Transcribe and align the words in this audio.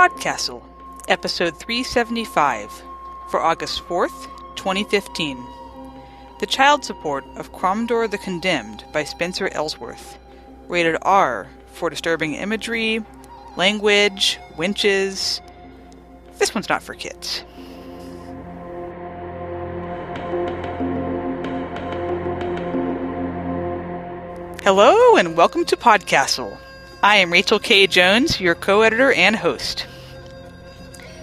Podcastle, 0.00 0.62
episode 1.08 1.58
375, 1.58 2.72
for 3.28 3.38
August 3.38 3.82
4th, 3.86 4.28
2015. 4.56 5.36
The 6.38 6.46
Child 6.46 6.86
Support 6.86 7.22
of 7.36 7.52
Cromdor 7.52 8.10
the 8.10 8.16
Condemned 8.16 8.82
by 8.94 9.04
Spencer 9.04 9.50
Ellsworth. 9.52 10.16
Rated 10.68 10.96
R 11.02 11.48
for 11.74 11.90
disturbing 11.90 12.32
imagery, 12.32 13.04
language, 13.58 14.38
winches. 14.56 15.42
This 16.38 16.54
one's 16.54 16.70
not 16.70 16.82
for 16.82 16.94
kids. 16.94 17.44
Hello 24.64 25.16
and 25.16 25.36
welcome 25.36 25.66
to 25.66 25.76
Podcastle. 25.76 26.56
I 27.02 27.16
am 27.16 27.32
Rachel 27.32 27.58
K. 27.58 27.86
Jones, 27.86 28.40
your 28.40 28.54
co 28.54 28.82
editor 28.82 29.12
and 29.12 29.34
host. 29.34 29.86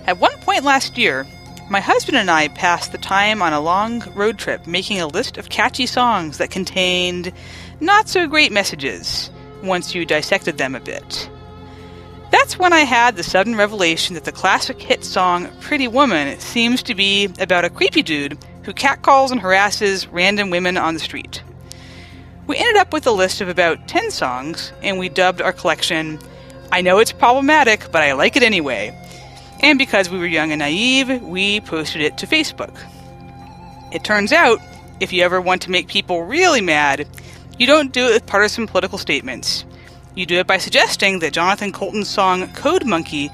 At 0.07 0.19
one 0.19 0.37
point 0.39 0.63
last 0.63 0.97
year, 0.97 1.27
my 1.69 1.81
husband 1.81 2.17
and 2.17 2.31
I 2.31 2.47
passed 2.47 2.93
the 2.93 2.97
time 2.97 3.41
on 3.41 3.51
a 3.51 3.59
long 3.59 3.99
road 4.15 4.37
trip 4.37 4.65
making 4.65 5.01
a 5.01 5.07
list 5.07 5.37
of 5.37 5.49
catchy 5.49 5.85
songs 5.85 6.37
that 6.37 6.49
contained 6.49 7.33
not 7.81 8.07
so 8.07 8.25
great 8.25 8.53
messages 8.53 9.29
once 9.63 9.93
you 9.93 10.05
dissected 10.05 10.57
them 10.57 10.75
a 10.75 10.79
bit. 10.79 11.29
That's 12.31 12.57
when 12.57 12.71
I 12.71 12.81
had 12.81 13.17
the 13.17 13.23
sudden 13.23 13.57
revelation 13.57 14.15
that 14.15 14.23
the 14.23 14.31
classic 14.31 14.81
hit 14.81 15.03
song 15.03 15.49
Pretty 15.59 15.89
Woman 15.89 16.39
seems 16.39 16.83
to 16.83 16.95
be 16.95 17.25
about 17.39 17.65
a 17.65 17.69
creepy 17.69 18.01
dude 18.01 18.37
who 18.63 18.71
catcalls 18.71 19.31
and 19.31 19.41
harasses 19.41 20.07
random 20.07 20.51
women 20.51 20.77
on 20.77 20.93
the 20.93 21.01
street. 21.01 21.43
We 22.47 22.55
ended 22.55 22.77
up 22.77 22.93
with 22.93 23.07
a 23.07 23.11
list 23.11 23.41
of 23.41 23.49
about 23.49 23.89
10 23.89 24.11
songs, 24.11 24.71
and 24.81 24.97
we 24.99 25.09
dubbed 25.09 25.41
our 25.41 25.51
collection 25.51 26.17
I 26.71 26.79
Know 26.79 26.99
It's 26.99 27.11
Problematic, 27.11 27.91
but 27.91 28.03
I 28.03 28.13
Like 28.13 28.37
It 28.37 28.43
Anyway. 28.43 28.97
And 29.61 29.79
because 29.79 30.09
we 30.09 30.19
were 30.19 30.27
young 30.27 30.51
and 30.51 30.59
naive, 30.59 31.21
we 31.23 31.61
posted 31.61 32.01
it 32.01 32.17
to 32.19 32.27
Facebook. 32.27 32.77
It 33.91 34.03
turns 34.03 34.31
out, 34.31 34.59
if 34.99 35.13
you 35.13 35.23
ever 35.23 35.39
want 35.41 35.61
to 35.63 35.71
make 35.71 35.87
people 35.87 36.23
really 36.23 36.61
mad, 36.61 37.07
you 37.57 37.65
don't 37.65 37.91
do 37.91 38.07
it 38.07 38.13
with 38.13 38.25
partisan 38.25 38.67
political 38.67 38.97
statements. 38.97 39.65
You 40.15 40.25
do 40.25 40.39
it 40.39 40.47
by 40.47 40.57
suggesting 40.57 41.19
that 41.19 41.33
Jonathan 41.33 41.71
Coulton's 41.71 42.09
song 42.09 42.47
Code 42.53 42.85
Monkey 42.85 43.29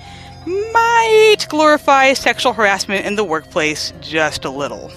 might 0.45 1.45
glorify 1.49 2.13
sexual 2.13 2.53
harassment 2.53 3.05
in 3.05 3.15
the 3.15 3.23
workplace 3.23 3.93
just 4.01 4.45
a 4.45 4.49
little. 4.49 4.91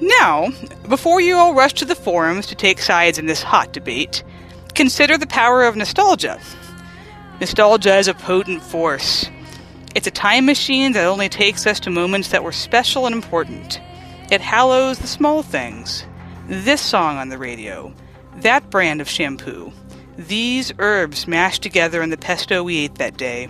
Now, 0.00 0.50
before 0.88 1.20
you 1.20 1.36
all 1.36 1.54
rush 1.54 1.72
to 1.74 1.84
the 1.84 1.94
forums 1.94 2.46
to 2.48 2.54
take 2.54 2.78
sides 2.80 3.18
in 3.18 3.26
this 3.26 3.42
hot 3.42 3.72
debate, 3.72 4.22
consider 4.74 5.16
the 5.16 5.26
power 5.26 5.64
of 5.64 5.76
nostalgia. 5.76 6.40
Nostalgia 7.40 7.96
is 7.96 8.08
a 8.08 8.14
potent 8.14 8.62
force. 8.62 9.26
It's 9.94 10.08
a 10.08 10.10
time 10.10 10.44
machine 10.44 10.92
that 10.92 11.06
only 11.06 11.28
takes 11.28 11.68
us 11.68 11.78
to 11.80 11.90
moments 11.90 12.30
that 12.30 12.42
were 12.42 12.50
special 12.50 13.06
and 13.06 13.14
important. 13.14 13.80
It 14.28 14.40
hallows 14.40 14.98
the 14.98 15.06
small 15.06 15.44
things. 15.44 16.04
This 16.48 16.80
song 16.80 17.16
on 17.16 17.28
the 17.28 17.38
radio, 17.38 17.94
that 18.38 18.70
brand 18.70 19.00
of 19.00 19.08
shampoo, 19.08 19.72
these 20.16 20.72
herbs 20.80 21.28
mashed 21.28 21.62
together 21.62 22.02
in 22.02 22.10
the 22.10 22.16
pesto 22.16 22.64
we 22.64 22.78
ate 22.78 22.96
that 22.96 23.16
day. 23.16 23.48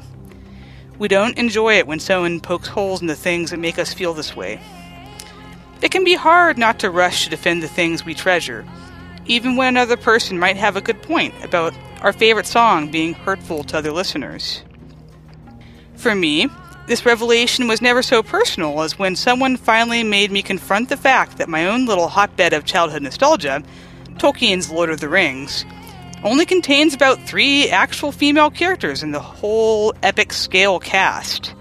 We 0.98 1.08
don't 1.08 1.38
enjoy 1.38 1.78
it 1.78 1.86
when 1.86 1.98
someone 1.98 2.40
pokes 2.40 2.68
holes 2.68 3.00
in 3.00 3.06
the 3.06 3.16
things 3.16 3.50
that 3.50 3.58
make 3.58 3.78
us 3.78 3.94
feel 3.94 4.12
this 4.12 4.36
way. 4.36 4.60
It 5.80 5.90
can 5.90 6.04
be 6.04 6.14
hard 6.14 6.58
not 6.58 6.78
to 6.80 6.90
rush 6.90 7.24
to 7.24 7.30
defend 7.30 7.62
the 7.62 7.68
things 7.68 8.04
we 8.04 8.14
treasure, 8.14 8.66
even 9.24 9.56
when 9.56 9.68
another 9.68 9.96
person 9.96 10.38
might 10.38 10.56
have 10.56 10.76
a 10.76 10.82
good 10.82 11.00
point 11.02 11.34
about 11.42 11.72
our 12.02 12.12
favorite 12.12 12.46
song 12.46 12.90
being 12.90 13.14
hurtful 13.14 13.64
to 13.64 13.78
other 13.78 13.92
listeners. 13.92 14.62
For 16.04 16.14
me, 16.14 16.50
this 16.86 17.06
revelation 17.06 17.66
was 17.66 17.80
never 17.80 18.02
so 18.02 18.22
personal 18.22 18.82
as 18.82 18.98
when 18.98 19.16
someone 19.16 19.56
finally 19.56 20.02
made 20.02 20.30
me 20.30 20.42
confront 20.42 20.90
the 20.90 20.98
fact 20.98 21.38
that 21.38 21.48
my 21.48 21.66
own 21.66 21.86
little 21.86 22.08
hotbed 22.08 22.52
of 22.52 22.66
childhood 22.66 23.00
nostalgia, 23.00 23.62
Tolkien's 24.18 24.68
Lord 24.68 24.90
of 24.90 25.00
the 25.00 25.08
Rings, 25.08 25.64
only 26.22 26.44
contains 26.44 26.92
about 26.92 27.22
three 27.22 27.70
actual 27.70 28.12
female 28.12 28.50
characters 28.50 29.02
in 29.02 29.12
the 29.12 29.18
whole 29.18 29.94
epic 30.02 30.34
scale 30.34 30.78
cast. 30.78 31.54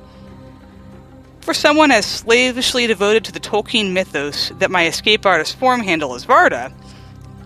For 1.39 1.53
someone 1.53 1.91
as 1.91 2.05
slavishly 2.05 2.85
devoted 2.85 3.23
to 3.23 3.31
the 3.31 3.39
Tolkien 3.39 3.93
mythos 3.93 4.51
that 4.59 4.69
my 4.69 4.87
escape 4.87 5.25
artist 5.25 5.55
form 5.55 5.79
handle 5.79 6.15
is 6.15 6.25
Varda, 6.25 6.73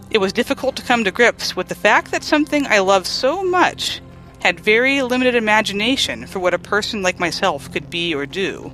it 0.09 0.17
was 0.17 0.33
difficult 0.33 0.75
to 0.77 0.81
come 0.81 1.03
to 1.03 1.11
grips 1.11 1.55
with 1.55 1.67
the 1.67 1.75
fact 1.75 2.09
that 2.09 2.23
something 2.23 2.65
I 2.65 2.79
love 2.79 3.05
so 3.05 3.43
much 3.43 4.01
had 4.47 4.61
very 4.61 5.01
limited 5.01 5.35
imagination 5.35 6.25
for 6.25 6.39
what 6.39 6.53
a 6.53 6.57
person 6.57 7.01
like 7.01 7.19
myself 7.19 7.69
could 7.73 7.89
be 7.89 8.15
or 8.15 8.25
do. 8.25 8.71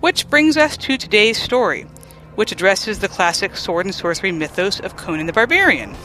Which 0.00 0.28
brings 0.28 0.58
us 0.58 0.76
to 0.76 0.98
today's 0.98 1.40
story, 1.40 1.86
which 2.34 2.52
addresses 2.52 2.98
the 2.98 3.08
classic 3.08 3.56
sword 3.56 3.86
and 3.86 3.94
sorcery 3.94 4.32
mythos 4.32 4.78
of 4.78 4.94
Conan 4.94 5.24
the 5.24 5.32
Barbarian. 5.32 5.96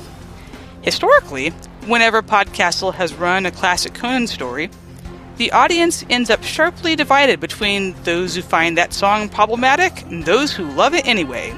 Historically, 0.81 1.50
whenever 1.88 2.22
Podcastle 2.22 2.94
has 2.94 3.14
run 3.14 3.46
a 3.46 3.52
classic 3.52 3.94
Conan 3.94 4.28
story, 4.28 4.69
the 5.36 5.52
audience 5.52 6.06
ends 6.09 6.30
up 6.30 6.42
sharply 6.42 6.96
divided 6.96 7.42
between 7.42 8.02
those 8.03 8.34
who 8.34 8.42
find 8.42 8.78
that 8.78 8.94
song 8.94 9.28
problematic 9.28 10.03
and 10.03 10.24
those 10.24 10.53
who 10.53 10.72
love 10.72 10.94
it 10.94 11.06
anyway. 11.06 11.53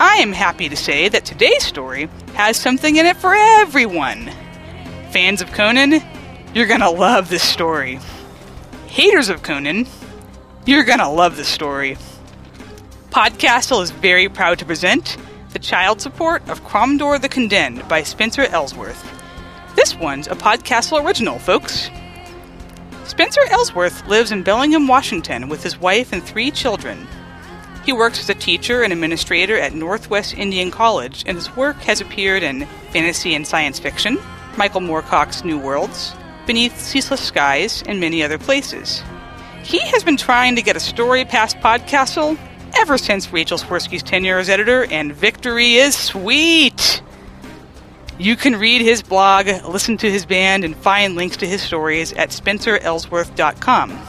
I 0.00 0.16
am 0.16 0.32
happy 0.32 0.68
to 0.68 0.76
say 0.76 1.08
that 1.08 1.24
today's 1.24 1.64
story 1.64 2.08
has 2.34 2.56
something 2.56 2.96
in 2.96 3.06
it 3.06 3.16
for 3.16 3.36
everyone. 3.36 4.32
Fans 5.16 5.40
of 5.40 5.50
Conan, 5.52 6.02
you're 6.52 6.66
gonna 6.66 6.90
love 6.90 7.30
this 7.30 7.42
story. 7.42 7.98
Haters 8.86 9.30
of 9.30 9.42
Conan, 9.42 9.86
you're 10.66 10.84
gonna 10.84 11.10
love 11.10 11.38
this 11.38 11.48
story. 11.48 11.96
Podcastle 13.08 13.82
is 13.82 13.90
very 13.90 14.28
proud 14.28 14.58
to 14.58 14.66
present 14.66 15.16
The 15.54 15.58
Child 15.58 16.02
Support 16.02 16.46
of 16.50 16.64
Cromdor 16.64 17.18
the 17.18 17.30
Condemned 17.30 17.88
by 17.88 18.02
Spencer 18.02 18.42
Ellsworth. 18.42 19.10
This 19.74 19.96
one's 19.96 20.26
a 20.26 20.34
Podcastle 20.34 21.02
original, 21.02 21.38
folks. 21.38 21.88
Spencer 23.06 23.40
Ellsworth 23.48 24.06
lives 24.06 24.32
in 24.32 24.42
Bellingham, 24.42 24.86
Washington, 24.86 25.48
with 25.48 25.62
his 25.62 25.80
wife 25.80 26.12
and 26.12 26.22
three 26.22 26.50
children. 26.50 27.08
He 27.86 27.92
works 27.94 28.20
as 28.20 28.28
a 28.28 28.34
teacher 28.34 28.82
and 28.82 28.92
administrator 28.92 29.58
at 29.58 29.72
Northwest 29.72 30.34
Indian 30.34 30.70
College, 30.70 31.24
and 31.26 31.38
his 31.38 31.56
work 31.56 31.76
has 31.84 32.02
appeared 32.02 32.42
in 32.42 32.66
fantasy 32.90 33.34
and 33.34 33.46
science 33.46 33.78
fiction, 33.78 34.18
Michael 34.56 34.80
Moorcock's 34.80 35.44
New 35.44 35.58
Worlds, 35.58 36.14
Beneath 36.46 36.80
Ceaseless 36.80 37.20
Skies, 37.20 37.82
and 37.86 38.00
many 38.00 38.22
other 38.22 38.38
places. 38.38 39.02
He 39.62 39.80
has 39.80 40.04
been 40.04 40.16
trying 40.16 40.56
to 40.56 40.62
get 40.62 40.76
a 40.76 40.80
story 40.80 41.24
past 41.24 41.56
Podcastle 41.58 42.38
ever 42.78 42.98
since 42.98 43.32
Rachel 43.32 43.58
Swirsky's 43.58 44.02
tenure 44.02 44.38
as 44.38 44.48
editor, 44.48 44.84
and 44.84 45.14
victory 45.14 45.74
is 45.74 45.96
sweet! 45.96 47.02
You 48.18 48.36
can 48.36 48.56
read 48.56 48.80
his 48.80 49.02
blog, 49.02 49.46
listen 49.68 49.98
to 49.98 50.10
his 50.10 50.24
band, 50.24 50.64
and 50.64 50.74
find 50.74 51.16
links 51.16 51.36
to 51.38 51.46
his 51.46 51.60
stories 51.60 52.12
at 52.14 52.30
spencerellsworth.com. 52.30 54.06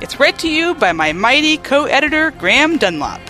It's 0.00 0.18
read 0.18 0.38
to 0.40 0.50
you 0.50 0.74
by 0.74 0.92
my 0.92 1.12
mighty 1.12 1.58
co 1.58 1.84
editor, 1.84 2.30
Graeme 2.32 2.78
Dunlop. 2.78 3.20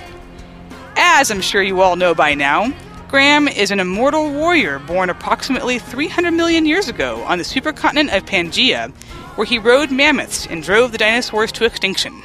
As 0.96 1.30
I'm 1.30 1.40
sure 1.40 1.62
you 1.62 1.80
all 1.80 1.96
know 1.96 2.14
by 2.14 2.34
now, 2.34 2.72
Graeme 3.12 3.46
is 3.46 3.70
an 3.70 3.78
immortal 3.78 4.32
warrior 4.32 4.78
born 4.78 5.10
approximately 5.10 5.78
300 5.78 6.30
million 6.30 6.64
years 6.64 6.88
ago 6.88 7.22
on 7.24 7.36
the 7.36 7.44
supercontinent 7.44 8.16
of 8.16 8.24
Pangaea, 8.24 8.90
where 9.36 9.44
he 9.44 9.58
rode 9.58 9.90
mammoths 9.90 10.46
and 10.46 10.62
drove 10.62 10.92
the 10.92 10.96
dinosaurs 10.96 11.52
to 11.52 11.66
extinction. 11.66 12.22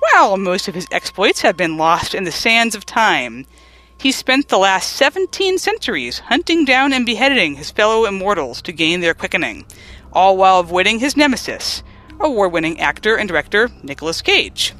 While 0.00 0.36
most 0.36 0.66
of 0.66 0.74
his 0.74 0.88
exploits 0.90 1.42
have 1.42 1.56
been 1.56 1.76
lost 1.76 2.12
in 2.12 2.24
the 2.24 2.32
sands 2.32 2.74
of 2.74 2.84
time, 2.84 3.46
he 3.96 4.10
spent 4.10 4.48
the 4.48 4.58
last 4.58 4.94
17 4.94 5.58
centuries 5.58 6.18
hunting 6.18 6.64
down 6.64 6.92
and 6.92 7.06
beheading 7.06 7.54
his 7.54 7.70
fellow 7.70 8.04
immortals 8.04 8.60
to 8.62 8.72
gain 8.72 9.00
their 9.00 9.14
quickening, 9.14 9.64
all 10.12 10.36
while 10.36 10.58
avoiding 10.58 10.98
his 10.98 11.16
nemesis, 11.16 11.84
award 12.18 12.50
winning 12.50 12.80
actor 12.80 13.14
and 13.14 13.28
director 13.28 13.70
Nicolas 13.84 14.22
Cage. 14.22 14.74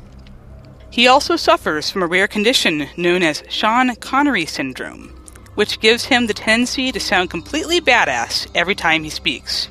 He 0.94 1.08
also 1.08 1.34
suffers 1.34 1.90
from 1.90 2.04
a 2.04 2.06
rare 2.06 2.28
condition 2.28 2.88
known 2.96 3.24
as 3.24 3.42
Sean 3.48 3.96
Connery 3.96 4.46
syndrome, 4.46 5.12
which 5.54 5.80
gives 5.80 6.04
him 6.04 6.26
the 6.26 6.34
tendency 6.34 6.92
to 6.92 7.00
sound 7.00 7.30
completely 7.30 7.80
badass 7.80 8.46
every 8.54 8.74
time 8.74 9.04
he 9.04 9.10
speaks. 9.10 9.68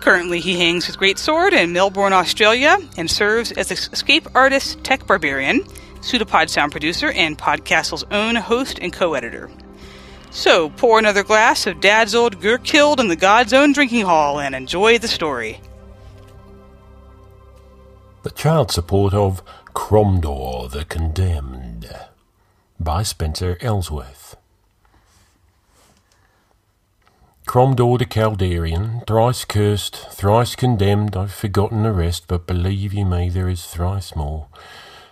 Currently, 0.00 0.40
he 0.40 0.58
hangs 0.58 0.86
his 0.86 0.96
great 0.96 1.18
sword 1.18 1.52
in 1.52 1.72
Melbourne, 1.72 2.12
Australia, 2.12 2.78
and 2.96 3.10
serves 3.10 3.52
as 3.52 3.70
escape 3.70 4.28
artist 4.34 4.82
Tech 4.84 5.06
Barbarian 5.06 5.66
Pseudopod 6.06 6.48
sound 6.48 6.70
producer, 6.70 7.10
and 7.10 7.36
Podcastle's 7.36 8.04
own 8.12 8.36
host 8.36 8.78
and 8.80 8.92
co 8.92 9.14
editor. 9.14 9.50
So, 10.30 10.70
pour 10.70 10.98
another 10.98 11.24
glass 11.24 11.66
of 11.66 11.80
Dad's 11.80 12.14
old 12.14 12.40
Gur 12.40 12.58
killed 12.58 13.00
in 13.00 13.08
the 13.08 13.16
God's 13.16 13.52
own 13.52 13.72
drinking 13.72 14.04
hall 14.04 14.38
and 14.38 14.54
enjoy 14.54 14.98
the 14.98 15.08
story. 15.08 15.60
The 18.22 18.30
Child 18.30 18.70
Support 18.70 19.14
of 19.14 19.42
Cromdor 19.74 20.70
the 20.70 20.84
Condemned 20.84 21.88
by 22.78 23.02
Spencer 23.02 23.56
Ellsworth. 23.60 24.25
Cromdor 27.46 27.96
the 27.96 28.04
Calderian, 28.04 29.02
thrice 29.06 29.44
cursed, 29.44 29.94
thrice 30.10 30.56
condemned, 30.56 31.16
I've 31.16 31.32
forgotten 31.32 31.84
the 31.84 31.92
rest, 31.92 32.24
but 32.26 32.46
believe 32.46 32.92
you 32.92 33.06
me, 33.06 33.30
there 33.30 33.48
is 33.48 33.66
thrice 33.66 34.16
more, 34.16 34.48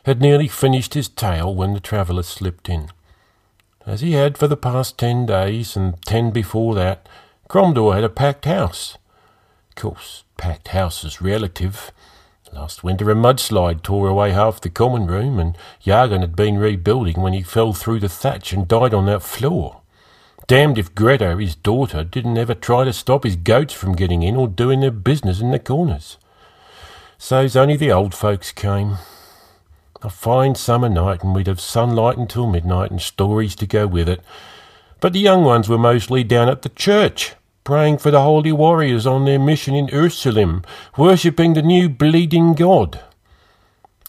had 0.04 0.20
nearly 0.20 0.48
finished 0.48 0.94
his 0.94 1.08
tale 1.08 1.54
when 1.54 1.74
the 1.74 1.80
traveller 1.80 2.24
slipped 2.24 2.68
in. 2.68 2.90
As 3.86 4.00
he 4.00 4.12
had 4.12 4.36
for 4.36 4.48
the 4.48 4.56
past 4.56 4.98
ten 4.98 5.26
days, 5.26 5.76
and 5.76 6.02
ten 6.04 6.32
before 6.32 6.74
that, 6.74 7.08
Cromdor 7.48 7.94
had 7.94 8.04
a 8.04 8.08
packed 8.08 8.46
house. 8.46 8.98
Of 9.70 9.76
course, 9.76 10.24
packed 10.36 10.68
house 10.68 11.04
is 11.04 11.22
relative. 11.22 11.92
Last 12.52 12.82
winter 12.82 13.10
a 13.10 13.14
mudslide 13.14 13.82
tore 13.82 14.08
away 14.08 14.32
half 14.32 14.60
the 14.60 14.70
common 14.70 15.06
room, 15.06 15.38
and 15.38 15.56
Jagan 15.84 16.20
had 16.20 16.36
been 16.36 16.58
rebuilding 16.58 17.22
when 17.22 17.32
he 17.32 17.42
fell 17.42 17.72
through 17.72 18.00
the 18.00 18.08
thatch 18.08 18.52
and 18.52 18.66
died 18.66 18.92
on 18.92 19.06
that 19.06 19.22
floor. 19.22 19.82
Damned 20.46 20.76
if 20.76 20.94
Greta, 20.94 21.36
his 21.38 21.56
daughter, 21.56 22.04
didn't 22.04 22.36
ever 22.36 22.54
try 22.54 22.84
to 22.84 22.92
stop 22.92 23.24
his 23.24 23.36
goats 23.36 23.72
from 23.72 23.94
getting 23.94 24.22
in 24.22 24.36
or 24.36 24.46
doing 24.46 24.80
their 24.80 24.90
business 24.90 25.40
in 25.40 25.50
the 25.50 25.58
corners. 25.58 26.18
So's 27.16 27.56
only 27.56 27.76
the 27.76 27.90
old 27.90 28.14
folks 28.14 28.52
came. 28.52 28.98
A 30.02 30.10
fine 30.10 30.54
summer 30.54 30.90
night, 30.90 31.24
and 31.24 31.34
we'd 31.34 31.46
have 31.46 31.60
sunlight 31.60 32.18
until 32.18 32.46
midnight 32.46 32.90
and 32.90 33.00
stories 33.00 33.56
to 33.56 33.66
go 33.66 33.86
with 33.86 34.06
it. 34.06 34.20
But 35.00 35.14
the 35.14 35.20
young 35.20 35.44
ones 35.44 35.66
were 35.66 35.78
mostly 35.78 36.22
down 36.22 36.50
at 36.50 36.60
the 36.60 36.68
church, 36.68 37.34
praying 37.64 37.98
for 37.98 38.10
the 38.10 38.20
holy 38.20 38.52
warriors 38.52 39.06
on 39.06 39.24
their 39.24 39.38
mission 39.38 39.74
in 39.74 39.86
Ursulim, 39.86 40.62
worshipping 40.98 41.54
the 41.54 41.62
new 41.62 41.88
bleeding 41.88 42.52
god. 42.52 43.00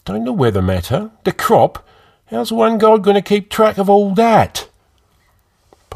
Don't 0.04 0.26
the 0.26 0.34
weather 0.34 0.60
matter? 0.60 1.10
The 1.24 1.32
crop? 1.32 1.86
How's 2.26 2.52
one 2.52 2.76
god 2.76 3.02
going 3.02 3.14
to 3.14 3.22
keep 3.22 3.48
track 3.48 3.78
of 3.78 3.88
all 3.88 4.14
that? 4.16 4.68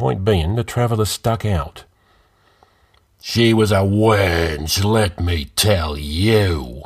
Point 0.00 0.24
being, 0.24 0.54
the 0.54 0.64
traveller 0.64 1.04
stuck 1.04 1.44
out. 1.44 1.84
She 3.20 3.52
was 3.52 3.70
a 3.70 3.80
wench, 3.80 4.82
let 4.82 5.20
me 5.20 5.44
tell 5.56 5.98
you. 5.98 6.84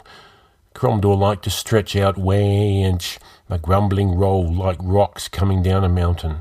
Cromdor 0.74 1.16
liked 1.16 1.44
to 1.44 1.50
stretch 1.50 1.94
out 1.94 2.16
wench, 2.16 3.18
a 3.48 3.56
grumbling 3.56 4.16
roll 4.16 4.52
like 4.52 4.78
rocks 4.82 5.28
coming 5.28 5.62
down 5.62 5.84
a 5.84 5.88
mountain. 5.88 6.38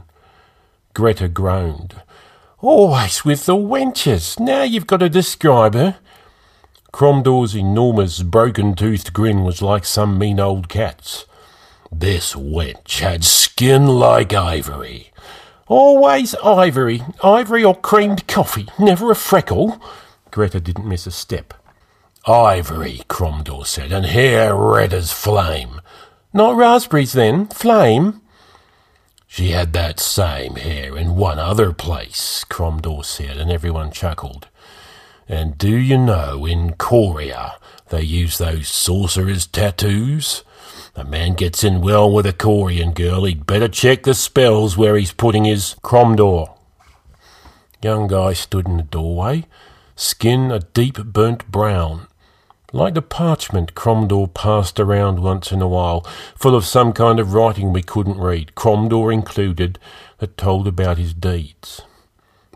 Greta 0.96 1.28
groaned. 1.28 2.02
Always 2.60 3.24
with 3.24 3.46
the 3.46 3.56
wenches. 3.56 4.40
Now 4.40 4.64
you've 4.64 4.88
got 4.88 5.02
to 5.02 5.10
describe 5.10 5.76
her. 5.76 5.98
Cromdor's 6.92 7.56
enormous, 7.56 8.24
broken-toothed 8.24 9.14
grin 9.14 9.44
was 9.44 9.62
like 9.62 9.86
some 9.86 10.18
mean 10.18 10.40
old 10.40 10.70
cat's. 10.70 11.28
This 11.92 12.34
wench 12.34 13.02
had 13.02 13.24
skin 13.24 13.86
like 13.86 14.34
ivory, 14.34 15.13
Always 15.76 16.36
ivory, 16.36 17.02
ivory 17.24 17.64
or 17.64 17.74
creamed 17.74 18.28
coffee, 18.28 18.68
never 18.78 19.10
a 19.10 19.16
freckle. 19.16 19.82
Greta 20.30 20.60
didn't 20.60 20.88
miss 20.88 21.08
a 21.08 21.12
step. 21.12 21.52
Ivory, 22.28 23.02
Cromdor 23.10 23.66
said, 23.66 23.92
and 23.92 24.06
hair 24.06 24.56
red 24.56 24.94
as 24.94 25.12
flame. 25.12 25.82
Not 26.32 26.56
raspberries 26.56 27.14
then, 27.14 27.48
flame. 27.48 28.22
She 29.26 29.50
had 29.50 29.74
that 29.74 30.00
same 30.00 30.58
hair 30.58 30.96
in 30.96 31.16
one 31.16 31.40
other 31.40 31.74
place, 31.74 32.46
Cromdor 32.48 33.04
said, 33.04 33.38
and 33.38 33.50
everyone 33.50 33.92
chuckled. 33.92 34.50
And 35.28 35.58
do 35.58 35.76
you 35.76 35.98
know, 35.98 36.46
in 36.46 36.74
Korea, 36.74 37.56
they 37.90 38.04
use 38.04 38.38
those 38.38 38.68
sorcerers' 38.68 39.48
tattoos? 39.48 40.44
A 40.96 41.04
man 41.04 41.34
gets 41.34 41.64
in 41.64 41.82
well 41.82 42.12
with 42.12 42.28
a 42.28 42.34
Korean 42.34 42.92
girl, 42.94 43.24
he'd 43.24 43.48
better 43.48 43.68
check 43.68 44.04
the 44.04 44.14
spells 44.14 44.78
where 44.78 44.96
he's 44.96 45.12
putting 45.12 45.46
his 45.46 45.76
Cromdor. 45.82 46.56
Young 47.82 48.08
guy 48.08 48.34
stood 48.34 48.68
in 48.68 48.78
the 48.78 48.84
doorway, 48.84 49.46
skin 49.96 50.52
a 50.52 50.60
deep 50.60 51.04
burnt 51.04 51.50
brown, 51.52 52.08
like 52.72 52.94
the 52.94 53.02
parchment 53.02 53.74
Cromdor 53.74 54.32
passed 54.34 54.80
around 54.80 55.20
once 55.20 55.52
in 55.52 55.64
a 55.64 55.68
while, 55.68 56.06
full 56.36 56.56
of 56.56 56.64
some 56.64 56.94
kind 56.94 57.20
of 57.20 57.34
writing 57.34 57.74
we 57.74 57.82
couldn't 57.82 58.20
read, 58.20 58.54
Cromdor 58.54 59.12
included, 59.12 59.80
that 60.20 60.38
told 60.38 60.68
about 60.68 61.00
his 61.00 61.16
deeds. 61.16 61.82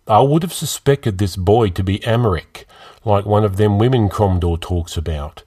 I 0.07 0.21
would 0.21 0.43
have 0.43 0.53
suspected 0.53 1.17
this 1.17 1.35
boy 1.35 1.69
to 1.69 1.83
be 1.83 1.99
Amaric, 1.99 2.65
like 3.03 3.25
one 3.25 3.43
of 3.43 3.57
them 3.57 3.79
women 3.79 4.09
Cromdor 4.09 4.61
talks 4.61 4.95
about, 4.95 5.43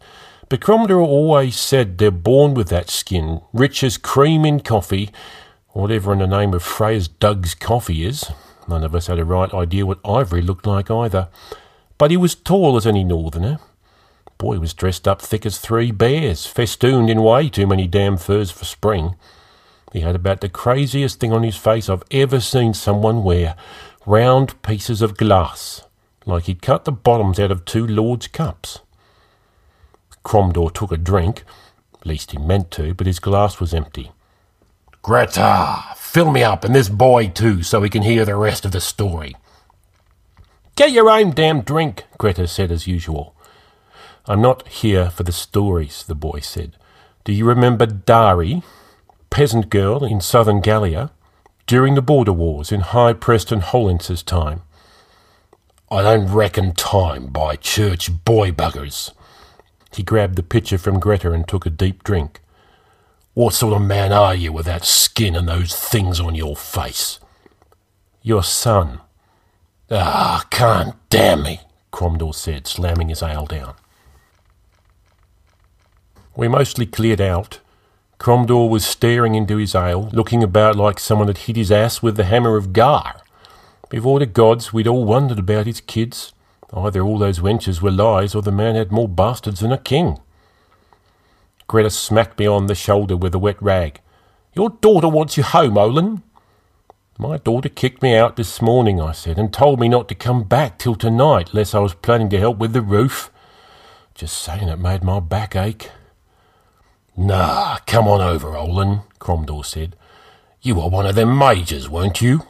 but 0.50 0.60
Cromdor 0.60 1.00
always 1.00 1.56
said 1.56 1.96
they're 1.96 2.10
born 2.10 2.54
with 2.54 2.68
that 2.70 2.90
skin, 2.90 3.40
rich 3.52 3.84
as 3.84 3.96
cream 3.96 4.44
in 4.44 4.58
coffee, 4.58 5.10
whatever 5.68 6.12
in 6.12 6.18
the 6.18 6.26
name 6.26 6.52
of 6.52 6.62
Freya's 6.64 7.06
Doug's 7.06 7.54
coffee 7.54 8.04
is. 8.04 8.32
None 8.66 8.82
of 8.82 8.92
us 8.92 9.06
had 9.06 9.20
a 9.20 9.24
right 9.24 9.54
idea 9.54 9.86
what 9.86 10.00
Ivory 10.04 10.42
looked 10.42 10.66
like 10.66 10.90
either. 10.90 11.28
But 11.98 12.10
he 12.10 12.16
was 12.16 12.34
tall 12.34 12.76
as 12.76 12.84
any 12.84 13.04
northerner. 13.04 13.60
Boy 14.38 14.58
was 14.58 14.74
dressed 14.74 15.06
up 15.06 15.22
thick 15.22 15.46
as 15.46 15.58
three 15.58 15.92
bears, 15.92 16.46
festooned 16.46 17.08
in 17.08 17.22
way 17.22 17.48
too 17.48 17.68
many 17.68 17.86
damn 17.86 18.16
furs 18.16 18.50
for 18.50 18.64
spring. 18.64 19.14
He 19.92 20.00
had 20.00 20.16
about 20.16 20.40
the 20.40 20.48
craziest 20.48 21.20
thing 21.20 21.32
on 21.32 21.44
his 21.44 21.56
face 21.56 21.88
I've 21.88 22.02
ever 22.10 22.40
seen 22.40 22.74
someone 22.74 23.22
wear 23.22 23.54
round 24.04 24.60
pieces 24.62 25.00
of 25.00 25.16
glass, 25.16 25.84
like 26.26 26.44
he'd 26.44 26.60
cut 26.60 26.86
the 26.86 26.92
bottoms 26.92 27.38
out 27.38 27.52
of 27.52 27.64
two 27.64 27.86
lords' 27.86 28.26
cups. 28.26 28.80
Cromdor 30.24 30.72
took 30.72 30.92
a 30.92 30.96
drink. 30.96 31.44
At 32.00 32.06
least 32.06 32.30
he 32.32 32.38
meant 32.38 32.70
to, 32.72 32.94
but 32.94 33.06
his 33.06 33.20
glass 33.20 33.60
was 33.60 33.74
empty. 33.74 34.12
Greta, 35.02 35.82
fill 35.96 36.30
me 36.30 36.42
up, 36.42 36.64
and 36.64 36.74
this 36.74 36.88
boy 36.88 37.28
too, 37.28 37.62
so 37.62 37.82
he 37.82 37.90
can 37.90 38.02
hear 38.02 38.24
the 38.24 38.36
rest 38.36 38.64
of 38.64 38.72
the 38.72 38.80
story. 38.80 39.34
Get 40.76 40.92
your 40.92 41.10
own 41.10 41.32
damn 41.32 41.62
drink, 41.62 42.04
Greta 42.18 42.46
said 42.46 42.70
as 42.70 42.86
usual. 42.86 43.34
I'm 44.26 44.42
not 44.42 44.68
here 44.68 45.10
for 45.10 45.22
the 45.22 45.32
stories, 45.32 46.04
the 46.04 46.14
boy 46.14 46.40
said. 46.40 46.76
Do 47.24 47.32
you 47.32 47.44
remember 47.44 47.86
Dari, 47.86 48.62
peasant 49.30 49.70
girl 49.70 50.04
in 50.04 50.20
southern 50.20 50.60
Gallia, 50.60 51.10
during 51.66 51.94
the 51.94 52.02
border 52.02 52.32
wars 52.32 52.72
in 52.72 52.80
High 52.80 53.12
Preston 53.12 53.60
Hollance's 53.60 54.22
time? 54.22 54.62
I 55.90 56.02
don't 56.02 56.32
reckon 56.32 56.72
time 56.74 57.26
by 57.26 57.56
church 57.56 58.24
boy 58.24 58.52
buggers, 58.52 59.12
he 59.92 60.02
grabbed 60.02 60.36
the 60.36 60.42
pitcher 60.42 60.78
from 60.78 61.00
Greta 61.00 61.32
and 61.32 61.46
took 61.46 61.66
a 61.66 61.70
deep 61.70 62.04
drink. 62.04 62.40
What 63.34 63.54
sort 63.54 63.74
of 63.74 63.82
man 63.82 64.12
are 64.12 64.34
you 64.34 64.52
with 64.52 64.66
that 64.66 64.84
skin 64.84 65.36
and 65.36 65.48
those 65.48 65.74
things 65.74 66.20
on 66.20 66.34
your 66.34 66.56
face? 66.56 67.20
Your 68.22 68.42
son. 68.42 69.00
Ah, 69.90 70.44
can't 70.50 70.94
damn 71.08 71.42
me, 71.42 71.60
Cromdor 71.92 72.34
said, 72.34 72.66
slamming 72.66 73.08
his 73.08 73.22
ale 73.22 73.46
down. 73.46 73.74
We 76.36 76.48
mostly 76.48 76.86
cleared 76.86 77.20
out. 77.20 77.60
Cromdor 78.18 78.68
was 78.68 78.84
staring 78.84 79.34
into 79.34 79.56
his 79.56 79.74
ale, 79.74 80.10
looking 80.12 80.42
about 80.42 80.76
like 80.76 81.00
someone 81.00 81.28
had 81.28 81.38
hit 81.38 81.56
his 81.56 81.72
ass 81.72 82.02
with 82.02 82.16
the 82.16 82.24
hammer 82.24 82.56
of 82.56 82.72
Gar. 82.72 83.20
Before 83.88 84.18
the 84.18 84.26
gods, 84.26 84.72
we'd 84.72 84.86
all 84.86 85.04
wondered 85.04 85.38
about 85.38 85.66
his 85.66 85.80
kids. 85.80 86.32
Oh, 86.72 86.86
Either 86.86 87.02
all 87.02 87.18
those 87.18 87.40
wenches 87.40 87.80
were 87.80 87.90
lies, 87.90 88.34
or 88.34 88.42
the 88.42 88.52
man 88.52 88.74
had 88.74 88.92
more 88.92 89.08
bastards 89.08 89.60
than 89.60 89.72
a 89.72 89.78
king. 89.78 90.18
Greta 91.66 91.90
smacked 91.90 92.38
me 92.38 92.46
on 92.46 92.66
the 92.66 92.74
shoulder 92.74 93.16
with 93.16 93.34
a 93.34 93.38
wet 93.38 93.60
rag. 93.62 94.00
Your 94.54 94.70
daughter 94.70 95.08
wants 95.08 95.36
you 95.36 95.42
home, 95.42 95.78
Olin. 95.78 96.22
My 97.18 97.36
daughter 97.36 97.68
kicked 97.68 98.02
me 98.02 98.16
out 98.16 98.36
this 98.36 98.62
morning, 98.62 99.00
I 99.00 99.12
said, 99.12 99.38
and 99.38 99.52
told 99.52 99.78
me 99.78 99.88
not 99.88 100.08
to 100.08 100.14
come 100.14 100.44
back 100.44 100.78
till 100.78 100.94
tonight, 100.94 101.52
lest 101.52 101.74
I 101.74 101.80
was 101.80 101.94
planning 101.94 102.30
to 102.30 102.38
help 102.38 102.58
with 102.58 102.72
the 102.72 102.80
roof. 102.80 103.30
Just 104.14 104.38
saying 104.38 104.68
it 104.68 104.78
made 104.78 105.04
my 105.04 105.20
back 105.20 105.54
ache. 105.54 105.90
Nah, 107.16 107.78
come 107.86 108.08
on 108.08 108.20
over, 108.20 108.56
Olin, 108.56 109.02
Cromdor 109.18 109.64
said. 109.64 109.96
You 110.62 110.76
were 110.76 110.88
one 110.88 111.06
of 111.06 111.14
them 111.14 111.36
majors, 111.36 111.88
weren't 111.88 112.20
you? 112.20 112.46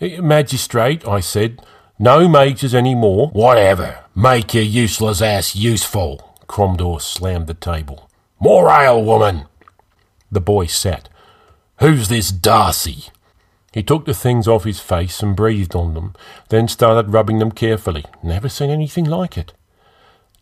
Eh, 0.00 0.20
magistrate, 0.20 1.06
I 1.06 1.20
said. 1.20 1.60
No 1.98 2.28
majors 2.28 2.74
any 2.74 2.94
more. 2.94 3.28
Whatever. 3.28 4.04
Make 4.14 4.54
your 4.54 4.62
useless 4.62 5.20
ass 5.20 5.56
useful. 5.56 6.36
Cromdor 6.46 7.00
slammed 7.00 7.48
the 7.48 7.54
table. 7.54 8.08
More 8.38 8.70
ale, 8.70 9.02
woman. 9.02 9.46
The 10.30 10.40
boy 10.40 10.66
sat. 10.66 11.08
Who's 11.80 12.08
this 12.08 12.30
Darcy? 12.30 13.06
He 13.72 13.82
took 13.82 14.04
the 14.04 14.14
things 14.14 14.46
off 14.46 14.64
his 14.64 14.80
face 14.80 15.22
and 15.22 15.36
breathed 15.36 15.74
on 15.74 15.94
them, 15.94 16.14
then 16.48 16.68
started 16.68 17.12
rubbing 17.12 17.38
them 17.38 17.52
carefully. 17.52 18.04
Never 18.22 18.48
seen 18.48 18.70
anything 18.70 19.04
like 19.04 19.36
it. 19.36 19.52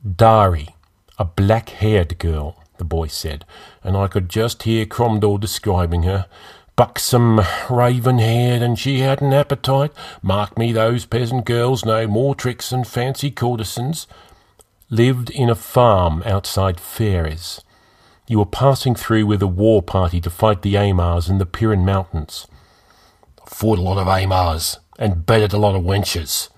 Dari, 0.04 0.68
a 1.18 1.24
black 1.24 1.70
haired 1.70 2.18
girl, 2.18 2.62
the 2.78 2.84
boy 2.84 3.08
said, 3.08 3.44
and 3.82 3.96
I 3.96 4.06
could 4.06 4.28
just 4.28 4.62
hear 4.62 4.86
Cromdor 4.86 5.40
describing 5.40 6.04
her 6.04 6.26
buxom, 6.76 7.40
raven 7.70 8.18
haired, 8.18 8.62
and 8.62 8.78
she 8.78 9.00
had 9.00 9.22
an 9.22 9.32
appetite. 9.32 9.92
Mark 10.22 10.56
me, 10.58 10.72
those 10.72 11.06
peasant 11.06 11.46
girls 11.46 11.84
know 11.84 12.06
more 12.06 12.34
tricks 12.34 12.70
than 12.70 12.84
fancy 12.84 13.30
courtesans. 13.30 14.06
Lived 14.90 15.30
in 15.30 15.50
a 15.50 15.54
farm 15.54 16.22
outside 16.24 16.78
Faires. 16.78 17.62
You 18.28 18.38
were 18.38 18.46
passing 18.46 18.94
through 18.94 19.26
with 19.26 19.42
a 19.42 19.46
war 19.46 19.82
party 19.82 20.20
to 20.20 20.30
fight 20.30 20.62
the 20.62 20.76
Amars 20.76 21.28
in 21.28 21.38
the 21.38 21.46
Pirin 21.46 21.84
Mountains. 21.84 22.46
Fought 23.46 23.78
a 23.78 23.82
lot 23.82 23.98
of 23.98 24.08
Amars 24.08 24.78
and 24.98 25.26
bedded 25.26 25.52
a 25.52 25.58
lot 25.58 25.74
of 25.74 25.82
wenches. 25.82 26.50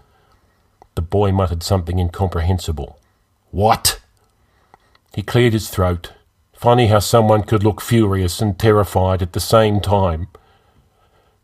The 0.94 1.02
boy 1.02 1.32
muttered 1.32 1.62
something 1.62 1.98
incomprehensible. 1.98 2.98
What? 3.50 4.00
He 5.14 5.22
cleared 5.22 5.52
his 5.52 5.70
throat. 5.70 6.12
Funny 6.58 6.88
how 6.88 6.98
someone 6.98 7.44
could 7.44 7.62
look 7.62 7.80
furious 7.80 8.42
and 8.42 8.58
terrified 8.58 9.22
at 9.22 9.32
the 9.32 9.38
same 9.38 9.78
time. 9.78 10.26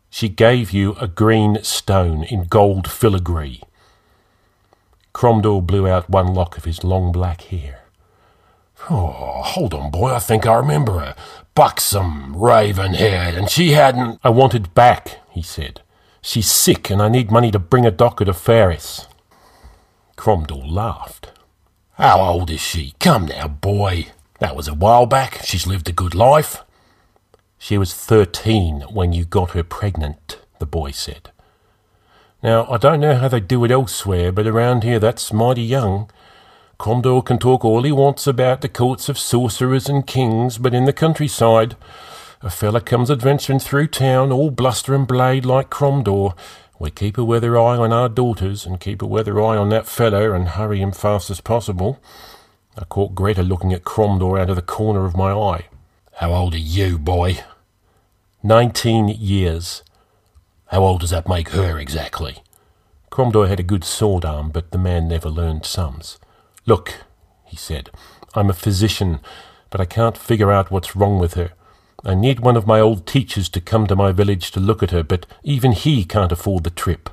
She 0.09 0.27
gave 0.27 0.71
you 0.71 0.91
a 0.99 1.07
green 1.07 1.63
stone 1.63 2.25
in 2.25 2.47
gold 2.47 2.91
filigree. 2.91 3.61
Cromdor 5.13 5.65
blew 5.65 5.87
out 5.87 6.09
one 6.09 6.33
lock 6.33 6.57
of 6.57 6.65
his 6.65 6.83
long 6.83 7.13
black 7.13 7.43
hair. 7.43 7.85
Oh, 8.89 9.41
hold 9.41 9.73
on, 9.73 9.89
boy, 9.89 10.13
I 10.13 10.19
think 10.19 10.45
I 10.45 10.55
remember 10.55 10.99
her. 10.99 11.15
Buxom, 11.55 12.35
raven 12.35 12.95
haired, 12.95 13.35
and 13.35 13.49
she 13.49 13.71
hadn't. 13.71 14.19
I 14.21 14.29
wanted 14.31 14.73
back, 14.73 15.19
he 15.31 15.41
said. 15.41 15.79
She's 16.21 16.51
sick, 16.51 16.89
and 16.89 17.01
I 17.01 17.07
need 17.07 17.31
money 17.31 17.51
to 17.51 17.59
bring 17.59 17.85
a 17.85 17.91
doctor 17.91 18.25
to 18.25 18.33
Faris. 18.33 19.07
Cromdor 20.17 20.69
laughed. 20.69 21.31
How 21.93 22.19
old 22.19 22.51
is 22.51 22.59
she? 22.59 22.95
Come 22.99 23.27
now, 23.27 23.47
boy. 23.47 24.07
That 24.39 24.55
was 24.55 24.67
a 24.67 24.73
while 24.73 25.05
back. 25.05 25.41
She's 25.43 25.65
lived 25.65 25.87
a 25.87 25.93
good 25.93 26.13
life. 26.13 26.63
She 27.57 27.77
was 27.77 27.93
thirteen 27.93 28.81
when 28.81 29.13
you 29.13 29.25
got 29.25 29.51
her 29.51 29.63
pregnant, 29.63 30.39
the 30.59 30.65
boy 30.65 30.91
said. 30.91 31.31
Now, 32.43 32.67
I 32.69 32.77
don't 32.77 32.99
know 32.99 33.15
how 33.15 33.29
they 33.29 33.39
do 33.39 33.63
it 33.63 33.71
elsewhere, 33.71 34.31
but 34.31 34.45
around 34.45 34.83
here 34.83 34.99
that's 34.99 35.33
mighty 35.33 35.63
young. 35.63 36.09
Cromdor 36.77 37.25
can 37.25 37.39
talk 37.39 37.63
all 37.63 37.83
he 37.83 37.91
wants 37.91 38.27
about 38.27 38.59
the 38.59 38.67
courts 38.69 39.07
of 39.07 39.17
sorcerers 39.17 39.87
and 39.87 40.05
kings, 40.05 40.57
but 40.57 40.73
in 40.73 40.83
the 40.83 40.93
countryside, 40.93 41.77
a 42.41 42.49
fella 42.49 42.81
comes 42.81 43.09
adventuring 43.09 43.59
through 43.59 43.87
town, 43.87 44.31
all 44.31 44.51
bluster 44.51 44.93
and 44.93 45.07
blade 45.07 45.45
like 45.45 45.69
Cromdor. 45.69 46.35
We 46.77 46.91
keep 46.91 47.17
a 47.17 47.23
weather 47.23 47.57
eye 47.57 47.77
on 47.77 47.93
our 47.93 48.09
daughters, 48.09 48.65
and 48.65 48.81
keep 48.81 49.01
a 49.01 49.07
weather 49.07 49.41
eye 49.41 49.55
on 49.55 49.69
that 49.69 49.87
feller, 49.87 50.35
and 50.35 50.49
hurry 50.49 50.81
him 50.81 50.91
fast 50.91 51.29
as 51.31 51.39
possible. 51.39 51.99
I 52.77 52.83
caught 52.83 53.15
Greta 53.15 53.41
looking 53.41 53.71
at 53.71 53.85
Cromdor 53.85 54.37
out 54.39 54.49
of 54.49 54.57
the 54.57 54.61
corner 54.61 55.05
of 55.05 55.15
my 55.15 55.31
eye. 55.31 55.67
How 56.15 56.33
old 56.33 56.53
are 56.53 56.57
you, 56.57 56.99
boy? 56.99 57.39
Nineteen 58.43 59.07
years. 59.07 59.81
How 60.67 60.83
old 60.83 60.99
does 61.01 61.11
that 61.11 61.29
make 61.29 61.49
her 61.49 61.79
exactly? 61.79 62.37
Cromdor 63.09 63.47
had 63.47 63.61
a 63.61 63.63
good 63.63 63.85
sword 63.85 64.25
arm, 64.25 64.49
but 64.49 64.71
the 64.71 64.77
man 64.77 65.07
never 65.07 65.29
learned 65.29 65.65
sums. 65.65 66.19
Look, 66.65 66.95
he 67.45 67.55
said, 67.55 67.91
I'm 68.33 68.49
a 68.49 68.53
physician, 68.53 69.21
but 69.69 69.79
I 69.79 69.85
can't 69.85 70.17
figure 70.17 70.51
out 70.51 70.69
what's 70.69 70.97
wrong 70.97 71.17
with 71.17 71.35
her. 71.35 71.51
I 72.03 72.13
need 72.13 72.41
one 72.41 72.57
of 72.57 72.67
my 72.67 72.81
old 72.81 73.07
teachers 73.07 73.47
to 73.49 73.61
come 73.61 73.87
to 73.87 73.95
my 73.95 74.11
village 74.11 74.51
to 74.51 74.59
look 74.59 74.83
at 74.83 74.91
her, 74.91 75.01
but 75.01 75.25
even 75.43 75.71
he 75.71 76.03
can't 76.03 76.31
afford 76.31 76.65
the 76.65 76.69
trip. 76.69 77.09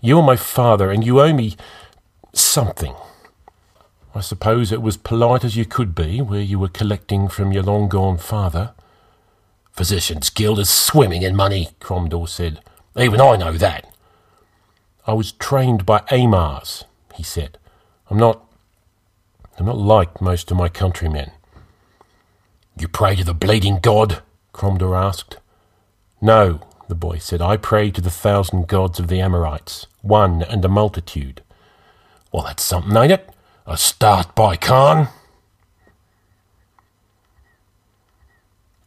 You're 0.00 0.22
my 0.22 0.36
father, 0.36 0.90
and 0.90 1.04
you 1.04 1.20
owe 1.20 1.34
me 1.34 1.56
something. 2.32 2.94
I 4.14 4.20
suppose 4.20 4.70
it 4.70 4.80
was 4.80 4.96
polite 4.96 5.44
as 5.44 5.56
you 5.56 5.64
could 5.64 5.92
be, 5.94 6.20
where 6.20 6.40
you 6.40 6.58
were 6.58 6.68
collecting 6.68 7.26
from 7.26 7.50
your 7.50 7.64
long 7.64 7.88
gone 7.88 8.16
father. 8.16 8.72
Physicians' 9.72 10.30
Guild 10.30 10.60
is 10.60 10.70
swimming 10.70 11.22
in 11.22 11.34
money, 11.34 11.70
Cromdor 11.80 12.28
said. 12.28 12.60
Even 12.96 13.20
I 13.20 13.34
know 13.34 13.52
that. 13.54 13.92
I 15.04 15.14
was 15.14 15.32
trained 15.32 15.84
by 15.84 16.04
Amars, 16.12 16.84
he 17.16 17.24
said. 17.24 17.58
I'm 18.08 18.16
not. 18.16 18.40
I'm 19.58 19.66
not 19.66 19.78
like 19.78 20.20
most 20.20 20.50
of 20.50 20.56
my 20.56 20.68
countrymen. 20.68 21.32
You 22.78 22.86
pray 22.86 23.16
to 23.16 23.24
the 23.24 23.34
bleeding 23.34 23.80
god? 23.80 24.22
Cromdor 24.52 24.96
asked. 24.96 25.38
No, 26.20 26.60
the 26.88 26.94
boy 26.94 27.18
said. 27.18 27.42
I 27.42 27.56
pray 27.56 27.90
to 27.90 28.00
the 28.00 28.10
thousand 28.10 28.68
gods 28.68 29.00
of 29.00 29.08
the 29.08 29.20
Amorites, 29.20 29.88
one 30.02 30.42
and 30.42 30.64
a 30.64 30.68
multitude. 30.68 31.42
Well, 32.32 32.44
that's 32.44 32.62
something, 32.62 32.96
ain't 32.96 33.12
it? 33.12 33.33
A 33.66 33.78
start 33.78 34.34
by 34.34 34.56
Khan? 34.56 35.08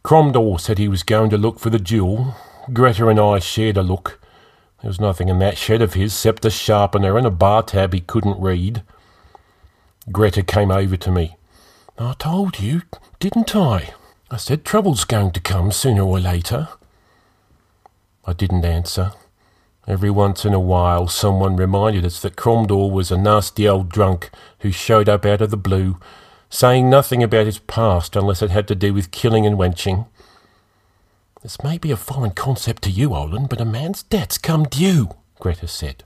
Cromdor 0.04 0.60
said 0.60 0.78
he 0.78 0.86
was 0.86 1.02
going 1.02 1.30
to 1.30 1.36
look 1.36 1.58
for 1.58 1.68
the 1.68 1.80
jewel. 1.80 2.36
Greta 2.72 3.08
and 3.08 3.18
I 3.18 3.40
shared 3.40 3.76
a 3.76 3.82
look. 3.82 4.20
There 4.80 4.88
was 4.88 5.00
nothing 5.00 5.28
in 5.28 5.40
that 5.40 5.58
shed 5.58 5.82
of 5.82 5.94
his 5.94 6.12
except 6.12 6.44
a 6.44 6.50
sharpener 6.50 7.18
and 7.18 7.26
a 7.26 7.30
bar 7.30 7.64
tab 7.64 7.92
he 7.92 8.00
couldn't 8.00 8.40
read. 8.40 8.84
Greta 10.12 10.44
came 10.44 10.70
over 10.70 10.96
to 10.96 11.10
me. 11.10 11.36
I 11.98 12.14
told 12.16 12.60
you, 12.60 12.82
didn't 13.18 13.56
I? 13.56 13.94
I 14.30 14.36
said 14.36 14.64
trouble's 14.64 15.04
going 15.04 15.32
to 15.32 15.40
come 15.40 15.72
sooner 15.72 16.02
or 16.02 16.20
later. 16.20 16.68
I 18.24 18.32
didn't 18.32 18.64
answer. 18.64 19.12
Every 19.88 20.10
once 20.10 20.44
in 20.44 20.52
a 20.52 20.60
while, 20.60 21.08
someone 21.08 21.56
reminded 21.56 22.04
us 22.04 22.20
that 22.20 22.36
Cromdor 22.36 22.92
was 22.92 23.10
a 23.10 23.16
nasty 23.16 23.66
old 23.66 23.88
drunk 23.88 24.28
who 24.58 24.70
showed 24.70 25.08
up 25.08 25.24
out 25.24 25.40
of 25.40 25.50
the 25.50 25.56
blue, 25.56 25.98
saying 26.50 26.90
nothing 26.90 27.22
about 27.22 27.46
his 27.46 27.60
past 27.60 28.14
unless 28.14 28.42
it 28.42 28.50
had 28.50 28.68
to 28.68 28.74
do 28.74 28.92
with 28.92 29.10
killing 29.10 29.46
and 29.46 29.56
wenching. 29.56 30.04
This 31.42 31.62
may 31.64 31.78
be 31.78 31.90
a 31.90 31.96
foreign 31.96 32.32
concept 32.32 32.82
to 32.82 32.90
you, 32.90 33.14
Olin, 33.14 33.46
but 33.46 33.62
a 33.62 33.64
man's 33.64 34.02
debts 34.02 34.36
come 34.36 34.64
due, 34.64 35.08
Greta 35.40 35.66
said. 35.66 36.04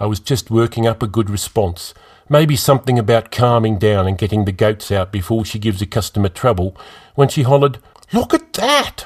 I 0.00 0.06
was 0.06 0.18
just 0.18 0.50
working 0.50 0.88
up 0.88 1.04
a 1.04 1.06
good 1.06 1.30
response, 1.30 1.94
maybe 2.28 2.56
something 2.56 2.98
about 2.98 3.30
calming 3.30 3.78
down 3.78 4.08
and 4.08 4.18
getting 4.18 4.44
the 4.44 4.50
goats 4.50 4.90
out 4.90 5.12
before 5.12 5.44
she 5.44 5.60
gives 5.60 5.80
a 5.80 5.86
customer 5.86 6.30
trouble, 6.30 6.76
when 7.14 7.28
she 7.28 7.42
hollered, 7.42 7.78
Look 8.12 8.34
at 8.34 8.54
that! 8.54 9.04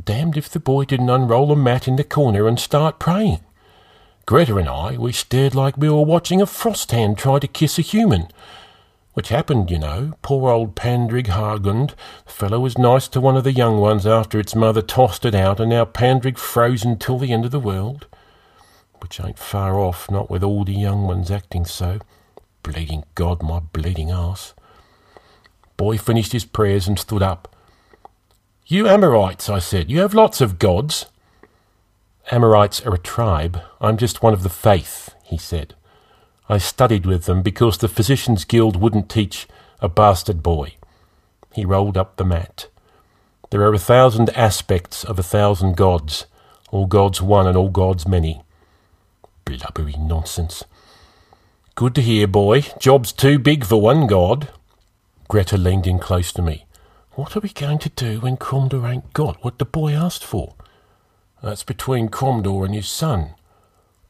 Damned 0.00 0.36
if 0.38 0.48
the 0.48 0.60
boy 0.60 0.84
didn't 0.84 1.10
unroll 1.10 1.52
a 1.52 1.56
mat 1.56 1.86
in 1.86 1.96
the 1.96 2.04
corner 2.04 2.48
and 2.48 2.58
start 2.58 2.98
praying. 2.98 3.40
Greta 4.24 4.56
and 4.56 4.68
I, 4.68 4.96
we 4.96 5.12
stared 5.12 5.54
like 5.54 5.76
we 5.76 5.90
were 5.90 6.02
watching 6.02 6.40
a 6.40 6.46
frost 6.46 6.92
hand 6.92 7.18
try 7.18 7.38
to 7.38 7.48
kiss 7.48 7.78
a 7.78 7.82
human. 7.82 8.28
Which 9.14 9.28
happened, 9.28 9.70
you 9.70 9.78
know. 9.78 10.14
Poor 10.22 10.50
old 10.50 10.74
Pandrig 10.74 11.26
Hargund. 11.26 11.94
The 12.24 12.32
fellow 12.32 12.60
was 12.60 12.78
nice 12.78 13.08
to 13.08 13.20
one 13.20 13.36
of 13.36 13.44
the 13.44 13.52
young 13.52 13.78
ones 13.78 14.06
after 14.06 14.40
its 14.40 14.54
mother 14.54 14.80
tossed 14.80 15.26
it 15.26 15.34
out, 15.34 15.60
and 15.60 15.68
now 15.68 15.84
Pandrig 15.84 16.38
frozen 16.38 16.98
till 16.98 17.18
the 17.18 17.32
end 17.32 17.44
of 17.44 17.50
the 17.50 17.60
world. 17.60 18.06
Which 19.00 19.20
ain't 19.20 19.38
far 19.38 19.78
off, 19.78 20.10
not 20.10 20.30
with 20.30 20.42
all 20.42 20.64
the 20.64 20.72
young 20.72 21.02
ones 21.02 21.30
acting 21.30 21.66
so. 21.66 21.98
Bleeding 22.62 23.04
God, 23.14 23.42
my 23.42 23.60
bleeding 23.60 24.10
ass. 24.10 24.54
Boy 25.76 25.98
finished 25.98 26.32
his 26.32 26.46
prayers 26.46 26.88
and 26.88 26.98
stood 26.98 27.22
up. 27.22 27.51
You 28.72 28.88
Amorites, 28.88 29.50
I 29.50 29.58
said, 29.58 29.90
you 29.90 30.00
have 30.00 30.14
lots 30.14 30.40
of 30.40 30.58
gods. 30.58 31.04
Amorites 32.30 32.80
are 32.86 32.94
a 32.94 32.98
tribe. 32.98 33.60
I'm 33.82 33.98
just 33.98 34.22
one 34.22 34.32
of 34.32 34.42
the 34.42 34.48
faith, 34.48 35.14
he 35.24 35.36
said. 35.36 35.74
I 36.48 36.56
studied 36.56 37.04
with 37.04 37.26
them 37.26 37.42
because 37.42 37.76
the 37.76 37.86
Physicians' 37.86 38.46
Guild 38.46 38.80
wouldn't 38.80 39.10
teach 39.10 39.46
a 39.80 39.90
bastard 39.90 40.42
boy. 40.42 40.76
He 41.52 41.66
rolled 41.66 41.98
up 41.98 42.16
the 42.16 42.24
mat. 42.24 42.68
There 43.50 43.60
are 43.60 43.74
a 43.74 43.78
thousand 43.78 44.30
aspects 44.30 45.04
of 45.04 45.18
a 45.18 45.22
thousand 45.22 45.76
gods, 45.76 46.24
all 46.70 46.86
gods 46.86 47.20
one 47.20 47.46
and 47.46 47.58
all 47.58 47.68
gods 47.68 48.08
many. 48.08 48.40
Blubbery 49.44 49.98
nonsense. 49.98 50.64
Good 51.74 51.94
to 51.96 52.00
hear, 52.00 52.26
boy. 52.26 52.62
Job's 52.80 53.12
too 53.12 53.38
big 53.38 53.66
for 53.66 53.78
one 53.78 54.06
god. 54.06 54.48
Greta 55.28 55.58
leaned 55.58 55.86
in 55.86 55.98
close 55.98 56.32
to 56.32 56.40
me. 56.40 56.64
What 57.14 57.36
are 57.36 57.40
we 57.40 57.50
going 57.50 57.78
to 57.80 57.90
do 57.90 58.20
when 58.20 58.38
Cromdor 58.38 58.90
ain't 58.90 59.12
got 59.12 59.44
what 59.44 59.58
the 59.58 59.66
boy 59.66 59.92
asked 59.92 60.24
for? 60.24 60.54
That's 61.42 61.62
between 61.62 62.08
Cromdor 62.08 62.64
and 62.64 62.74
his 62.74 62.88
son. 62.88 63.34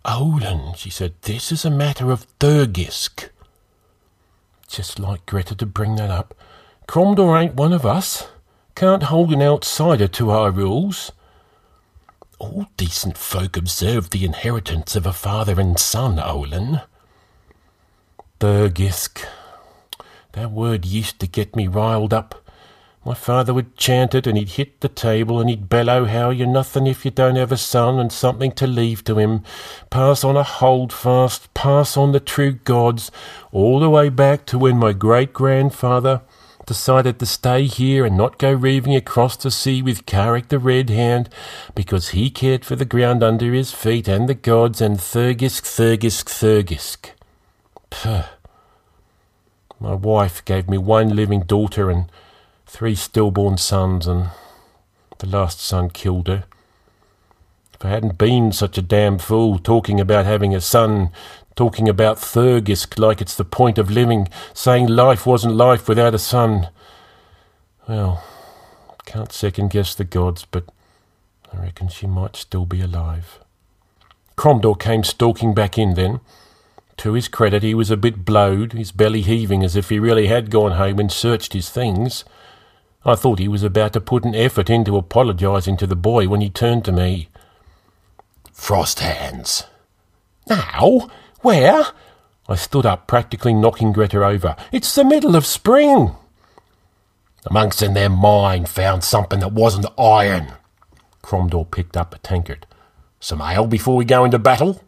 Olin, 0.05 0.75
she 0.77 0.91
said, 0.91 1.15
this 1.23 1.51
is 1.51 1.65
a 1.65 1.71
matter 1.71 2.13
of 2.13 2.27
Thurgisk. 2.39 3.31
Just 4.69 5.01
like 5.01 5.27
Greta 5.27 5.57
to 5.57 5.67
bring 5.67 5.97
that 5.97 6.11
up. 6.11 6.35
Cromdor 6.87 7.41
ain't 7.41 7.55
one 7.55 7.73
of 7.73 7.85
us. 7.85 8.29
Can't 8.77 9.05
hold 9.05 9.33
an 9.33 9.43
outsider 9.43 10.09
to 10.09 10.31
our 10.31 10.51
rules. 10.51 11.11
All 12.39 12.67
decent 12.77 13.19
folk 13.19 13.57
observe 13.57 14.11
the 14.11 14.25
inheritance 14.25 14.95
of 14.95 15.07
a 15.07 15.13
father 15.13 15.61
and 15.61 15.79
son, 15.79 16.21
Olin. 16.21 16.81
Thurgisk. 18.39 19.25
That 20.33 20.53
word 20.53 20.85
used 20.85 21.19
to 21.21 21.27
get 21.27 21.57
me 21.57 21.67
riled 21.67 22.15
up. 22.15 22.42
My 23.05 23.15
father 23.15 23.53
would 23.53 23.77
chant 23.77 24.15
it, 24.15 24.29
and 24.29 24.39
he'd 24.39 24.51
hit 24.51 24.81
the 24.81 24.89
table, 24.89 25.41
and 25.41 25.51
he'd 25.51 25.69
bellow 25.69 26.05
how 26.05 26.31
you're 26.31 26.47
nothing 26.47 26.87
if 26.87 27.05
you 27.05 27.11
don't 27.11 27.35
have 27.35 27.51
a 27.51 27.57
son 27.57 27.99
and 27.99 28.13
something 28.13 28.53
to 28.53 28.67
leave 28.67 29.03
to 29.05 29.19
him. 29.19 29.43
Pass 29.91 30.23
on 30.23 30.37
a 30.37 30.45
holdfast, 30.45 31.53
pass 31.53 31.97
on 31.97 32.13
the 32.13 32.21
true 32.21 32.53
gods, 32.53 33.11
all 33.51 33.81
the 33.81 33.91
way 33.91 34.09
back 34.09 34.47
to 34.47 34.59
when 34.59 34.77
my 34.77 34.93
great 34.93 35.33
grandfather 35.33 36.23
decided 36.65 37.19
to 37.19 37.27
stay 37.27 37.67
here 37.67 38.07
and 38.07 38.17
not 38.17 38.39
go 38.39 38.53
reaving 38.53 38.95
across 38.95 39.37
the 39.37 39.51
sea 39.51 39.83
with 39.83 40.07
Carrick 40.07 40.49
the 40.49 40.61
Red 40.61 40.89
Hand, 40.89 41.29
because 41.75 42.11
he 42.11 42.31
cared 42.31 42.65
for 42.65 42.77
the 42.77 42.85
ground 42.85 43.25
under 43.25 43.53
his 43.53 43.73
feet 43.73 44.07
and 44.07 44.29
the 44.29 44.35
gods 44.35 44.81
and 44.81 44.99
Thurgisk, 44.99 45.65
Thurgisk, 45.65 46.27
Thurgisk. 46.27 47.11
Puh. 47.91 48.27
My 49.81 49.95
wife 49.95 50.45
gave 50.45 50.69
me 50.69 50.79
one 50.79 51.17
living 51.17 51.41
daughter 51.41 51.91
and 51.91 52.07
three 52.73 52.95
stillborn 52.95 53.59
sons, 53.59 54.07
and 54.07 54.31
the 55.19 55.27
last 55.27 55.61
son 55.61 55.91
killed 55.91 56.27
her. 56.27 56.45
If 57.75 57.85
I 57.85 57.91
hadn't 57.91 58.17
been 58.17 58.51
such 58.51 58.79
a 58.79 58.83
damn 58.83 59.19
fool 59.19 59.59
talking 59.59 60.01
about 60.01 60.25
having 60.25 60.55
a 60.55 60.61
son, 60.61 61.11
talking 61.55 61.87
about 61.87 62.17
Thurgisk 62.17 62.99
like 62.99 63.21
it's 63.21 63.37
the 63.37 63.45
point 63.45 63.77
of 63.77 63.91
living, 63.91 64.27
saying 64.55 64.87
life 64.87 65.27
wasn't 65.27 65.55
life 65.55 65.87
without 65.87 66.15
a 66.15 66.19
son. 66.19 66.71
Well, 67.87 68.25
can't 69.05 69.33
second 69.33 69.69
guess 69.69 69.95
the 69.95 70.05
gods, 70.05 70.47
but 70.51 70.65
I 71.53 71.61
reckon 71.61 71.89
she 71.89 72.07
might 72.07 72.37
still 72.37 72.65
be 72.65 72.81
alive. 72.81 73.39
Cromdor 74.35 74.81
came 74.81 75.05
stalking 75.05 75.53
back 75.53 75.77
in 75.77 75.93
then. 75.93 76.21
To 76.97 77.13
his 77.13 77.29
credit, 77.29 77.63
he 77.63 77.75
was 77.75 77.91
a 77.91 77.99
bit 77.99 78.25
blowed, 78.25 78.73
his 78.73 78.93
belly 78.93 79.21
heaving 79.21 79.63
as 79.63 79.77
if 79.77 79.91
he 79.91 79.99
really 79.99 80.29
had 80.29 80.51
gone 80.51 80.73
home 80.73 80.99
and 80.99 81.13
searched 81.13 81.53
his 81.53 81.69
things. 81.69 82.25
I 83.05 83.15
thought 83.17 83.39
he 83.39 83.49
was 83.49 83.63
about 83.63 83.93
to 83.95 84.01
put 84.01 84.25
an 84.25 84.35
effort 84.35 84.71
into 84.71 84.97
apologising 84.97 85.77
to 85.79 85.87
the 85.87 85.97
boy 85.97 86.29
when 86.29 86.41
he 86.41 86.51
turned 86.51 86.85
to 86.85 86.93
me. 86.93 87.29
Frost 88.53 89.01
hands. 89.01 89.65
Now? 90.49 91.11
Where? 91.41 91.85
I 92.49 92.55
stood 92.55 92.87
up, 92.87 93.07
practically 93.07 93.55
knocking 93.55 93.93
Greta 93.93 94.25
over. 94.25 94.55
It's 94.71 94.95
the 94.95 95.05
middle 95.05 95.35
of 95.35 95.47
spring. 95.47 96.15
The 97.43 97.53
monks 97.53 97.83
in 97.83 97.95
their 97.95 98.09
mine 98.09 98.67
found 98.67 99.03
something 99.03 99.41
that 99.41 99.53
wasn't 99.53 99.87
iron. 99.99 100.53
Cromdor 101.23 101.69
picked 101.69 101.97
up 101.97 102.15
a 102.15 102.19
tankard. 102.19 102.67
Some 103.19 103.41
ale 103.41 103.67
before 103.67 103.97
we 103.97 104.05
go 104.05 104.25
into 104.25 104.39
battle? 104.39 104.81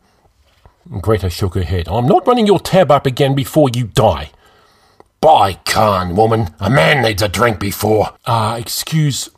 Greta 1.00 1.30
shook 1.30 1.54
her 1.54 1.62
head. 1.62 1.88
I'm 1.88 2.06
not 2.06 2.26
running 2.26 2.46
your 2.46 2.60
tab 2.60 2.90
up 2.90 3.06
again 3.06 3.34
before 3.34 3.70
you 3.74 3.84
die. 3.86 4.30
By 5.24 5.54
Khan, 5.54 6.16
woman, 6.16 6.54
a 6.60 6.68
man 6.68 7.00
needs 7.00 7.22
a 7.22 7.30
drink 7.30 7.58
before. 7.58 8.14
Ah, 8.26 8.52
uh, 8.52 8.58
excuse. 8.58 9.30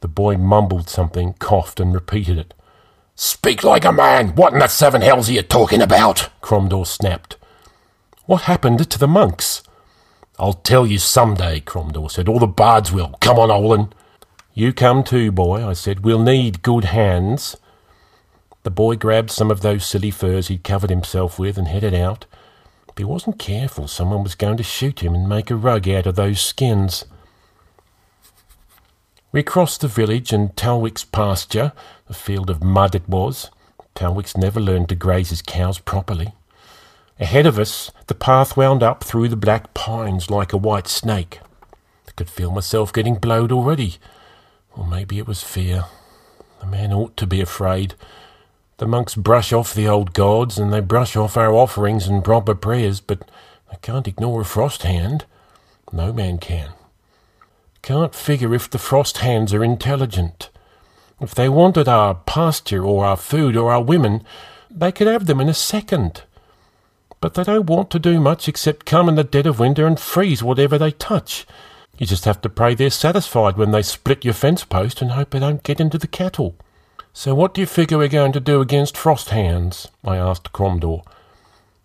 The 0.00 0.08
boy 0.08 0.36
mumbled 0.36 0.88
something, 0.88 1.34
coughed, 1.34 1.78
and 1.78 1.94
repeated 1.94 2.36
it. 2.36 2.52
Speak 3.14 3.62
like 3.62 3.84
a 3.84 3.92
man. 3.92 4.34
What 4.34 4.54
in 4.54 4.58
the 4.58 4.66
seven 4.66 5.02
hells 5.02 5.30
are 5.30 5.34
you 5.34 5.42
talking 5.42 5.80
about? 5.80 6.30
Cromdor 6.42 6.84
snapped. 6.84 7.36
What 8.26 8.42
happened 8.42 8.90
to 8.90 8.98
the 8.98 9.06
monks? 9.06 9.62
I'll 10.36 10.54
tell 10.54 10.84
you 10.84 10.98
some 10.98 11.36
day, 11.36 11.60
Cromdor 11.60 12.10
said. 12.10 12.28
All 12.28 12.40
the 12.40 12.48
bards 12.48 12.90
will. 12.90 13.16
Come 13.20 13.38
on, 13.38 13.52
Olin. 13.52 13.92
You 14.52 14.72
come 14.72 15.04
too, 15.04 15.30
boy, 15.30 15.64
I 15.64 15.74
said. 15.74 16.00
We'll 16.00 16.18
need 16.18 16.62
good 16.62 16.86
hands. 16.86 17.56
The 18.64 18.70
boy 18.72 18.96
grabbed 18.96 19.30
some 19.30 19.52
of 19.52 19.60
those 19.60 19.86
silly 19.86 20.10
furs 20.10 20.48
he'd 20.48 20.64
covered 20.64 20.90
himself 20.90 21.38
with 21.38 21.56
and 21.56 21.68
headed 21.68 21.94
out. 21.94 22.26
If 22.90 22.98
he 22.98 23.04
wasn't 23.04 23.38
careful, 23.38 23.88
someone 23.88 24.22
was 24.22 24.34
going 24.34 24.56
to 24.56 24.62
shoot 24.62 25.00
him 25.00 25.14
and 25.14 25.28
make 25.28 25.50
a 25.50 25.56
rug 25.56 25.88
out 25.88 26.06
of 26.06 26.16
those 26.16 26.40
skins. 26.40 27.04
We 29.32 29.44
crossed 29.44 29.80
the 29.80 29.88
village 29.88 30.32
and 30.32 30.56
Talwick's 30.56 31.04
pasture, 31.04 31.72
a 32.08 32.14
field 32.14 32.50
of 32.50 32.64
mud 32.64 32.96
it 32.96 33.08
was. 33.08 33.50
Talwick's 33.94 34.36
never 34.36 34.58
learned 34.58 34.88
to 34.88 34.96
graze 34.96 35.30
his 35.30 35.40
cows 35.40 35.78
properly. 35.78 36.34
Ahead 37.20 37.46
of 37.46 37.58
us, 37.58 37.92
the 38.08 38.14
path 38.14 38.56
wound 38.56 38.82
up 38.82 39.04
through 39.04 39.28
the 39.28 39.36
black 39.36 39.72
pines 39.72 40.30
like 40.30 40.52
a 40.52 40.56
white 40.56 40.88
snake. 40.88 41.38
I 42.08 42.12
could 42.16 42.28
feel 42.28 42.50
myself 42.50 42.92
getting 42.92 43.16
blowed 43.16 43.52
already. 43.52 43.98
Or 44.72 44.84
maybe 44.86 45.18
it 45.18 45.28
was 45.28 45.42
fear. 45.42 45.84
The 46.60 46.66
man 46.66 46.92
ought 46.92 47.16
to 47.18 47.26
be 47.26 47.40
afraid. 47.40 47.94
The 48.80 48.86
monks 48.86 49.14
brush 49.14 49.52
off 49.52 49.74
the 49.74 49.86
old 49.86 50.14
gods, 50.14 50.58
and 50.58 50.72
they 50.72 50.80
brush 50.80 51.14
off 51.14 51.36
our 51.36 51.52
offerings 51.52 52.06
and 52.06 52.24
proper 52.24 52.54
prayers, 52.54 52.98
but 52.98 53.30
they 53.70 53.76
can't 53.82 54.08
ignore 54.08 54.40
a 54.40 54.44
frost 54.46 54.84
hand. 54.84 55.26
No 55.92 56.14
man 56.14 56.38
can. 56.38 56.70
Can't 57.82 58.14
figure 58.14 58.54
if 58.54 58.70
the 58.70 58.78
frost 58.78 59.18
hands 59.18 59.52
are 59.52 59.62
intelligent. 59.62 60.48
If 61.20 61.34
they 61.34 61.46
wanted 61.46 61.88
our 61.88 62.14
pasture 62.14 62.82
or 62.82 63.04
our 63.04 63.18
food 63.18 63.54
or 63.54 63.70
our 63.70 63.82
women, 63.82 64.24
they 64.70 64.92
could 64.92 65.08
have 65.08 65.26
them 65.26 65.42
in 65.42 65.50
a 65.50 65.54
second. 65.54 66.22
But 67.20 67.34
they 67.34 67.44
don't 67.44 67.68
want 67.68 67.90
to 67.90 67.98
do 67.98 68.18
much 68.18 68.48
except 68.48 68.86
come 68.86 69.10
in 69.10 69.14
the 69.14 69.24
dead 69.24 69.46
of 69.46 69.58
winter 69.58 69.86
and 69.86 70.00
freeze 70.00 70.42
whatever 70.42 70.78
they 70.78 70.92
touch. 70.92 71.46
You 71.98 72.06
just 72.06 72.24
have 72.24 72.40
to 72.40 72.48
pray 72.48 72.74
they're 72.74 72.88
satisfied 72.88 73.58
when 73.58 73.72
they 73.72 73.82
split 73.82 74.24
your 74.24 74.32
fence 74.32 74.64
post 74.64 75.02
and 75.02 75.10
hope 75.10 75.32
they 75.32 75.38
don't 75.38 75.62
get 75.62 75.80
into 75.80 75.98
the 75.98 76.06
cattle. 76.06 76.56
So 77.22 77.34
what 77.34 77.52
do 77.52 77.60
you 77.60 77.66
figure 77.66 77.98
we're 77.98 78.08
going 78.08 78.32
to 78.32 78.40
do 78.40 78.62
against 78.62 78.96
frost 78.96 79.28
hands? 79.28 79.88
I 80.02 80.16
asked 80.16 80.54
Cromdor. 80.54 81.04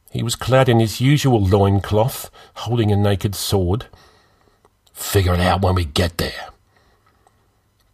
He 0.10 0.24
was 0.24 0.34
clad 0.34 0.70
in 0.70 0.80
his 0.80 1.02
usual 1.02 1.42
loin 1.44 1.82
cloth, 1.82 2.32
holding 2.54 2.90
a 2.90 2.96
naked 2.96 3.36
sword. 3.36 3.88
Figure 4.94 5.34
it 5.34 5.42
out 5.42 5.62
when 5.62 5.76
we 5.76 5.84
get 5.84 6.20
there. 6.20 6.52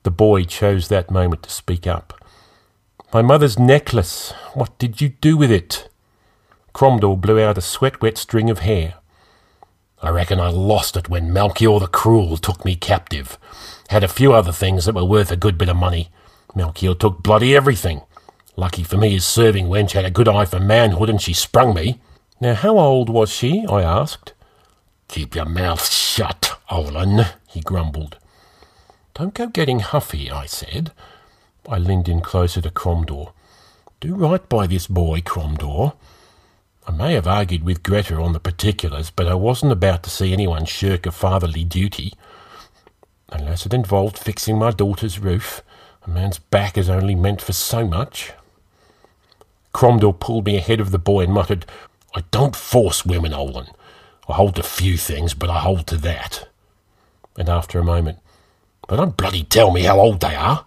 The 0.04 0.12
boy 0.12 0.44
chose 0.44 0.88
that 0.90 1.10
moment 1.10 1.42
to 1.42 1.50
speak 1.50 1.88
up. 1.88 2.14
My 3.12 3.24
mother's 3.24 3.58
necklace. 3.58 4.36
What 4.54 4.78
did 4.78 5.02
you 5.02 5.10
do 5.10 5.36
with 5.36 5.50
it? 5.50 5.90
Cromdor 6.76 7.20
blew 7.20 7.42
out 7.42 7.58
a 7.58 7.62
sweat-wet 7.62 8.20
string 8.20 8.52
of 8.52 8.60
hair. 8.60 8.94
I 10.00 10.10
reckon 10.10 10.40
I 10.40 10.50
lost 10.50 10.96
it 10.96 11.10
when 11.10 11.34
Melchior 11.34 11.80
the 11.80 11.88
Cruel 11.88 12.38
took 12.38 12.64
me 12.64 12.76
captive. 12.76 13.40
Had 13.90 14.04
a 14.04 14.08
few 14.08 14.32
other 14.32 14.52
things 14.52 14.86
that 14.86 14.94
were 14.94 15.04
worth 15.04 15.32
a 15.32 15.36
good 15.36 15.58
bit 15.58 15.70
of 15.70 15.76
money. 15.76 16.12
Melchior 16.56 16.94
took 16.94 17.24
bloody 17.24 17.56
everything. 17.56 18.02
Lucky 18.56 18.84
for 18.84 18.98
me 18.98 19.12
his 19.12 19.26
serving 19.26 19.68
wench 19.68 19.92
had 19.92 20.06
a 20.06 20.12
good 20.12 20.28
eye 20.28 20.46
for 20.46 20.60
manhood 20.60 21.10
and 21.10 21.22
she 21.22 21.34
sprung 21.34 21.74
me. 21.74 22.00
Now 22.40 22.56
how 22.56 22.78
old 22.78 23.10
was 23.10 23.32
she? 23.32 23.66
I 23.70 23.82
asked. 23.82 24.34
Keep 25.08 25.36
your 25.36 25.46
mouth 25.46 25.90
shut, 25.90 26.58
Olin, 26.70 27.26
he 27.48 27.62
grumbled. 27.62 28.18
Don't 29.14 29.34
go 29.34 29.48
getting 29.48 29.80
huffy, 29.80 30.32
I 30.32 30.46
said. 30.46 30.92
I 31.68 31.78
leaned 31.78 32.10
in 32.10 32.22
closer 32.22 32.62
to 32.62 32.72
Cromdor. 32.72 33.34
Do 34.00 34.16
right 34.16 34.48
by 34.50 34.68
this 34.68 34.88
boy, 34.88 35.22
Cromdor. 35.22 35.94
I 36.88 36.92
may 36.92 37.14
have 37.14 37.28
argued 37.28 37.64
with 37.64 37.84
Greta 37.84 38.16
on 38.16 38.34
the 38.34 38.40
particulars, 38.40 39.12
but 39.12 39.28
I 39.28 39.36
wasn't 39.36 39.72
about 39.72 40.02
to 40.04 40.10
see 40.10 40.34
anyone 40.34 40.66
shirk 40.66 41.06
a 41.06 41.12
fatherly 41.12 41.64
duty. 41.64 42.14
Unless 43.30 43.66
it 43.66 43.74
involved 43.74 44.18
fixing 44.18 44.58
my 44.58 44.72
daughter's 44.72 45.20
roof, 45.20 45.62
a 46.06 46.10
man's 46.10 46.40
back 46.40 46.78
is 46.78 46.90
only 46.90 47.16
meant 47.16 47.42
for 47.42 47.54
so 47.54 47.86
much. 47.86 48.34
Cromdor 49.74 50.20
pulled 50.20 50.46
me 50.46 50.58
ahead 50.58 50.80
of 50.80 50.92
the 50.92 51.00
boy 51.00 51.24
and 51.24 51.34
muttered, 51.34 51.66
I 52.16 52.24
don't 52.32 52.56
force 52.56 53.06
women, 53.06 53.34
Olin. 53.34 53.68
I 54.28 54.34
hold 54.34 54.56
to 54.56 54.64
few 54.64 54.98
things, 54.98 55.34
but 55.34 55.50
I 55.50 55.60
hold 55.60 55.88
to 55.88 55.98
that. 55.98 56.48
And 57.38 57.50
after 57.50 57.80
a 57.80 57.84
moment, 57.84 58.20
but 58.88 58.98
don't 58.98 59.16
bloody 59.16 59.44
tell 59.44 59.72
me 59.72 59.84
how 59.84 60.00
old 60.00 60.20
they 60.20 60.36
are. 60.36 60.66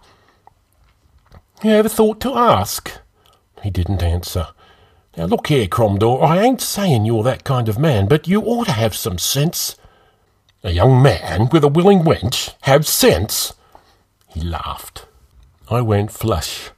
You 1.63 1.71
ever 1.71 1.89
thought 1.89 2.19
to 2.21 2.33
ask? 2.35 2.91
He 3.61 3.69
didn't 3.69 4.03
answer. 4.03 4.47
Now 5.17 5.25
look 5.25 5.47
here, 5.47 5.67
Cromdor, 5.67 6.21
I 6.23 6.41
ain't 6.41 6.61
saying 6.61 7.05
you're 7.05 7.23
that 7.23 7.43
kind 7.43 7.69
of 7.69 7.79
man, 7.79 8.07
but 8.07 8.27
you 8.27 8.41
ought 8.41 8.65
to 8.65 8.71
have 8.71 8.95
some 8.95 9.17
sense. 9.17 9.75
A 10.63 10.71
young 10.71 11.01
man 11.01 11.49
with 11.51 11.63
a 11.63 11.67
willing 11.67 11.99
wench 11.99 12.53
have 12.61 12.87
sense? 12.87 13.53
He 14.27 14.41
laughed. 14.41 15.05
I 15.69 15.81
went 15.81 16.11
flush. 16.11 16.69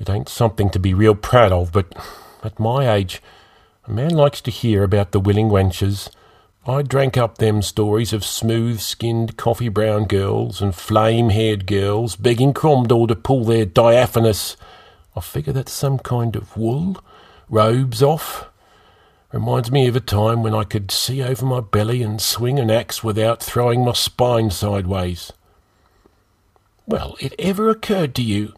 It 0.00 0.10
ain't 0.10 0.28
something 0.28 0.68
to 0.70 0.80
be 0.80 0.94
real 0.94 1.14
proud 1.14 1.52
of, 1.52 1.70
but 1.70 1.94
at 2.42 2.58
my 2.58 2.92
age, 2.92 3.22
a 3.86 3.90
man 3.92 4.10
likes 4.10 4.40
to 4.42 4.50
hear 4.50 4.82
about 4.82 5.12
the 5.12 5.20
willing 5.20 5.48
wenches. 5.48 6.10
I 6.66 6.82
drank 6.82 7.16
up 7.16 7.38
them 7.38 7.62
stories 7.62 8.12
of 8.12 8.24
smooth 8.24 8.80
skinned 8.80 9.36
coffee 9.36 9.68
brown 9.68 10.06
girls 10.06 10.60
and 10.60 10.74
flame 10.74 11.30
haired 11.30 11.66
girls 11.66 12.16
begging 12.16 12.52
Cromdor 12.52 13.06
to 13.08 13.14
pull 13.14 13.44
their 13.44 13.64
diaphanous, 13.64 14.56
I 15.14 15.20
figure 15.20 15.52
that's 15.52 15.72
some 15.72 15.98
kind 15.98 16.34
of 16.34 16.56
wool, 16.56 16.96
robes 17.48 18.02
off. 18.02 18.48
Reminds 19.32 19.70
me 19.70 19.86
of 19.86 19.94
a 19.94 20.00
time 20.00 20.42
when 20.42 20.54
I 20.54 20.64
could 20.64 20.90
see 20.90 21.22
over 21.22 21.46
my 21.46 21.60
belly 21.60 22.02
and 22.02 22.20
swing 22.20 22.58
an 22.58 22.70
axe 22.70 23.04
without 23.04 23.40
throwing 23.40 23.84
my 23.84 23.92
spine 23.92 24.50
sideways. 24.50 25.32
Well, 26.90 27.14
it 27.20 27.36
ever 27.38 27.70
occurred 27.70 28.16
to 28.16 28.22
you? 28.22 28.52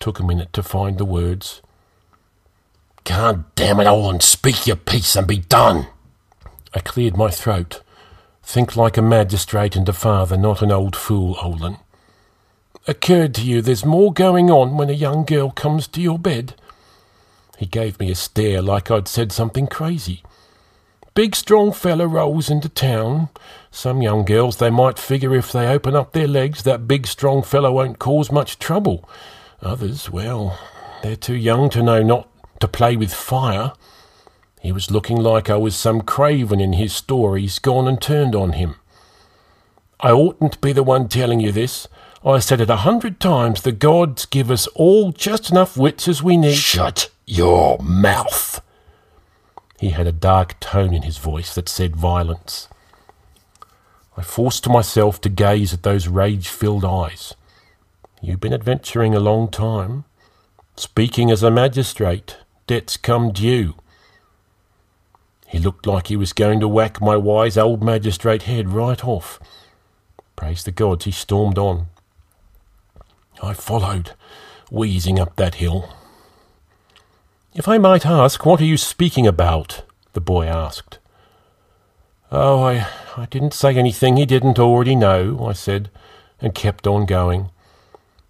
Took 0.00 0.18
a 0.18 0.24
minute 0.24 0.52
to 0.54 0.64
find 0.64 0.98
the 0.98 1.04
words. 1.04 1.62
God 3.04 3.44
damn 3.54 3.78
it 3.78 3.86
all 3.86 4.10
and 4.10 4.20
speak 4.20 4.66
your 4.66 4.74
piece 4.74 5.14
and 5.14 5.28
be 5.28 5.38
done. 5.38 5.86
I 6.74 6.80
cleared 6.80 7.16
my 7.16 7.30
throat. 7.30 7.82
Think 8.42 8.74
like 8.74 8.96
a 8.96 9.02
magistrate 9.02 9.76
and 9.76 9.88
a 9.88 9.92
father, 9.92 10.36
not 10.36 10.60
an 10.60 10.72
old 10.72 10.96
fool, 10.96 11.36
Olin. 11.40 11.76
Occurred 12.88 13.36
to 13.36 13.42
you 13.42 13.62
there's 13.62 13.84
more 13.84 14.12
going 14.12 14.50
on 14.50 14.76
when 14.76 14.90
a 14.90 14.92
young 14.92 15.24
girl 15.24 15.52
comes 15.52 15.86
to 15.86 16.00
your 16.00 16.18
bed? 16.18 16.56
He 17.58 17.66
gave 17.66 18.00
me 18.00 18.10
a 18.10 18.16
stare 18.16 18.60
like 18.60 18.90
I'd 18.90 19.06
said 19.06 19.30
something 19.30 19.68
crazy. 19.68 20.24
Big 21.16 21.34
strong 21.34 21.72
fella 21.72 22.06
rolls 22.06 22.50
into 22.50 22.68
town. 22.68 23.30
Some 23.70 24.02
young 24.02 24.26
girls, 24.26 24.58
they 24.58 24.68
might 24.68 24.98
figure 24.98 25.34
if 25.34 25.50
they 25.50 25.66
open 25.66 25.96
up 25.96 26.12
their 26.12 26.28
legs, 26.28 26.62
that 26.64 26.86
big 26.86 27.06
strong 27.06 27.42
fellow 27.42 27.72
won't 27.72 27.98
cause 27.98 28.30
much 28.30 28.58
trouble. 28.58 29.08
Others, 29.62 30.10
well, 30.10 30.58
they're 31.02 31.16
too 31.16 31.34
young 31.34 31.70
to 31.70 31.82
know 31.82 32.02
not 32.02 32.28
to 32.60 32.68
play 32.68 32.96
with 32.96 33.14
fire. 33.14 33.72
He 34.60 34.72
was 34.72 34.90
looking 34.90 35.16
like 35.16 35.48
I 35.48 35.56
was 35.56 35.74
some 35.74 36.02
craven 36.02 36.60
in 36.60 36.74
his 36.74 36.92
stories 36.92 37.58
gone 37.60 37.88
and 37.88 37.98
turned 37.98 38.34
on 38.34 38.52
him. 38.52 38.74
I 40.00 40.10
oughtn't 40.10 40.52
to 40.52 40.58
be 40.58 40.74
the 40.74 40.82
one 40.82 41.08
telling 41.08 41.40
you 41.40 41.50
this. 41.50 41.88
I 42.26 42.40
said 42.40 42.60
it 42.60 42.68
a 42.68 42.76
hundred 42.76 43.20
times, 43.20 43.62
the 43.62 43.72
gods 43.72 44.26
give 44.26 44.50
us 44.50 44.66
all 44.74 45.12
just 45.12 45.50
enough 45.50 45.78
wits 45.78 46.08
as 46.08 46.22
we 46.22 46.36
need. 46.36 46.56
Shut 46.56 47.08
your 47.24 47.78
mouth. 47.78 48.60
He 49.78 49.90
had 49.90 50.06
a 50.06 50.12
dark 50.12 50.58
tone 50.60 50.94
in 50.94 51.02
his 51.02 51.18
voice 51.18 51.54
that 51.54 51.68
said 51.68 51.96
violence. 51.96 52.68
I 54.16 54.22
forced 54.22 54.68
myself 54.68 55.20
to 55.22 55.28
gaze 55.28 55.74
at 55.74 55.82
those 55.82 56.08
rage 56.08 56.48
filled 56.48 56.84
eyes. 56.84 57.34
You've 58.22 58.40
been 58.40 58.54
adventuring 58.54 59.14
a 59.14 59.20
long 59.20 59.50
time. 59.50 60.04
Speaking 60.76 61.30
as 61.30 61.42
a 61.42 61.50
magistrate, 61.50 62.38
debts 62.66 62.96
come 62.96 63.32
due. 63.32 63.74
He 65.48 65.58
looked 65.58 65.86
like 65.86 66.08
he 66.08 66.16
was 66.16 66.32
going 66.32 66.60
to 66.60 66.68
whack 66.68 67.00
my 67.00 67.16
wise 67.16 67.56
old 67.56 67.82
magistrate 67.82 68.44
head 68.44 68.70
right 68.70 69.04
off. 69.04 69.38
Praise 70.34 70.64
the 70.64 70.72
gods, 70.72 71.04
he 71.04 71.10
stormed 71.12 71.58
on. 71.58 71.86
I 73.42 73.52
followed, 73.52 74.12
wheezing 74.70 75.18
up 75.18 75.36
that 75.36 75.56
hill. 75.56 75.95
If 77.56 77.68
I 77.68 77.78
might 77.78 78.04
ask, 78.04 78.44
what 78.44 78.60
are 78.60 78.66
you 78.66 78.76
speaking 78.76 79.26
about? 79.26 79.82
the 80.12 80.20
boy 80.20 80.44
asked. 80.44 80.98
Oh, 82.30 82.62
I, 82.62 82.86
I 83.16 83.24
didn't 83.30 83.54
say 83.54 83.74
anything 83.76 84.18
he 84.18 84.26
didn't 84.26 84.58
already 84.58 84.94
know, 84.94 85.46
I 85.48 85.54
said, 85.54 85.88
and 86.38 86.54
kept 86.54 86.86
on 86.86 87.06
going. 87.06 87.48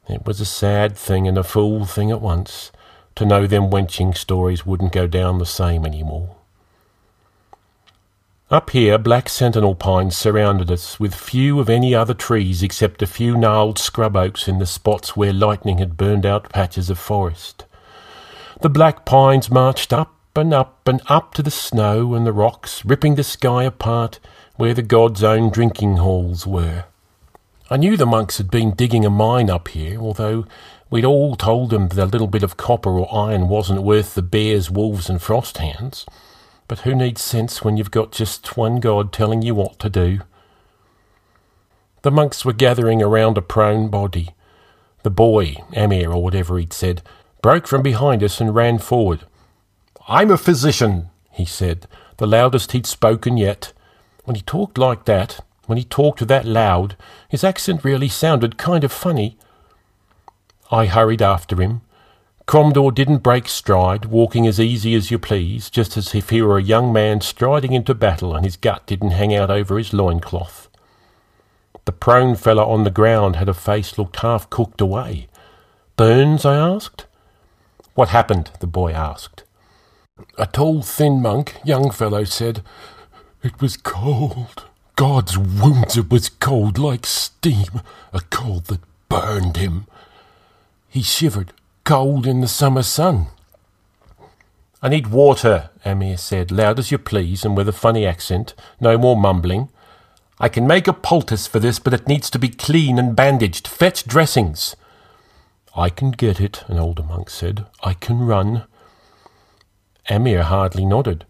It 0.09 0.25
was 0.25 0.41
a 0.41 0.45
sad 0.45 0.97
thing 0.97 1.27
and 1.27 1.37
a 1.37 1.43
fool 1.43 1.87
thing 1.87 2.13
at 2.13 2.21
once 2.21 2.71
to 3.17 3.27
know 3.27 3.49
them 3.49 3.69
wenching 3.69 4.15
stories 4.15 4.65
wouldn't 4.65 4.93
go 4.93 5.09
down 5.09 5.39
the 5.39 5.45
same 5.45 5.85
any 5.85 6.05
more. 6.05 6.37
Up 8.49 8.71
here, 8.71 8.97
black 8.97 9.29
sentinel 9.29 9.75
pines 9.75 10.17
surrounded 10.17 10.71
us, 10.71 11.01
with 11.01 11.17
few 11.17 11.59
of 11.59 11.69
any 11.69 11.97
other 11.97 12.15
trees 12.15 12.63
except 12.63 13.03
a 13.03 13.09
few 13.09 13.37
gnarled 13.37 13.81
scrub 13.81 14.17
oaks 14.17 14.47
in 14.47 14.61
the 14.61 14.67
spots 14.67 15.17
where 15.17 15.33
lightning 15.33 15.79
had 15.79 15.97
burned 15.97 16.25
out 16.25 16.53
patches 16.53 16.91
of 16.91 16.99
forest. 17.01 17.65
The 18.61 18.71
black 18.71 19.05
pines 19.05 19.51
marched 19.51 19.93
up 19.93 20.15
and 20.35 20.55
up 20.55 20.89
and 20.89 21.03
up 21.07 21.35
to 21.35 21.43
the 21.43 21.51
snow 21.51 22.15
and 22.15 22.27
the 22.27 22.33
rocks, 22.33 22.85
ripping 22.85 23.15
the 23.15 23.25
sky 23.25 23.65
apart 23.65 24.19
where 24.57 24.73
the 24.73 24.83
god's 24.83 25.23
own 25.23 25.51
drinking 25.51 25.99
halls 25.99 26.47
were. 26.47 26.85
I 27.69 27.77
knew 27.77 27.97
the 27.97 28.07
monks 28.07 28.39
had 28.39 28.51
been 28.51 28.75
digging 28.75 29.05
a 29.05 29.11
mine 29.11 29.51
up 29.51 29.69
here, 29.69 30.01
although 30.01 30.47
we'd 30.89 31.05
all 31.05 31.37
told 31.37 31.71
them 31.71 31.89
that 31.89 32.03
a 32.03 32.07
little 32.07 32.27
bit 32.27 32.43
of 32.43 32.57
copper 32.57 32.91
or 32.91 33.13
iron 33.15 33.49
wasn't 33.49 33.83
worth 33.83 34.15
the 34.15 34.23
bears, 34.23 34.71
wolves, 34.71 35.11
and 35.11 35.21
frost 35.21 35.59
hounds. 35.59 36.07
But 36.69 36.81
who 36.81 36.95
needs 36.95 37.21
sense 37.21 37.63
when 37.63 37.77
you've 37.77 37.91
got 37.91 38.13
just 38.13 38.57
one 38.57 38.81
God 38.81 39.13
telling 39.13 39.43
you 39.43 39.55
what 39.55 39.79
to 39.81 39.91
do? 39.91 40.21
The 42.03 42.11
monks 42.11 42.45
were 42.45 42.53
gathering 42.53 43.03
around 43.03 43.37
a 43.37 43.43
prone 43.43 43.89
body. 43.89 44.31
The 45.03 45.11
boy, 45.11 45.57
Amir 45.75 46.13
or 46.13 46.23
whatever 46.23 46.59
he'd 46.59 46.73
said, 46.73 47.03
broke 47.47 47.69
from 47.69 47.81
behind 47.81 48.25
us 48.25 48.41
and 48.41 48.57
ran 48.57 48.77
forward. 48.77 49.21
I'm 50.09 50.33
a 50.33 50.37
physician, 50.37 51.11
he 51.31 51.45
said, 51.45 51.87
the 52.17 52.27
loudest 52.27 52.73
he'd 52.73 52.87
spoken 52.87 53.37
yet. 53.37 53.73
When 54.25 54.35
he 54.35 54.43
talked 54.43 54.79
like 54.79 55.05
that, 55.05 55.39
when 55.67 55.79
he 55.79 55.85
talked 55.85 56.27
that 56.27 56.45
loud, 56.45 56.97
his 57.29 57.45
accent 57.45 57.85
really 57.85 58.09
sounded 58.09 58.59
kind 58.59 58.83
of 58.83 58.91
funny. 58.91 59.39
I 60.73 60.87
hurried 60.87 61.23
after 61.23 61.63
him, 61.63 61.83
Cromdor 62.49 62.93
didn't 62.93 63.19
break 63.19 63.47
stride, 63.47 64.07
walking 64.07 64.49
as 64.49 64.59
easy 64.59 64.97
as 64.97 65.13
you 65.13 65.19
please, 65.21 65.71
just 65.71 65.97
as 65.97 66.17
if 66.17 66.31
he 66.31 66.43
were 66.43 66.59
a 66.59 66.63
young 66.75 66.93
man 66.93 67.21
striding 67.21 67.73
into 67.73 67.95
battle 67.95 68.35
and 68.35 68.45
his 68.45 68.57
gut 68.57 68.85
didn't 68.87 69.13
hang 69.13 69.33
out 69.33 69.53
over 69.53 69.79
his 69.79 69.93
loincloth. 69.93 70.69
The 71.85 71.93
prone 71.93 72.35
fellow 72.35 72.69
on 72.69 72.83
the 72.83 72.91
ground 72.91 73.37
had 73.37 73.49
a 73.49 73.55
face 73.55 73.97
looked 73.97 74.17
half 74.17 74.51
cooked 74.51 74.81
away. 74.81 75.29
Burns? 75.97 76.45
I 76.45 76.57
asked. 76.57 77.06
What 77.97 78.11
happened? 78.11 78.51
the 78.61 78.67
boy 78.67 78.93
asked. 78.93 79.43
A 80.37 80.47
tall, 80.47 80.83
thin 80.83 81.23
monk, 81.23 81.57
young 81.65 81.91
fellow, 81.91 82.25
said, 82.25 82.63
It 83.43 83.59
was 83.59 83.79
cold. 83.79 84.67
God's 84.97 85.39
wounds, 85.39 85.97
it 85.97 86.11
was 86.11 86.29
cold 86.29 86.79
like 86.79 87.07
steam, 87.07 87.81
a 88.13 88.21
cold 88.29 88.67
that 88.67 88.83
burned 89.09 89.57
him. 89.57 89.87
He 90.91 91.03
shivered 91.03 91.55
cold 91.85 92.27
in 92.27 92.43
the 92.43 92.49
summer 92.49 92.83
sun. 92.83 93.29
I 94.83 94.91
need 94.91 95.07
water, 95.07 95.71
Amir 95.83 96.19
said, 96.19 96.53
loud 96.53 96.79
as 96.79 96.91
you 96.91 96.99
please 96.99 97.47
and 97.47 97.57
with 97.57 97.67
a 97.67 97.73
funny 97.73 98.05
accent. 98.05 98.53
No 98.79 98.99
more 98.99 99.17
mumbling. 99.17 99.71
I 100.39 100.51
can 100.51 100.67
make 100.67 100.87
a 100.87 100.93
poultice 100.93 101.47
for 101.47 101.61
this, 101.61 101.79
but 101.79 101.95
it 101.95 102.09
needs 102.09 102.29
to 102.29 102.39
be 102.39 102.51
clean 102.51 102.99
and 102.99 103.17
bandaged. 103.17 103.67
Fetch 103.67 104.05
dressings. 104.07 104.77
I 105.77 105.91
can 105.91 106.11
get 106.11 106.41
it, 106.41 106.65
an 106.69 106.79
older 106.79 107.03
monk 107.03 107.29
said. 107.29 107.67
I 107.83 107.93
can 107.93 108.21
run. 108.21 108.65
Amir 110.09 110.45
hardly 110.45 110.87
nodded. 110.87 111.27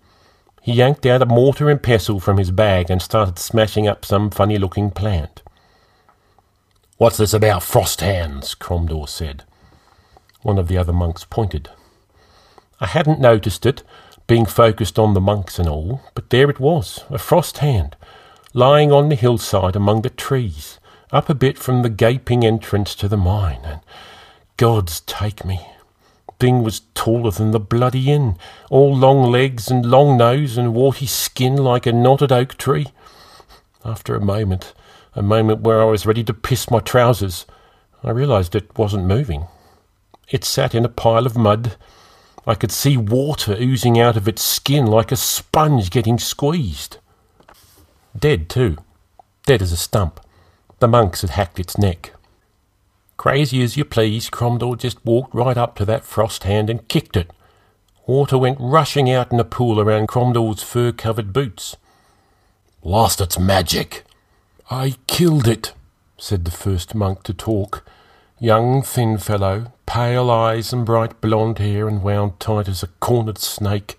He 0.62 0.72
yanked 0.72 1.04
out 1.04 1.22
a 1.22 1.26
mortar 1.26 1.68
and 1.68 1.82
pestle 1.82 2.20
from 2.20 2.38
his 2.38 2.52
bag 2.52 2.88
and 2.88 3.02
started 3.02 3.40
smashing 3.40 3.88
up 3.88 4.04
some 4.04 4.30
funny 4.30 4.56
looking 4.56 4.92
plant. 4.92 5.42
What's 6.96 7.16
this 7.16 7.35
about 7.35 7.64
frost 7.64 8.00
hands? 8.00 8.54
Cromdor 8.54 9.09
said. 9.09 9.42
One 10.42 10.59
of 10.59 10.68
the 10.68 10.78
other 10.78 10.92
monks 10.92 11.24
pointed. 11.24 11.68
I 12.80 12.87
hadn't 12.87 13.20
noticed 13.20 13.66
it, 13.66 13.82
being 14.28 14.46
focused 14.46 14.98
on 14.98 15.14
the 15.14 15.20
monks 15.20 15.59
and 15.59 15.68
all, 15.68 16.02
but 16.14 16.30
there 16.30 16.48
it 16.50 16.61
was, 16.61 17.04
a 17.11 17.18
frost 17.18 17.59
hand, 17.59 17.96
lying 18.54 18.92
on 18.92 19.09
the 19.09 19.14
hillside 19.14 19.74
among 19.74 20.02
the 20.02 20.11
trees, 20.11 20.78
up 21.11 21.28
a 21.28 21.35
bit 21.35 21.59
from 21.59 21.82
the 21.82 21.90
gaping 21.90 22.44
entrance 22.44 22.94
to 22.96 23.09
the 23.09 23.16
mine, 23.16 23.61
and 23.64 23.80
God's 24.57 25.01
take 25.03 25.45
me. 25.45 25.61
Thing 26.38 26.62
was 26.62 26.81
taller 26.95 27.31
than 27.31 27.51
the 27.51 27.61
bloody 27.61 28.11
inn, 28.11 28.38
all 28.71 28.95
long 28.95 29.31
legs 29.31 29.71
and 29.71 29.85
long 29.85 30.16
nose 30.16 30.57
and 30.57 30.75
warty 30.75 31.07
skin 31.07 31.57
like 31.57 31.87
a 31.87 31.92
knotted 31.92 32.33
oak 32.33 32.57
tree. 32.57 32.88
After 33.85 34.14
a 34.14 34.21
moment, 34.21 34.73
a 35.14 35.23
moment 35.23 35.61
where 35.61 35.81
I 35.81 35.85
was 35.85 36.07
ready 36.07 36.25
to 36.25 36.35
piss 36.35 36.71
my 36.71 36.81
trousers, 36.81 37.47
I 38.03 38.11
realised 38.11 38.55
it 38.55 38.77
wasn't 38.79 39.05
moving. 39.07 39.47
It 40.31 40.45
sat 40.45 40.75
in 40.75 40.85
a 40.85 40.90
pile 40.90 41.27
of 41.27 41.37
mud. 41.37 41.77
I 42.47 42.55
could 42.55 42.73
see 42.73 42.97
water 42.97 43.57
oozing 43.59 43.99
out 43.99 44.16
of 44.16 44.27
its 44.27 44.42
skin 44.42 44.87
like 44.87 45.12
a 45.12 45.16
sponge 45.16 45.90
getting 45.90 46.19
squeezed. 46.19 46.99
Dead, 48.19 48.49
too. 48.49 48.79
Dead 49.45 49.62
as 49.62 49.73
a 49.73 49.77
stump. 49.77 50.21
The 50.79 50.88
monks 50.88 51.21
had 51.21 51.31
hacked 51.31 51.61
its 51.61 51.79
neck. 51.79 52.12
Crazy 53.16 53.62
as 53.62 53.76
you 53.76 53.85
please, 53.85 54.29
Cromdor 54.29 54.76
just 54.76 55.05
walked 55.05 55.35
right 55.35 55.57
up 55.57 55.74
to 55.76 55.85
that 55.87 56.05
frost 56.05 56.44
hand 56.44 56.68
and 56.68 56.87
kicked 56.88 57.16
it. 57.16 57.31
Water 58.07 58.38
went 58.38 58.59
rushing 58.61 59.11
out 59.11 59.33
in 59.33 59.40
a 59.40 59.44
pool 59.44 59.81
around 59.81 60.09
Cromdor's 60.09 60.62
fur 60.62 60.92
covered 60.92 61.33
boots. 61.33 61.76
Lost 62.83 63.20
its 63.20 63.38
magic. 63.38 64.05
I 64.70 64.94
killed 65.07 65.48
it, 65.48 65.72
said 66.18 66.44
the 66.44 66.50
first 66.50 66.94
monk 66.94 67.22
to 67.24 67.35
talk. 67.35 67.85
Young, 68.38 68.83
thin 68.83 69.18
fellow, 69.18 69.72
pale 69.87 70.31
eyes 70.31 70.72
and 70.72 70.85
bright 70.85 71.20
blonde 71.20 71.59
hair 71.59 71.88
and 71.88 72.02
wound 72.02 72.38
tight 72.38 72.68
as 72.68 72.83
a 72.83 72.88
cornered 73.00 73.38
snake. 73.38 73.98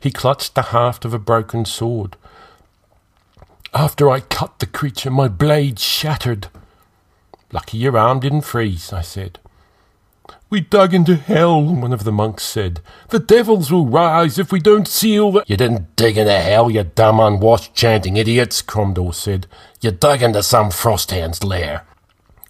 He 0.00 0.10
clutched 0.10 0.54
the 0.54 0.62
haft 0.62 1.04
of 1.04 1.12
a 1.12 1.18
broken 1.18 1.64
sword. 1.64 2.16
After 3.74 4.08
I 4.08 4.20
cut 4.20 4.58
the 4.58 4.66
creature, 4.66 5.10
my 5.10 5.28
blade 5.28 5.78
shattered. 5.78 6.48
Lucky 7.52 7.78
your 7.78 7.96
arm 7.96 8.20
didn't 8.20 8.40
freeze, 8.42 8.92
I 8.92 9.02
said. 9.02 9.38
We 10.48 10.60
dug 10.60 10.92
into 10.94 11.16
hell, 11.16 11.62
one 11.62 11.92
of 11.92 12.04
the 12.04 12.12
monks 12.12 12.44
said. 12.44 12.80
The 13.08 13.18
devils 13.18 13.70
will 13.70 13.86
rise 13.86 14.38
if 14.38 14.52
we 14.52 14.60
don't 14.60 14.88
seal 14.88 15.32
the. 15.32 15.44
You 15.46 15.56
didn't 15.56 15.96
dig 15.96 16.18
into 16.18 16.38
hell, 16.38 16.70
you 16.70 16.82
dumb, 16.82 17.20
unwashed, 17.20 17.74
chanting 17.74 18.16
idiots, 18.16 18.62
Cromdor 18.62 19.14
said. 19.14 19.46
You 19.80 19.90
dug 19.90 20.22
into 20.22 20.42
some 20.42 20.70
frosthand's 20.70 21.42
lair. 21.44 21.86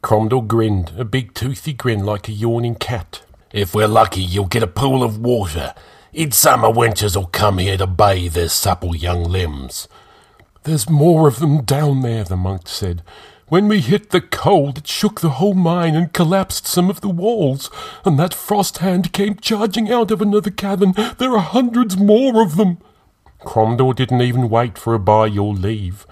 Cromdor 0.03 0.47
grinned, 0.47 0.93
a 0.99 1.05
big 1.05 1.35
toothy 1.35 1.73
grin 1.73 2.05
like 2.05 2.29
a 2.29 2.33
yawning 2.33 2.75
cat. 2.75 3.23
If 3.53 3.75
we're 3.75 3.89
lucky, 3.89 4.23
you'll 4.23 4.47
get 4.47 4.63
a 4.63 4.69
pool 4.69 5.03
of 5.03 5.19
water. 5.19 5.75
In 6.13 6.33
summer, 6.33 6.71
wenches'll 6.71 7.27
come 7.27 7.59
here 7.59 7.77
to 7.77 7.87
bathe 7.87 8.35
their 8.35 8.49
supple 8.49 8.97
young 8.97 9.25
limbs. 9.25 9.89
There's 10.65 10.91
more 10.91 11.29
of 11.29 11.39
them 11.39 11.63
down 11.63 12.03
there, 12.03 12.25
the 12.25 12.37
monk 12.37 12.69
said. 12.69 13.03
When 13.53 13.69
we 13.69 13.83
hit 13.83 14.09
the 14.13 14.23
cold, 14.23 14.79
it 14.79 14.87
shook 14.87 15.21
the 15.21 15.37
whole 15.37 15.53
mine 15.53 15.95
and 15.95 16.11
collapsed 16.15 16.67
some 16.67 16.89
of 16.89 17.03
the 17.03 17.11
walls, 17.11 17.71
and 18.03 18.19
that 18.19 18.33
frost 18.33 18.79
hand 18.79 19.13
came 19.13 19.35
charging 19.35 19.93
out 19.93 20.11
of 20.11 20.23
another 20.23 20.51
cavern. 20.51 20.95
There 21.19 21.33
are 21.33 21.39
hundreds 21.39 21.99
more 21.99 22.43
of 22.43 22.57
them. 22.57 22.79
Cromdor 23.41 23.95
didn't 23.95 24.23
even 24.23 24.49
wait 24.49 24.79
for 24.79 24.95
a 24.95 24.99
by 24.99 25.27
your 25.27 25.53
leave. 25.53 26.07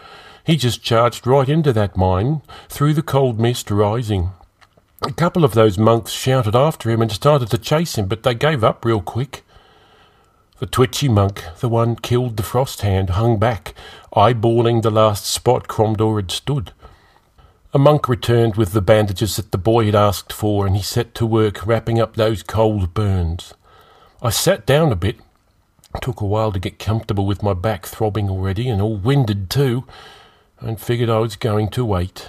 He 0.45 0.59
just 0.59 0.83
charged 0.83 1.27
right 1.27 1.49
into 1.49 1.73
that 1.73 1.97
mine, 1.97 2.43
through 2.69 2.93
the 2.93 3.01
cold 3.01 3.41
mist 3.41 3.71
rising. 3.71 4.33
A 5.09 5.13
couple 5.13 5.43
of 5.43 5.55
those 5.55 5.79
monks 5.79 6.13
shouted 6.13 6.55
after 6.55 6.91
him 6.91 7.01
and 7.01 7.11
started 7.11 7.49
to 7.53 7.57
chase 7.57 7.97
him, 7.97 8.07
but 8.07 8.23
they 8.23 8.35
gave 8.35 8.63
up 8.63 8.85
real 8.85 9.01
quick. 9.01 9.45
The 10.59 10.67
twitchy 10.67 11.09
monk, 11.09 11.43
the 11.61 11.71
one 11.71 11.97
killed 11.97 12.37
the 12.37 12.43
frost 12.43 12.83
hand, 12.83 13.09
hung 13.09 13.39
back, 13.39 13.73
eyeballing 14.15 14.83
the 14.83 14.91
last 14.91 15.25
spot 15.25 15.69
Cromdor 15.69 16.17
had 16.17 16.31
stood. 16.31 16.73
A 17.73 17.79
monk 17.79 18.09
returned 18.09 18.57
with 18.57 18.73
the 18.73 18.83
bandages 18.83 19.37
that 19.37 19.53
the 19.53 19.59
boy 19.59 19.87
had 19.87 19.95
asked 19.95 20.33
for, 20.33 20.67
and 20.67 20.75
he 20.75 20.83
set 20.83 21.15
to 21.15 21.25
work 21.25 21.65
wrapping 21.65 22.01
up 22.01 22.17
those 22.17 22.43
cold 22.43 22.93
burns. 22.95 23.55
I 24.21 24.31
sat 24.31 24.67
down 24.67 24.91
a 24.91 24.97
bit. 24.97 25.21
It 25.95 26.03
took 26.03 26.21
a 26.21 26.27
while 26.27 26.51
to 26.51 26.59
get 26.59 26.81
comfortable 26.81 27.27
with 27.27 27.45
my 27.45 27.55
back 27.55 27.87
throbbing 27.87 28.29
already, 28.29 28.69
and 28.69 28.83
all 28.83 28.97
winded 28.97 29.51
too, 29.51 29.85
and 30.59 30.81
figured 30.81 31.09
I 31.09 31.19
was 31.19 31.37
going 31.37 31.69
to 31.69 31.85
wait. 31.85 32.29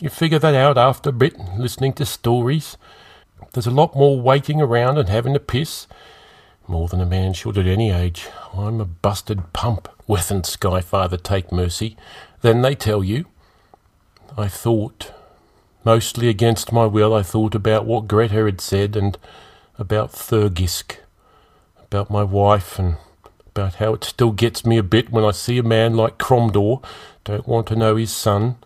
You 0.00 0.08
figure 0.08 0.38
that 0.38 0.54
out 0.54 0.78
after 0.78 1.10
a 1.10 1.12
bit, 1.12 1.38
listening 1.58 1.92
to 1.94 2.06
stories. 2.06 2.78
There's 3.52 3.66
a 3.66 3.70
lot 3.70 3.94
more 3.94 4.18
waiting 4.18 4.62
around 4.62 4.96
and 4.96 5.10
having 5.10 5.36
a 5.36 5.40
piss. 5.40 5.86
More 6.66 6.88
than 6.88 7.02
a 7.02 7.06
man 7.06 7.34
should 7.34 7.58
at 7.58 7.66
any 7.66 7.90
age. 7.90 8.28
I'm 8.54 8.80
a 8.80 8.86
busted 8.86 9.52
pump, 9.52 9.90
Wethan 10.06 10.42
Skyfather 10.42 11.22
take 11.22 11.52
mercy. 11.52 11.98
Then 12.40 12.62
they 12.62 12.74
tell 12.74 13.04
you. 13.04 13.26
I 14.38 14.46
thought, 14.46 15.12
mostly 15.84 16.28
against 16.28 16.72
my 16.72 16.86
will, 16.86 17.12
I 17.12 17.24
thought 17.24 17.56
about 17.56 17.86
what 17.86 18.06
Greta 18.06 18.44
had 18.44 18.60
said 18.60 18.94
and 18.94 19.18
about 19.76 20.12
Thurgisk, 20.12 20.98
about 21.82 22.08
my 22.08 22.22
wife 22.22 22.78
and 22.78 22.98
about 23.48 23.74
how 23.74 23.94
it 23.94 24.04
still 24.04 24.30
gets 24.30 24.64
me 24.64 24.78
a 24.78 24.84
bit 24.84 25.10
when 25.10 25.24
I 25.24 25.32
see 25.32 25.58
a 25.58 25.64
man 25.64 25.96
like 25.96 26.18
Cromdor, 26.18 26.84
don't 27.24 27.48
want 27.48 27.66
to 27.66 27.76
know 27.76 27.96
his 27.96 28.12
son, 28.12 28.58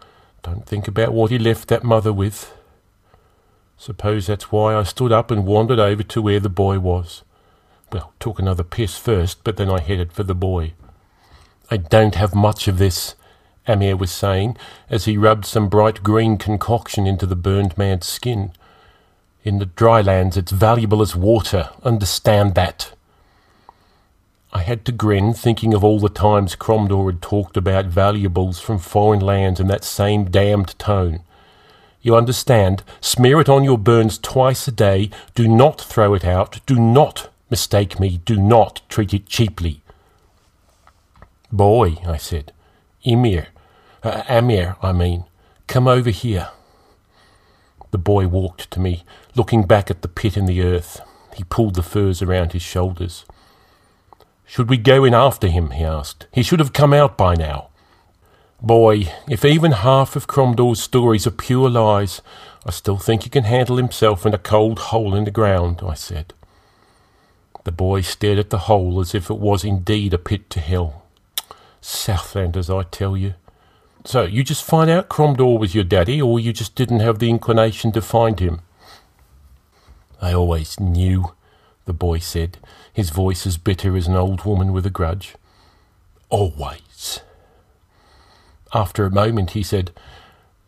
don't 0.43 0.67
think 0.67 0.87
about 0.89 1.15
what 1.15 1.31
he 1.31 1.39
left 1.39 1.69
that 1.69 1.85
mother 1.85 2.13
with. 2.13 2.53
Suppose 3.79 4.27
that's 4.27 4.53
why 4.53 4.77
I 4.77 4.83
stood 4.83 5.11
up 5.11 5.31
and 5.31 5.47
wandered 5.47 5.79
over 5.79 6.03
to 6.03 6.21
where 6.21 6.39
the 6.39 6.51
boy 6.51 6.81
was. 6.81 7.23
Well, 7.91 8.13
took 8.21 8.39
another 8.39 8.63
piss 8.63 8.99
first, 8.99 9.43
but 9.43 9.57
then 9.57 9.71
I 9.71 9.81
headed 9.81 10.13
for 10.13 10.23
the 10.23 10.35
boy. 10.35 10.75
I 11.71 11.79
don't 11.79 12.15
have 12.17 12.35
much 12.35 12.69
of 12.69 12.77
this, 12.77 13.15
Amir 13.67 13.97
was 13.97 14.11
saying 14.11 14.57
as 14.91 15.05
he 15.05 15.17
rubbed 15.17 15.45
some 15.45 15.69
bright 15.69 16.03
green 16.03 16.37
concoction 16.37 17.07
into 17.07 17.27
the 17.27 17.37
burned 17.37 17.79
man's 17.79 18.07
skin. 18.07 18.53
In 19.45 19.59
the 19.59 19.67
dry 19.67 20.01
lands, 20.01 20.37
it's 20.37 20.53
valuable 20.53 21.03
as 21.03 21.17
water. 21.17 21.71
Understand 21.83 22.55
that. 22.55 22.93
I 24.53 24.63
had 24.63 24.85
to 24.85 24.93
grin, 24.93 25.33
thinking 25.33 25.73
of 25.73 25.83
all 25.83 25.99
the 25.99 26.09
times 26.09 26.57
Cromdor 26.57 27.07
had 27.07 27.23
talked 27.23 27.57
about 27.57 27.87
valuables 27.87 28.61
from 28.61 28.79
foreign 28.79 29.21
lands 29.21 29.59
in 29.59 29.67
that 29.69 29.83
same 29.83 30.27
damned 30.27 30.79
tone. 30.79 31.21
You 32.03 32.17
understand? 32.17 32.83
Smear 33.01 33.41
it 33.41 33.49
on 33.49 33.65
your 33.65 33.79
burns 33.79 34.19
twice 34.19 34.69
a 34.69 34.73
day. 34.73 35.09
Do 35.35 35.49
not 35.49 35.81
throw 35.81 36.15
it 36.15 36.25
out. 36.25 36.61
Do 36.67 36.75
not 36.75 37.31
mistake 37.49 37.99
me. 37.99 38.21
Do 38.25 38.37
not 38.37 38.83
treat 38.89 39.15
it 39.15 39.27
cheaply. 39.27 39.81
Boy, 41.51 41.99
I 42.07 42.17
said. 42.17 42.53
Emir, 43.05 43.49
uh, 44.03 44.23
Amir, 44.29 44.77
I 44.83 44.93
mean, 44.93 45.25
come 45.67 45.89
over 45.89 46.11
here. 46.11 46.49
The 47.91 47.99
boy 47.99 48.27
walked 48.27 48.71
to 48.71 48.81
me, 48.81 49.05
looking 49.35 49.65
back 49.65 49.91
at 49.91 50.03
the 50.03 50.09
pit 50.09 50.37
in 50.37 50.47
the 50.47 50.63
earth. 50.63 51.01
He 51.35 51.45
pulled 51.45 51.75
the 51.75 51.83
furs 51.83 52.23
around 52.23 52.53
his 52.53 52.63
shoulders. 52.63 53.25
Should 54.47 54.69
we 54.69 54.77
go 54.77 55.05
in 55.05 55.15
after 55.15 55.49
him? 55.49 55.71
he 55.71 55.85
asked. 55.85 56.27
He 56.33 56.43
should 56.43 56.61
have 56.61 56.73
come 56.73 56.93
out 56.93 57.17
by 57.17 57.35
now. 57.35 57.69
Boy, 58.61 59.13
if 59.29 59.45
even 59.45 59.73
half 59.73 60.15
of 60.15 60.27
Cromdor's 60.27 60.81
stories 60.81 61.27
are 61.27 61.33
pure 61.33 61.69
lies, 61.69 62.23
I 62.65 62.71
still 62.71 62.99
think 62.99 63.25
he 63.25 63.31
can 63.31 63.45
handle 63.45 63.77
himself 63.77 64.25
in 64.25 64.35
a 64.35 64.39
cold 64.39 64.79
hole 64.79 65.15
in 65.15 65.25
the 65.25 65.31
ground, 65.31 65.81
I 65.85 65.95
said. 65.95 66.33
The 67.65 67.73
boy 67.73 68.03
stared 68.03 68.39
at 68.39 68.51
the 68.51 68.59
hole 68.59 69.01
as 69.01 69.15
if 69.15 69.31
it 69.31 69.39
was 69.39 69.65
indeed 69.65 70.15
a 70.15 70.19
pit 70.19 70.49
to 70.51 70.61
hell. 70.61 71.02
Southlanders, 71.83 72.71
I 72.75 72.85
tell 72.85 73.17
you. 73.17 73.35
So, 74.05 74.23
you 74.23 74.43
just 74.43 74.65
find 74.65 74.89
out 74.89 75.09
Cromdor 75.09 75.59
was 75.59 75.75
your 75.75 75.85
daddy, 75.85 76.23
or 76.23 76.41
you 76.41 76.53
just 76.53 76.75
didn't 76.75 77.01
have 77.01 77.19
the 77.19 77.29
inclination 77.29 77.93
to 77.93 78.01
find 78.01 78.41
him? 78.41 78.63
I 80.21 80.33
always 80.33 80.79
knew, 80.81 81.33
the 81.85 81.93
boy 81.93 82.19
said, 82.19 82.59
his 82.93 83.11
voice 83.11 83.47
as 83.47 83.59
bitter 83.59 83.97
as 83.97 84.07
an 84.07 84.15
old 84.15 84.45
woman 84.45 84.73
with 84.73 84.87
a 84.87 84.91
grudge. 84.91 85.35
Always. 86.31 87.21
After 88.73 89.05
a 89.05 89.11
moment, 89.11 89.51
he 89.51 89.63
said, 89.63 89.91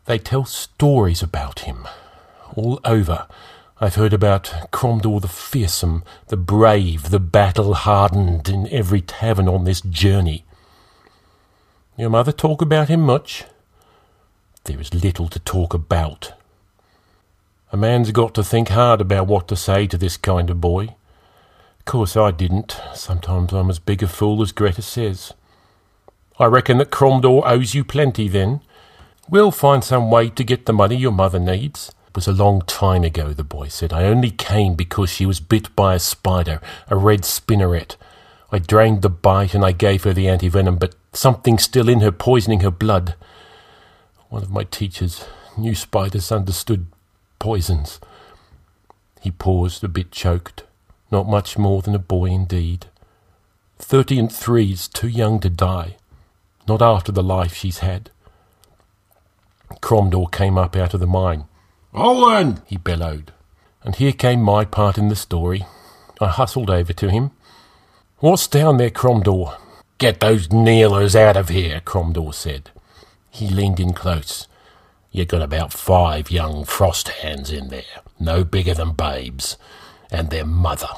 They 0.07 0.19
tell 0.19 0.45
stories 0.45 1.23
about 1.23 1.61
him. 1.61 1.87
All 2.55 2.81
over. 2.85 3.27
I've 3.81 3.95
heard 3.97 4.13
about 4.13 4.53
Cromdor 4.73 5.21
the 5.21 5.29
fearsome, 5.29 6.05
the 6.29 6.37
brave, 6.37 7.11
the 7.11 7.21
battle 7.21 7.75
hardened 7.75 8.49
in 8.49 8.69
every 8.69 9.01
tavern 9.01 9.49
on 9.49 9.65
this 9.65 9.81
journey. 9.81 10.45
Your 11.97 12.11
mother 12.11 12.33
talk 12.33 12.61
about 12.61 12.89
him 12.89 13.03
much? 13.03 13.45
There 14.65 14.81
is 14.81 14.93
little 14.93 15.29
to 15.29 15.39
talk 15.39 15.75
about. 15.75 16.33
A 17.71 17.77
man's 17.77 18.11
got 18.11 18.35
to 18.35 18.43
think 18.43 18.71
hard 18.71 19.01
about 19.01 19.29
what 19.29 19.47
to 19.49 19.57
say 19.57 19.87
to 19.87 19.97
this 19.97 20.17
kind 20.17 20.51
of 20.51 20.61
boy. 20.61 20.97
Of 21.79 21.85
course 21.85 22.17
I 22.17 22.33
didn't. 22.33 22.81
Sometimes 22.95 23.53
I'm 23.53 23.71
as 23.71 23.79
big 23.79 24.03
a 24.03 24.09
fool 24.09 24.43
as 24.43 24.51
Greta 24.51 24.83
says. 24.83 25.35
I 26.37 26.47
reckon 26.47 26.79
that 26.79 26.91
Cromdor 26.91 27.43
owes 27.47 27.75
you 27.75 27.85
plenty 27.85 28.27
then. 28.27 28.61
We'll 29.29 29.53
find 29.53 29.85
some 29.85 30.11
way 30.11 30.31
to 30.31 30.43
get 30.43 30.67
the 30.67 30.73
money 30.73 30.97
your 30.97 31.13
mother 31.13 31.39
needs. 31.39 31.93
It 32.09 32.17
was 32.17 32.27
a 32.27 32.33
long 32.33 32.63
time 32.63 33.05
ago, 33.05 33.33
the 33.33 33.45
boy 33.45 33.69
said. 33.69 33.93
I 33.93 34.05
only 34.05 34.33
came 34.33 34.75
because 34.75 35.11
she 35.11 35.27
was 35.27 35.39
bit 35.39 35.75
by 35.77 35.95
a 35.95 36.01
spider, 36.01 36.61
a 36.89 36.97
red 36.97 37.21
spinneret. 37.21 37.95
I 38.51 38.59
drained 38.59 39.03
the 39.03 39.11
bite 39.11 39.55
and 39.55 39.65
I 39.65 39.71
gave 39.71 40.03
her 40.03 40.13
the 40.13 40.27
antivenom, 40.27 40.81
but 40.81 40.97
something 41.17 41.59
still 41.59 41.89
in 41.89 42.01
her 42.01 42.13
poisoning 42.13 42.61
her 42.61 42.71
blood. 42.71 43.15
One 44.29 44.43
of 44.43 44.51
my 44.51 44.65
teachers 44.65 45.25
knew 45.57 45.75
spiders 45.75 46.33
understood 46.33 46.87
poisons. 47.39 48.01
He 49.21 49.31
paused, 49.31 49.85
a 49.85 49.89
bit 49.89 50.11
choked. 50.11 50.65
Not 51.11 51.29
much 51.29 51.57
more 51.57 51.83
than 51.83 51.95
a 51.95 51.99
boy 51.99 52.27
indeed. 52.27 52.87
Thirty 53.79 54.19
and 54.19 54.33
three's 54.33 54.89
too 54.89 55.09
young 55.09 55.41
to 55.41 55.51
die. 55.51 55.97
Not 56.67 56.83
after 56.83 57.13
the 57.13 57.23
life 57.23 57.55
she's 57.55 57.79
had. 57.79 58.11
Cromdor 59.81 60.31
came 60.31 60.59
up 60.59 60.77
out 60.77 60.95
of 60.95 61.01
the 61.01 61.07
mine. 61.07 61.45
Owen! 61.93 62.63
he 62.67 62.77
bellowed. 62.77 63.33
And 63.83 63.95
here 63.97 64.13
came 64.13 64.41
my 64.41 64.65
part 64.65 64.99
in 64.99 65.09
the 65.09 65.17
story. 65.17 65.67
I 66.21 66.29
hustled 66.29 66.71
over 66.71 66.93
to 66.93 67.11
him. 67.11 67.33
What's 68.19 68.47
down 68.47 68.79
there, 68.79 68.91
Cromdor? 68.91 69.57
Get 70.05 70.21
those 70.21 70.53
kneelers 70.53 71.17
out 71.17 71.35
of 71.35 71.49
here, 71.49 71.81
Cromdor 71.81 72.35
said. 72.35 72.71
He 73.31 73.49
leaned 73.49 73.81
in 73.81 73.95
close. 73.95 74.47
You 75.11 75.25
got 75.25 75.41
about 75.41 75.73
five 75.73 76.31
young 76.31 76.67
frost 76.67 77.09
hands 77.09 77.51
in 77.51 77.69
there, 77.69 78.03
no 78.21 78.45
bigger 78.45 78.75
than 78.75 78.93
babes, 78.93 79.57
and 80.11 80.29
their 80.29 80.45
mother. 80.45 80.91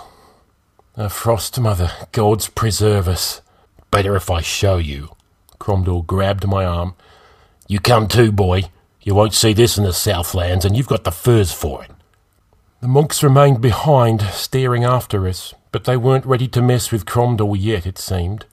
A 0.96 1.08
frost 1.08 1.60
mother, 1.60 1.92
God's 2.10 2.48
preserve 2.48 3.06
us. 3.06 3.42
Better 3.92 4.16
if 4.16 4.28
I 4.28 4.40
show 4.40 4.78
you. 4.78 5.14
Cromdor 5.60 6.04
grabbed 6.04 6.48
my 6.48 6.64
arm. 6.64 6.96
You 7.68 7.78
come 7.78 8.08
too, 8.08 8.32
boy. 8.32 8.62
You 9.02 9.14
won't 9.14 9.34
see 9.34 9.52
this 9.52 9.78
in 9.78 9.84
the 9.84 9.92
Southlands, 9.92 10.64
and 10.64 10.76
you've 10.76 10.88
got 10.88 11.04
the 11.04 11.12
furs 11.12 11.52
for 11.52 11.84
it. 11.84 11.92
The 12.80 12.88
monks 12.88 13.22
remained 13.22 13.60
behind, 13.60 14.22
staring 14.22 14.82
after 14.82 15.28
us, 15.28 15.54
but 15.70 15.84
they 15.84 15.96
weren't 15.96 16.26
ready 16.26 16.48
to 16.48 16.60
mess 16.60 16.90
with 16.90 17.06
Cromdor 17.06 17.54
yet, 17.56 17.86
it 17.86 17.98
seemed. 17.98 18.46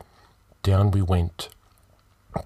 Down 0.64 0.92
we 0.92 1.02
went. 1.02 1.50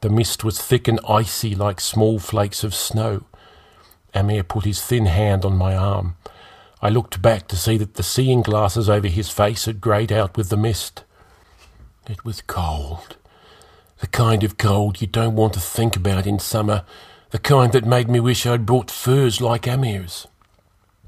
The 0.01 0.09
mist 0.09 0.43
was 0.43 0.61
thick 0.61 0.87
and 0.87 0.99
icy 1.07 1.53
like 1.53 1.79
small 1.79 2.17
flakes 2.17 2.63
of 2.63 2.73
snow. 2.73 3.23
Amir 4.13 4.43
put 4.43 4.65
his 4.65 4.81
thin 4.81 5.05
hand 5.05 5.45
on 5.45 5.55
my 5.55 5.75
arm. 5.75 6.17
I 6.81 6.89
looked 6.89 7.21
back 7.21 7.47
to 7.47 7.55
see 7.55 7.77
that 7.77 7.93
the 7.93 8.03
seeing 8.03 8.41
glasses 8.41 8.89
over 8.89 9.07
his 9.07 9.29
face 9.29 9.65
had 9.65 9.81
greyed 9.81 10.11
out 10.11 10.35
with 10.35 10.49
the 10.49 10.57
mist. 10.57 11.03
It 12.09 12.25
was 12.25 12.41
cold. 12.41 13.17
The 13.99 14.07
kind 14.07 14.43
of 14.43 14.57
cold 14.57 14.99
you 14.99 15.07
don't 15.07 15.35
want 15.35 15.53
to 15.53 15.59
think 15.59 15.95
about 15.95 16.25
in 16.25 16.39
summer. 16.39 16.83
The 17.29 17.39
kind 17.39 17.71
that 17.73 17.85
made 17.85 18.09
me 18.09 18.19
wish 18.19 18.47
I'd 18.47 18.65
brought 18.65 18.89
furs 18.89 19.41
like 19.41 19.67
Amir's. 19.67 20.27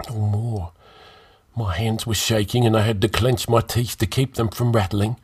Or 0.10 0.28
more. 0.28 0.74
My 1.56 1.76
hands 1.76 2.06
were 2.06 2.14
shaking 2.14 2.66
and 2.66 2.78
I 2.78 2.82
had 2.82 3.02
to 3.02 3.10
clench 3.10 3.50
my 3.50 3.62
teeth 3.62 3.98
to 3.98 4.06
keep 4.06 4.36
them 4.36 4.50
from 4.50 4.72
rattling. 4.72 5.18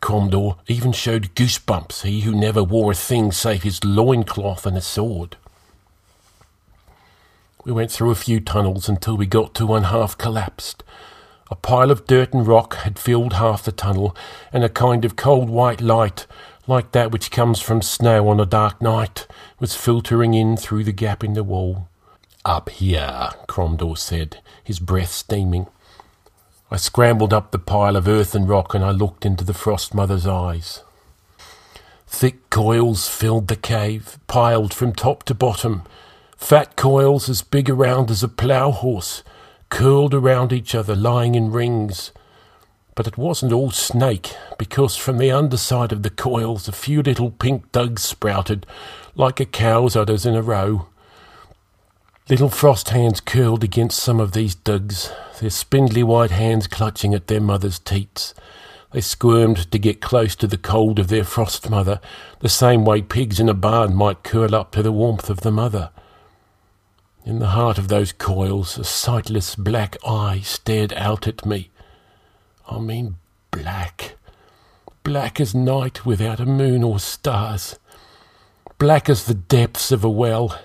Cromdor 0.00 0.56
even 0.66 0.92
showed 0.92 1.34
goosebumps, 1.34 2.02
he 2.02 2.20
who 2.20 2.34
never 2.34 2.62
wore 2.62 2.92
a 2.92 2.94
thing 2.94 3.32
save 3.32 3.62
his 3.62 3.82
loincloth 3.84 4.66
and 4.66 4.76
a 4.76 4.80
sword. 4.80 5.36
We 7.64 7.72
went 7.72 7.90
through 7.90 8.10
a 8.10 8.14
few 8.16 8.40
tunnels 8.40 8.88
until 8.88 9.16
we 9.16 9.26
got 9.26 9.54
to 9.56 9.66
one 9.66 9.84
half 9.84 10.16
collapsed. 10.16 10.82
A 11.50 11.56
pile 11.56 11.90
of 11.90 12.06
dirt 12.06 12.32
and 12.32 12.46
rock 12.46 12.76
had 12.76 12.98
filled 12.98 13.34
half 13.34 13.64
the 13.64 13.72
tunnel, 13.72 14.14
and 14.52 14.64
a 14.64 14.68
kind 14.68 15.04
of 15.04 15.16
cold 15.16 15.50
white 15.50 15.80
light, 15.80 16.26
like 16.66 16.92
that 16.92 17.10
which 17.10 17.30
comes 17.30 17.60
from 17.60 17.82
snow 17.82 18.28
on 18.28 18.38
a 18.38 18.46
dark 18.46 18.80
night, 18.80 19.26
was 19.58 19.74
filtering 19.74 20.34
in 20.34 20.56
through 20.56 20.84
the 20.84 20.92
gap 20.92 21.24
in 21.24 21.32
the 21.32 21.44
wall. 21.44 21.88
Up 22.44 22.68
here, 22.68 23.30
Cromdor 23.48 23.96
said, 23.96 24.38
his 24.62 24.78
breath 24.78 25.10
steaming. 25.10 25.66
I 26.70 26.76
scrambled 26.76 27.32
up 27.32 27.50
the 27.50 27.58
pile 27.58 27.96
of 27.96 28.06
earth 28.06 28.34
and 28.34 28.48
rock 28.48 28.74
and 28.74 28.84
I 28.84 28.90
looked 28.90 29.24
into 29.24 29.42
the 29.42 29.54
Frost 29.54 29.94
Mother's 29.94 30.26
eyes. 30.26 30.82
Thick 32.06 32.50
coils 32.50 33.08
filled 33.08 33.48
the 33.48 33.56
cave, 33.56 34.18
piled 34.26 34.74
from 34.74 34.92
top 34.92 35.22
to 35.24 35.34
bottom. 35.34 35.82
Fat 36.36 36.76
coils 36.76 37.28
as 37.28 37.42
big 37.42 37.70
around 37.70 38.10
as 38.10 38.22
a 38.22 38.28
plough 38.28 38.70
horse, 38.70 39.22
curled 39.70 40.12
around 40.12 40.52
each 40.52 40.74
other, 40.74 40.94
lying 40.94 41.34
in 41.34 41.52
rings. 41.52 42.12
But 42.94 43.06
it 43.06 43.16
wasn't 43.16 43.52
all 43.52 43.70
snake, 43.70 44.34
because 44.58 44.96
from 44.96 45.18
the 45.18 45.30
underside 45.30 45.92
of 45.92 46.02
the 46.02 46.10
coils 46.10 46.68
a 46.68 46.72
few 46.72 47.02
little 47.02 47.30
pink 47.30 47.70
dugs 47.72 48.02
sprouted, 48.02 48.66
like 49.14 49.40
a 49.40 49.44
cow's 49.44 49.96
udders 49.96 50.26
in 50.26 50.34
a 50.34 50.42
row. 50.42 50.86
Little 52.30 52.50
frost 52.50 52.90
hands 52.90 53.20
curled 53.22 53.64
against 53.64 53.98
some 53.98 54.20
of 54.20 54.32
these 54.32 54.54
dugs, 54.54 55.10
their 55.40 55.48
spindly 55.48 56.02
white 56.02 56.30
hands 56.30 56.66
clutching 56.66 57.14
at 57.14 57.26
their 57.26 57.40
mother's 57.40 57.78
teats. 57.78 58.34
They 58.92 59.00
squirmed 59.00 59.70
to 59.72 59.78
get 59.78 60.02
close 60.02 60.36
to 60.36 60.46
the 60.46 60.58
cold 60.58 60.98
of 60.98 61.08
their 61.08 61.24
frost 61.24 61.70
mother, 61.70 62.02
the 62.40 62.50
same 62.50 62.84
way 62.84 63.00
pigs 63.00 63.40
in 63.40 63.48
a 63.48 63.54
barn 63.54 63.94
might 63.94 64.24
curl 64.24 64.54
up 64.54 64.72
to 64.72 64.82
the 64.82 64.92
warmth 64.92 65.30
of 65.30 65.40
the 65.40 65.50
mother. 65.50 65.88
In 67.24 67.38
the 67.38 67.48
heart 67.48 67.78
of 67.78 67.88
those 67.88 68.12
coils, 68.12 68.76
a 68.76 68.84
sightless 68.84 69.54
black 69.54 69.96
eye 70.06 70.40
stared 70.44 70.92
out 70.92 71.26
at 71.26 71.46
me. 71.46 71.70
I 72.68 72.78
mean, 72.78 73.16
black. 73.50 74.16
Black 75.02 75.40
as 75.40 75.54
night 75.54 76.04
without 76.04 76.40
a 76.40 76.46
moon 76.46 76.84
or 76.84 76.98
stars. 76.98 77.78
Black 78.76 79.08
as 79.08 79.24
the 79.24 79.34
depths 79.34 79.90
of 79.90 80.04
a 80.04 80.10
well 80.10 80.58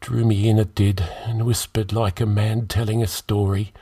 drew 0.00 0.24
me 0.24 0.48
in 0.48 0.58
it 0.58 0.74
did, 0.74 1.04
and 1.24 1.44
whispered 1.44 1.92
like 1.92 2.20
a 2.20 2.26
man 2.26 2.66
telling 2.66 3.02
a 3.02 3.06
story. 3.06 3.72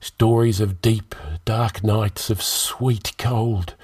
Stories 0.00 0.60
of 0.60 0.82
deep, 0.82 1.14
dark 1.44 1.82
nights, 1.82 2.30
of 2.30 2.42
sweet 2.42 3.12
cold, 3.18 3.74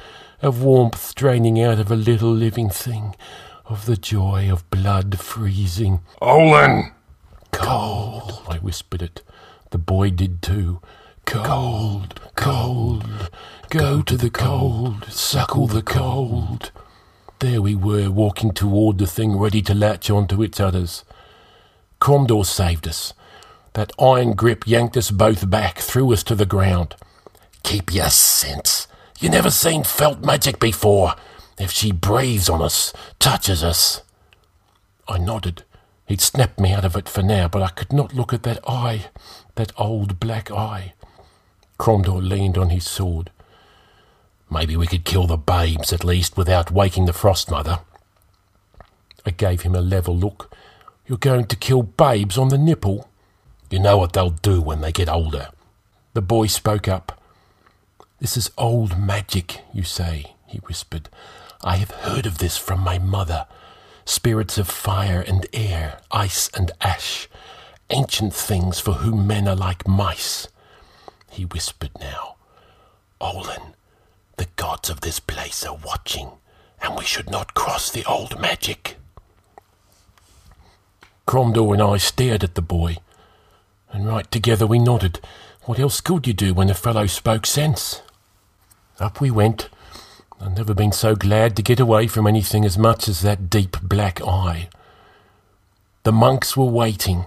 of 0.41 0.63
warmth 0.63 1.15
draining 1.15 1.61
out 1.61 1.79
of 1.79 1.91
a 1.91 1.97
little 1.97 2.33
living 2.33 2.69
thing, 2.69 3.15
of 3.67 3.87
the 3.87 3.97
joy 3.97 4.51
of 4.53 4.69
blood 4.71 5.19
freezing. 5.19 6.01
Olin! 6.21 6.93
Cold, 7.53 8.43
I 8.49 8.59
whispered 8.59 9.03
it. 9.03 9.23
The 9.71 9.79
boy 9.79 10.11
did 10.11 10.43
too. 10.43 10.81
Cold, 11.25 12.21
cold, 12.35 13.31
go 13.71 14.03
to 14.03 14.17
the 14.17 14.31
cold, 14.31 15.07
suckle 15.09 15.67
the 15.67 15.83
cold. 15.83 16.73
There 17.39 17.63
we 17.63 17.75
were, 17.75 18.11
walking 18.11 18.53
toward 18.53 18.99
the 18.99 19.07
thing 19.07 19.39
ready 19.39 19.63
to 19.63 19.75
latch 19.75 20.11
onto 20.11 20.43
its 20.43 20.61
udders. 20.61 21.05
Cromdor 22.03 22.45
saved 22.45 22.89
us. 22.89 23.15
That 23.75 23.93
iron 23.97 24.33
grip 24.33 24.67
yanked 24.67 24.97
us 24.97 25.13
both 25.13 25.49
back, 25.49 25.79
threw 25.79 26.13
us 26.13 26.25
to 26.25 26.35
the 26.35 26.45
ground. 26.45 26.97
Keep 27.63 27.95
your 27.95 28.11
sense. 28.11 28.89
You 29.21 29.31
never 29.31 29.53
seen 29.53 29.85
felt 29.85 30.25
magic 30.25 30.59
before. 30.59 31.15
If 31.61 31.71
she 31.71 31.93
breathes 31.93 32.49
on 32.49 32.61
us, 32.61 32.93
touches 33.21 33.63
us. 33.63 34.03
I 35.07 35.19
nodded. 35.19 35.63
He'd 36.05 36.21
snapped 36.21 36.59
me 36.59 36.73
out 36.73 36.85
of 36.85 36.97
it 36.97 37.09
for 37.09 37.23
now, 37.23 37.47
but 37.47 37.63
I 37.63 37.69
could 37.69 37.93
not 37.93 38.17
look 38.17 38.33
at 38.33 38.43
that 38.43 38.59
eye, 38.69 39.07
that 39.55 39.71
old 39.79 40.19
black 40.19 40.51
eye. 40.51 40.95
Cromdor 41.79 42.21
leaned 42.21 42.59
on 42.59 42.71
his 42.71 42.85
sword. 42.85 43.31
Maybe 44.51 44.77
we 44.77 44.89
could 44.89 45.05
kill 45.05 45.29
the 45.29 45.37
babes 45.37 45.93
at 45.93 46.03
least 46.03 46.37
without 46.37 46.73
waking 46.73 47.07
the 47.07 47.13
Frost 47.13 47.49
Mother. 47.49 47.79
I 49.25 49.31
gave 49.31 49.61
him 49.61 49.77
a 49.77 49.81
level 49.81 50.17
look. 50.17 50.53
You're 51.13 51.19
going 51.19 51.45
to 51.45 51.57
kill 51.57 51.83
babes 51.83 52.39
on 52.39 52.49
the 52.49 52.57
nipple? 52.57 53.11
You 53.69 53.81
know 53.81 53.99
what 53.99 54.15
they'll 54.15 54.31
do 54.31 54.63
when 54.63 54.81
they 54.81 54.93
get 54.93 55.11
older. 55.11 55.49
The 56.15 56.23
boy 56.23 56.47
spoke 56.47 56.89
up. 56.89 57.21
This 58.19 58.35
is 58.39 58.51
old 58.57 58.99
magic, 58.99 59.61
you 59.75 59.83
say, 59.83 60.37
he 60.47 60.57
whispered. 60.61 61.11
I 61.63 61.77
have 61.77 61.91
heard 61.91 62.25
of 62.25 62.39
this 62.39 62.57
from 62.57 62.81
my 62.81 62.99
mother. 62.99 63.47
Spirits 64.07 64.57
of 64.57 64.69
fire 64.69 65.21
and 65.21 65.47
air, 65.53 66.01
ice 66.11 66.49
and 66.55 66.73
ash, 66.81 67.29
ancient 67.91 68.33
things 68.33 68.81
for 68.81 68.93
whom 68.93 69.27
men 69.27 69.47
are 69.47 69.55
like 69.55 69.87
mice. 69.87 70.49
He 71.29 71.45
whispered 71.45 71.91
now. 72.01 72.37
Olin, 73.21 73.75
the 74.39 74.49
gods 74.57 74.89
of 74.89 75.03
this 75.03 75.21
place 75.21 75.63
are 75.67 75.77
watching, 75.77 76.31
and 76.81 76.97
we 76.97 77.05
should 77.05 77.29
not 77.29 77.53
cross 77.53 77.91
the 77.91 78.07
old 78.07 78.41
magic. 78.41 78.97
Cromdor 81.27 81.73
and 81.73 81.83
I 81.83 81.97
stared 81.97 82.45
at 82.45 82.55
the 82.55 82.63
boy, 82.63 82.97
and 83.91 84.07
right 84.07 84.31
together 84.31 84.67
we 84.67 84.79
nodded. 84.79 85.21
What 85.63 85.79
else 85.79 86.01
could 86.01 86.27
you 86.27 86.33
do 86.33 86.55
when 86.55 86.71
a 86.71 86.75
fellow 86.75 87.07
spoke 87.07 87.47
sense? 87.47 88.03
Up 88.99 89.21
we 89.21 89.31
went. 89.31 89.69
I've 90.41 90.57
never 90.57 90.75
been 90.75 90.93
so 90.93 91.15
glad 91.15 91.55
to 91.57 91.63
get 91.63 91.79
away 91.79 92.09
from 92.09 92.27
anything 92.27 92.65
as 92.65 92.77
much 92.77 93.09
as 93.09 93.21
that 93.21 93.49
deep 93.49 93.81
black 93.81 94.21
eye. 94.23 94.69
The 96.03 96.13
monks 96.13 96.57
were 96.57 96.65
waiting. 96.65 97.27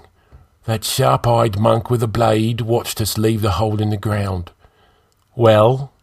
That 0.65 0.83
sharp 0.83 1.25
eyed 1.25 1.57
monk 1.57 1.89
with 1.89 2.03
a 2.03 2.07
blade 2.07 2.59
watched 2.61 2.99
us 2.99 3.17
leave 3.17 3.41
the 3.41 3.51
hole 3.51 3.81
in 3.81 3.89
the 3.89 3.97
ground. 3.97 4.51
Well? 5.33 5.93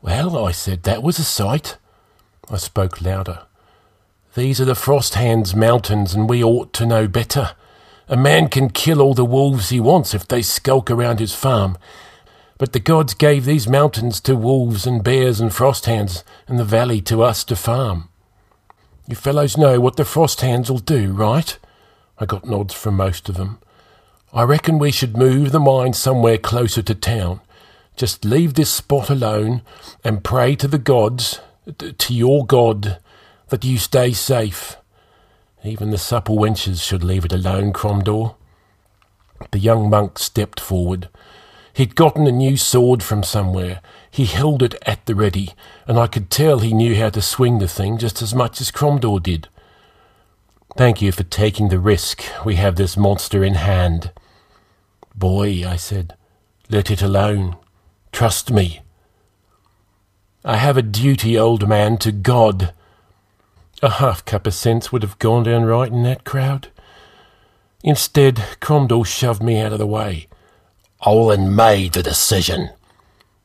Well, 0.00 0.44
I 0.44 0.52
said, 0.52 0.84
that 0.84 1.02
was 1.02 1.18
a 1.18 1.24
sight. 1.24 1.76
I 2.48 2.56
spoke 2.58 3.00
louder. 3.00 3.42
These 4.34 4.62
are 4.62 4.64
the 4.64 4.74
Frost 4.74 5.14
Hands 5.14 5.54
Mountains, 5.54 6.14
and 6.14 6.26
we 6.26 6.42
ought 6.42 6.72
to 6.72 6.86
know 6.86 7.06
better. 7.06 7.54
A 8.08 8.16
man 8.16 8.48
can 8.48 8.70
kill 8.70 9.02
all 9.02 9.12
the 9.12 9.26
wolves 9.26 9.68
he 9.68 9.78
wants 9.78 10.14
if 10.14 10.26
they 10.26 10.40
skulk 10.40 10.90
around 10.90 11.20
his 11.20 11.34
farm. 11.34 11.76
But 12.56 12.72
the 12.72 12.80
gods 12.80 13.12
gave 13.12 13.44
these 13.44 13.68
mountains 13.68 14.20
to 14.22 14.34
wolves 14.34 14.86
and 14.86 15.04
bears 15.04 15.38
and 15.38 15.52
frost 15.52 15.84
hands, 15.84 16.24
and 16.48 16.58
the 16.58 16.64
valley 16.64 17.02
to 17.02 17.22
us 17.22 17.44
to 17.44 17.56
farm. 17.56 18.08
You 19.06 19.16
fellows 19.16 19.58
know 19.58 19.80
what 19.80 19.96
the 19.96 20.04
frost 20.06 20.40
hands'll 20.40 20.78
do, 20.78 21.12
right? 21.12 21.58
I 22.18 22.24
got 22.24 22.46
nods 22.46 22.72
from 22.72 22.96
most 22.96 23.28
of 23.28 23.36
them. 23.36 23.58
I 24.32 24.44
reckon 24.44 24.78
we 24.78 24.92
should 24.92 25.14
move 25.14 25.52
the 25.52 25.60
mine 25.60 25.92
somewhere 25.92 26.38
closer 26.38 26.80
to 26.80 26.94
town. 26.94 27.42
Just 27.96 28.24
leave 28.24 28.54
this 28.54 28.70
spot 28.70 29.10
alone 29.10 29.60
and 30.02 30.24
pray 30.24 30.56
to 30.56 30.68
the 30.68 30.78
gods, 30.78 31.40
to 31.76 32.14
your 32.14 32.46
God, 32.46 32.98
that 33.52 33.64
you 33.64 33.76
stay 33.76 34.14
safe. 34.14 34.78
Even 35.62 35.90
the 35.90 35.98
supple 35.98 36.38
wenches 36.38 36.82
should 36.82 37.04
leave 37.04 37.26
it 37.26 37.34
alone, 37.34 37.70
Cromdor. 37.74 38.34
The 39.50 39.58
young 39.58 39.90
monk 39.90 40.18
stepped 40.18 40.58
forward. 40.58 41.10
He'd 41.74 41.94
gotten 41.94 42.26
a 42.26 42.32
new 42.32 42.56
sword 42.56 43.02
from 43.02 43.22
somewhere. 43.22 43.82
He 44.10 44.24
held 44.24 44.62
it 44.62 44.74
at 44.86 45.04
the 45.04 45.14
ready, 45.14 45.50
and 45.86 45.98
I 45.98 46.06
could 46.06 46.30
tell 46.30 46.60
he 46.60 46.72
knew 46.72 46.96
how 46.96 47.10
to 47.10 47.20
swing 47.20 47.58
the 47.58 47.68
thing 47.68 47.98
just 47.98 48.22
as 48.22 48.34
much 48.34 48.58
as 48.62 48.70
Cromdor 48.70 49.22
did. 49.22 49.48
Thank 50.78 51.02
you 51.02 51.12
for 51.12 51.24
taking 51.24 51.68
the 51.68 51.78
risk. 51.78 52.24
We 52.46 52.54
have 52.54 52.76
this 52.76 52.96
monster 52.96 53.44
in 53.44 53.56
hand. 53.56 54.12
Boy, 55.14 55.62
I 55.68 55.76
said, 55.76 56.16
let 56.70 56.90
it 56.90 57.02
alone. 57.02 57.56
Trust 58.12 58.50
me. 58.50 58.80
I 60.42 60.56
have 60.56 60.78
a 60.78 60.82
duty, 60.82 61.38
old 61.38 61.68
man, 61.68 61.98
to 61.98 62.12
God. 62.12 62.72
A 63.84 63.90
half 63.90 64.24
cup 64.24 64.46
of 64.46 64.54
sense 64.54 64.92
would 64.92 65.02
have 65.02 65.18
gone 65.18 65.42
down 65.42 65.64
right 65.64 65.90
in 65.90 66.04
that 66.04 66.22
crowd. 66.22 66.68
Instead, 67.82 68.36
Cromdor 68.60 69.04
shoved 69.04 69.42
me 69.42 69.58
out 69.60 69.72
of 69.72 69.80
the 69.80 69.88
way. 69.88 70.28
Olin 71.04 71.56
made 71.56 71.94
the 71.94 72.02
decision. 72.02 72.70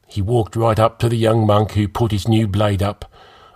He 0.05 0.21
walked 0.21 0.55
right 0.55 0.77
up 0.77 0.99
to 0.99 1.09
the 1.09 1.17
young 1.17 1.47
monk 1.47 1.71
who 1.71 1.87
put 1.87 2.11
his 2.11 2.27
new 2.27 2.47
blade 2.47 2.83
up. 2.83 3.11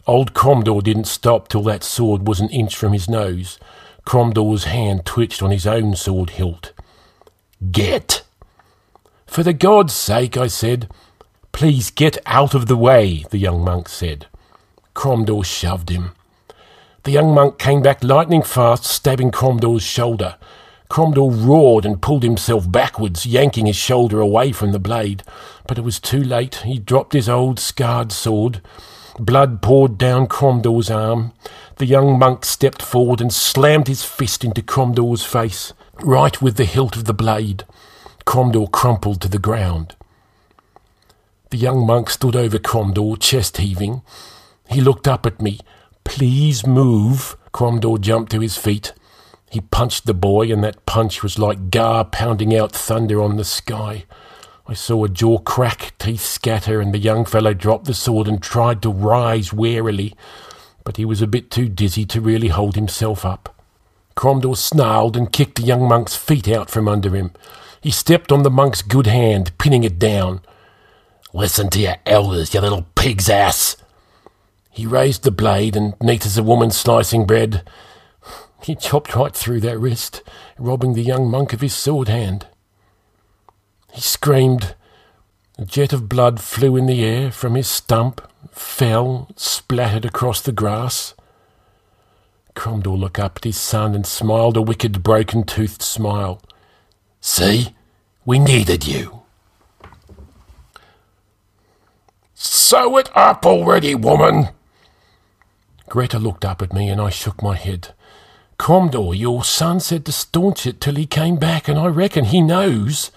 Old 0.08 0.34
Cromdor 0.34 0.82
didn't 0.82 1.06
stop 1.06 1.48
till 1.48 1.62
that 1.64 1.84
sword 1.84 2.28
was 2.28 2.40
an 2.40 2.50
inch 2.50 2.76
from 2.76 2.94
his 2.94 3.08
nose. 3.08 3.60
Cromdor's 4.08 4.64
hand 4.64 5.06
twitched 5.06 5.44
on 5.44 5.52
his 5.52 5.68
own 5.68 5.96
sword 5.96 6.32
hilt. 6.32 6.74
Get! 7.72 8.24
For 9.28 9.44
the 9.44 9.54
God's 9.54 9.94
sake, 9.94 10.36
I 10.36 10.48
said. 10.48 10.90
Please 11.52 11.92
get 11.92 12.18
out 12.26 12.56
of 12.56 12.66
the 12.66 12.76
way, 12.76 13.24
the 13.30 13.38
young 13.38 13.64
monk 13.64 13.88
said. 13.88 14.26
Cromdor 14.96 15.46
shoved 15.46 15.90
him. 15.90 16.14
The 17.04 17.12
young 17.12 17.34
monk 17.34 17.58
came 17.58 17.82
back 17.82 18.04
lightning 18.04 18.44
fast, 18.44 18.84
stabbing 18.86 19.32
Cromdor's 19.32 19.82
shoulder. 19.82 20.36
Cromdor 20.88 21.32
roared 21.32 21.84
and 21.84 22.00
pulled 22.00 22.22
himself 22.22 22.72
backwards, 22.72 23.26
yanking 23.26 23.66
his 23.66 23.76
shoulder 23.76 24.20
away 24.20 24.52
from 24.52 24.72
the 24.72 24.80
blade. 24.80 25.24
But 25.68 25.80
it 25.80 25.84
was 25.84 26.00
too 26.00 26.24
late. 26.24 26.56
He 26.58 26.78
dropped 26.78 27.14
his 27.14 27.28
old 27.28 27.60
scarred 27.60 28.12
sword. 28.12 28.62
Blood 29.18 29.64
poured 29.64 29.98
down 29.98 30.28
Cromdor's 30.28 30.92
arm. 30.92 31.34
The 31.78 31.88
young 31.88 32.20
monk 32.20 32.46
stepped 32.46 32.84
forward 32.84 33.20
and 33.20 33.34
slammed 33.34 33.88
his 33.88 34.04
fist 34.04 34.44
into 34.44 34.62
Cromdor's 34.62 35.26
face, 35.26 35.74
right 36.04 36.40
with 36.40 36.58
the 36.58 36.66
hilt 36.66 36.96
of 36.96 37.06
the 37.06 37.14
blade. 37.16 37.64
Cromdor 38.26 38.72
crumpled 38.72 39.22
to 39.22 39.28
the 39.28 39.40
ground. 39.40 39.96
The 41.50 41.58
young 41.58 41.84
monk 41.86 42.12
stood 42.12 42.36
over 42.36 42.60
Cromdor, 42.60 43.20
chest 43.20 43.58
heaving. 43.58 44.04
He 44.70 44.82
looked 44.82 45.08
up 45.08 45.26
at 45.26 45.42
me, 45.42 45.60
Please 46.04 46.66
move. 46.66 47.38
Cromdor 47.54 48.00
jumped 48.00 48.32
to 48.32 48.40
his 48.40 48.58
feet. 48.58 48.94
He 49.50 49.60
punched 49.60 50.06
the 50.06 50.14
boy, 50.14 50.52
and 50.52 50.64
that 50.64 50.86
punch 50.86 51.22
was 51.24 51.38
like 51.38 51.72
Gar 51.72 52.06
pounding 52.06 52.56
out 52.56 52.72
thunder 52.72 53.22
on 53.22 53.36
the 53.36 53.44
sky. 53.44 54.06
I 54.68 54.74
saw 54.74 55.04
a 55.04 55.10
jaw 55.10 55.40
crack, 55.40 55.94
teeth 56.00 56.22
scatter, 56.22 56.80
and 56.80 56.94
the 56.94 56.98
young 56.98 57.26
fellow 57.26 57.54
dropped 57.54 57.86
the 57.86 57.94
sword 57.94 58.28
and 58.28 58.42
tried 58.42 58.82
to 58.84 58.90
rise 58.90 59.52
warily, 59.52 60.16
but 60.86 60.96
he 60.96 61.04
was 61.04 61.22
a 61.22 61.28
bit 61.28 61.52
too 61.52 61.68
dizzy 61.68 62.06
to 62.06 62.22
really 62.22 62.48
hold 62.48 62.76
himself 62.76 63.26
up. 63.26 63.54
Cromdor 64.16 64.56
snarled 64.56 65.18
and 65.18 65.34
kicked 65.34 65.56
the 65.56 65.64
young 65.64 65.88
monk's 65.88 66.16
feet 66.16 66.48
out 66.48 66.70
from 66.70 66.88
under 66.88 67.16
him. 67.16 67.32
He 67.82 67.92
stepped 67.92 68.32
on 68.32 68.44
the 68.44 68.50
monk's 68.50 68.82
good 68.82 69.08
hand, 69.08 69.58
pinning 69.58 69.84
it 69.84 70.00
down. 70.00 70.42
Listen 71.34 71.70
to 71.72 71.80
your 71.80 71.96
elders, 72.06 72.54
you 72.54 72.62
little 72.62 72.86
pig's 72.96 73.30
ass. 73.30 73.76
He 74.72 74.86
raised 74.86 75.24
the 75.24 75.32
blade, 75.32 75.76
and 75.76 75.94
neat 76.02 76.26
as 76.26 76.38
a 76.38 76.44
woman 76.44 76.72
slicing 76.72 77.26
bread, 77.26 77.64
he 78.64 78.76
chopped 78.76 79.16
right 79.16 79.36
through 79.36 79.60
that 79.62 79.80
wrist, 79.80 80.22
robbing 80.58 80.94
the 80.94 81.04
young 81.04 81.30
monk 81.30 81.52
of 81.52 81.62
his 81.62 81.74
sword 81.74 82.08
hand. 82.08 82.48
He 83.92 84.02
screamed. 84.02 84.76
A 85.58 85.66
jet 85.66 85.94
of 85.94 86.08
blood 86.08 86.40
flew 86.40 86.78
in 86.78 86.86
the 86.86 87.04
air 87.04 87.32
from 87.32 87.56
his 87.56 87.68
stump, 87.68 88.22
fell, 88.52 89.30
splattered 89.36 90.06
across 90.06 90.42
the 90.42 90.52
grass. 90.52 91.14
Cromdor 92.56 92.98
looked 92.98 93.20
up 93.20 93.38
at 93.38 93.44
his 93.44 93.58
son 93.58 93.94
and 93.94 94.06
smiled 94.06 94.58
a 94.58 94.62
wicked, 94.62 95.04
broken 95.04 95.44
toothed 95.44 95.82
smile. 95.82 96.42
See, 97.20 97.76
we 98.26 98.40
needed 98.40 98.88
you. 98.88 99.22
Sew 102.34 102.98
it 102.98 103.10
up 103.16 103.46
already, 103.46 103.94
woman. 103.94 104.50
Greta 105.92 106.20
looked 106.20 106.46
up 106.46 106.62
at 106.62 106.72
me 106.72 106.88
and 106.88 107.02
I 107.02 107.10
shook 107.10 107.44
my 107.44 107.58
head. 107.58 107.90
Cromdor, 108.58 109.14
your 109.14 109.44
son 109.44 109.82
said 109.82 110.06
to 110.06 110.14
staunch 110.14 110.66
it 110.66 110.80
till 110.80 110.96
he 110.96 111.06
came 111.06 111.36
back, 111.36 111.68
and 111.68 111.78
I 111.78 111.88
reckon 111.88 112.24
he 112.24 112.40
knows. 112.40 113.12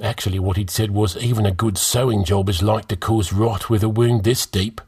Actually, 0.00 0.38
what 0.38 0.56
he'd 0.56 0.70
said 0.70 0.92
was 0.92 1.18
even 1.18 1.44
a 1.44 1.50
good 1.50 1.76
sewing 1.76 2.24
job 2.24 2.48
is 2.48 2.62
like 2.62 2.88
to 2.88 2.96
cause 2.96 3.34
rot 3.34 3.68
with 3.68 3.82
a 3.82 3.90
wound 3.90 4.24
this 4.24 4.46
deep. 4.46 4.80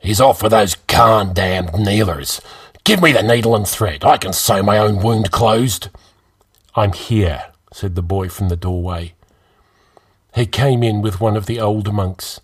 He's 0.00 0.20
off 0.20 0.40
for 0.40 0.48
those 0.48 0.74
Khan 0.88 1.32
damned 1.32 1.74
kneelers. 1.74 2.40
Give 2.82 3.00
me 3.00 3.12
the 3.12 3.22
needle 3.22 3.54
and 3.54 3.68
thread. 3.68 4.04
I 4.04 4.16
can 4.16 4.32
sew 4.32 4.64
my 4.64 4.78
own 4.78 5.00
wound 5.00 5.30
closed. 5.30 5.90
I'm 6.74 6.92
here, 6.92 7.52
said 7.72 7.94
the 7.94 8.02
boy 8.02 8.30
from 8.30 8.48
the 8.48 8.56
doorway. 8.56 9.14
He 10.34 10.46
came 10.46 10.82
in 10.82 11.02
with 11.02 11.20
one 11.20 11.36
of 11.36 11.46
the 11.46 11.60
old 11.60 11.92
monks. 11.92 12.40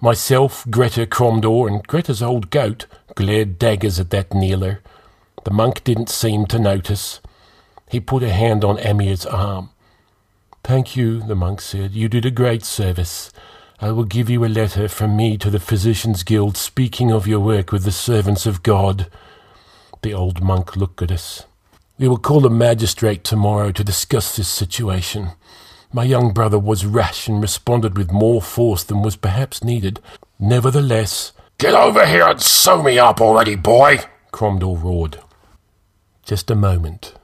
Myself, 0.00 0.64
Greta 0.70 1.04
Cromdor, 1.04 1.66
and 1.66 1.84
Greta's 1.84 2.22
old 2.22 2.50
goat 2.50 2.86
glared 3.18 3.58
daggers 3.58 3.98
at 3.98 4.10
that 4.10 4.32
kneeler. 4.32 4.80
The 5.42 5.50
monk 5.50 5.82
didn't 5.82 6.08
seem 6.08 6.46
to 6.46 6.58
notice. 6.60 7.20
He 7.90 7.98
put 7.98 8.22
a 8.22 8.30
hand 8.30 8.62
on 8.62 8.78
Amir's 8.78 9.26
arm. 9.26 9.70
Thank 10.62 10.94
you, 10.94 11.20
the 11.26 11.34
monk 11.34 11.60
said. 11.60 11.94
You 11.94 12.08
did 12.08 12.24
a 12.24 12.30
great 12.30 12.64
service. 12.64 13.32
I 13.80 13.90
will 13.90 14.04
give 14.04 14.30
you 14.30 14.44
a 14.44 14.46
letter 14.46 14.86
from 14.86 15.16
me 15.16 15.36
to 15.38 15.50
the 15.50 15.58
Physicians' 15.58 16.22
Guild 16.22 16.56
speaking 16.56 17.10
of 17.10 17.26
your 17.26 17.40
work 17.40 17.72
with 17.72 17.82
the 17.82 17.90
servants 17.90 18.46
of 18.46 18.62
God. 18.62 19.10
The 20.02 20.14
old 20.14 20.40
monk 20.40 20.76
looked 20.76 21.02
at 21.02 21.10
us. 21.10 21.44
We 21.98 22.06
will 22.06 22.18
call 22.18 22.46
a 22.46 22.50
magistrate 22.50 23.24
tomorrow 23.24 23.72
to 23.72 23.82
discuss 23.82 24.36
this 24.36 24.46
situation. 24.46 25.30
My 25.92 26.04
young 26.04 26.32
brother 26.32 26.60
was 26.60 26.86
rash 26.86 27.26
and 27.26 27.42
responded 27.42 27.98
with 27.98 28.12
more 28.12 28.40
force 28.40 28.84
than 28.84 29.02
was 29.02 29.16
perhaps 29.16 29.64
needed. 29.64 29.98
Nevertheless, 30.38 31.32
Get 31.58 31.74
over 31.74 32.06
here 32.06 32.28
and 32.28 32.40
sew 32.40 32.84
me 32.84 33.00
up 33.00 33.20
already, 33.20 33.56
boy! 33.56 33.98
Cromdor 34.32 34.80
roared. 34.80 35.18
Just 36.24 36.52
a 36.52 36.54
moment. 36.54 37.14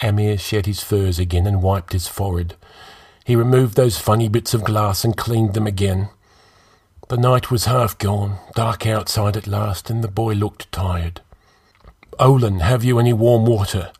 Amir 0.00 0.36
shed 0.36 0.66
his 0.66 0.82
furs 0.82 1.20
again 1.20 1.46
and 1.46 1.62
wiped 1.62 1.92
his 1.92 2.08
forehead. 2.08 2.56
He 3.24 3.36
removed 3.36 3.76
those 3.76 3.98
funny 3.98 4.28
bits 4.28 4.52
of 4.52 4.64
glass 4.64 5.04
and 5.04 5.16
cleaned 5.16 5.54
them 5.54 5.68
again. 5.68 6.08
The 7.08 7.16
night 7.16 7.52
was 7.52 7.66
half 7.66 7.96
gone, 7.98 8.38
dark 8.56 8.84
outside 8.84 9.36
at 9.36 9.46
last, 9.46 9.90
and 9.90 10.02
the 10.02 10.08
boy 10.08 10.32
looked 10.32 10.72
tired. 10.72 11.20
Olin, 12.18 12.60
have 12.60 12.82
you 12.82 12.98
any 12.98 13.12
warm 13.12 13.46
water? 13.46 13.92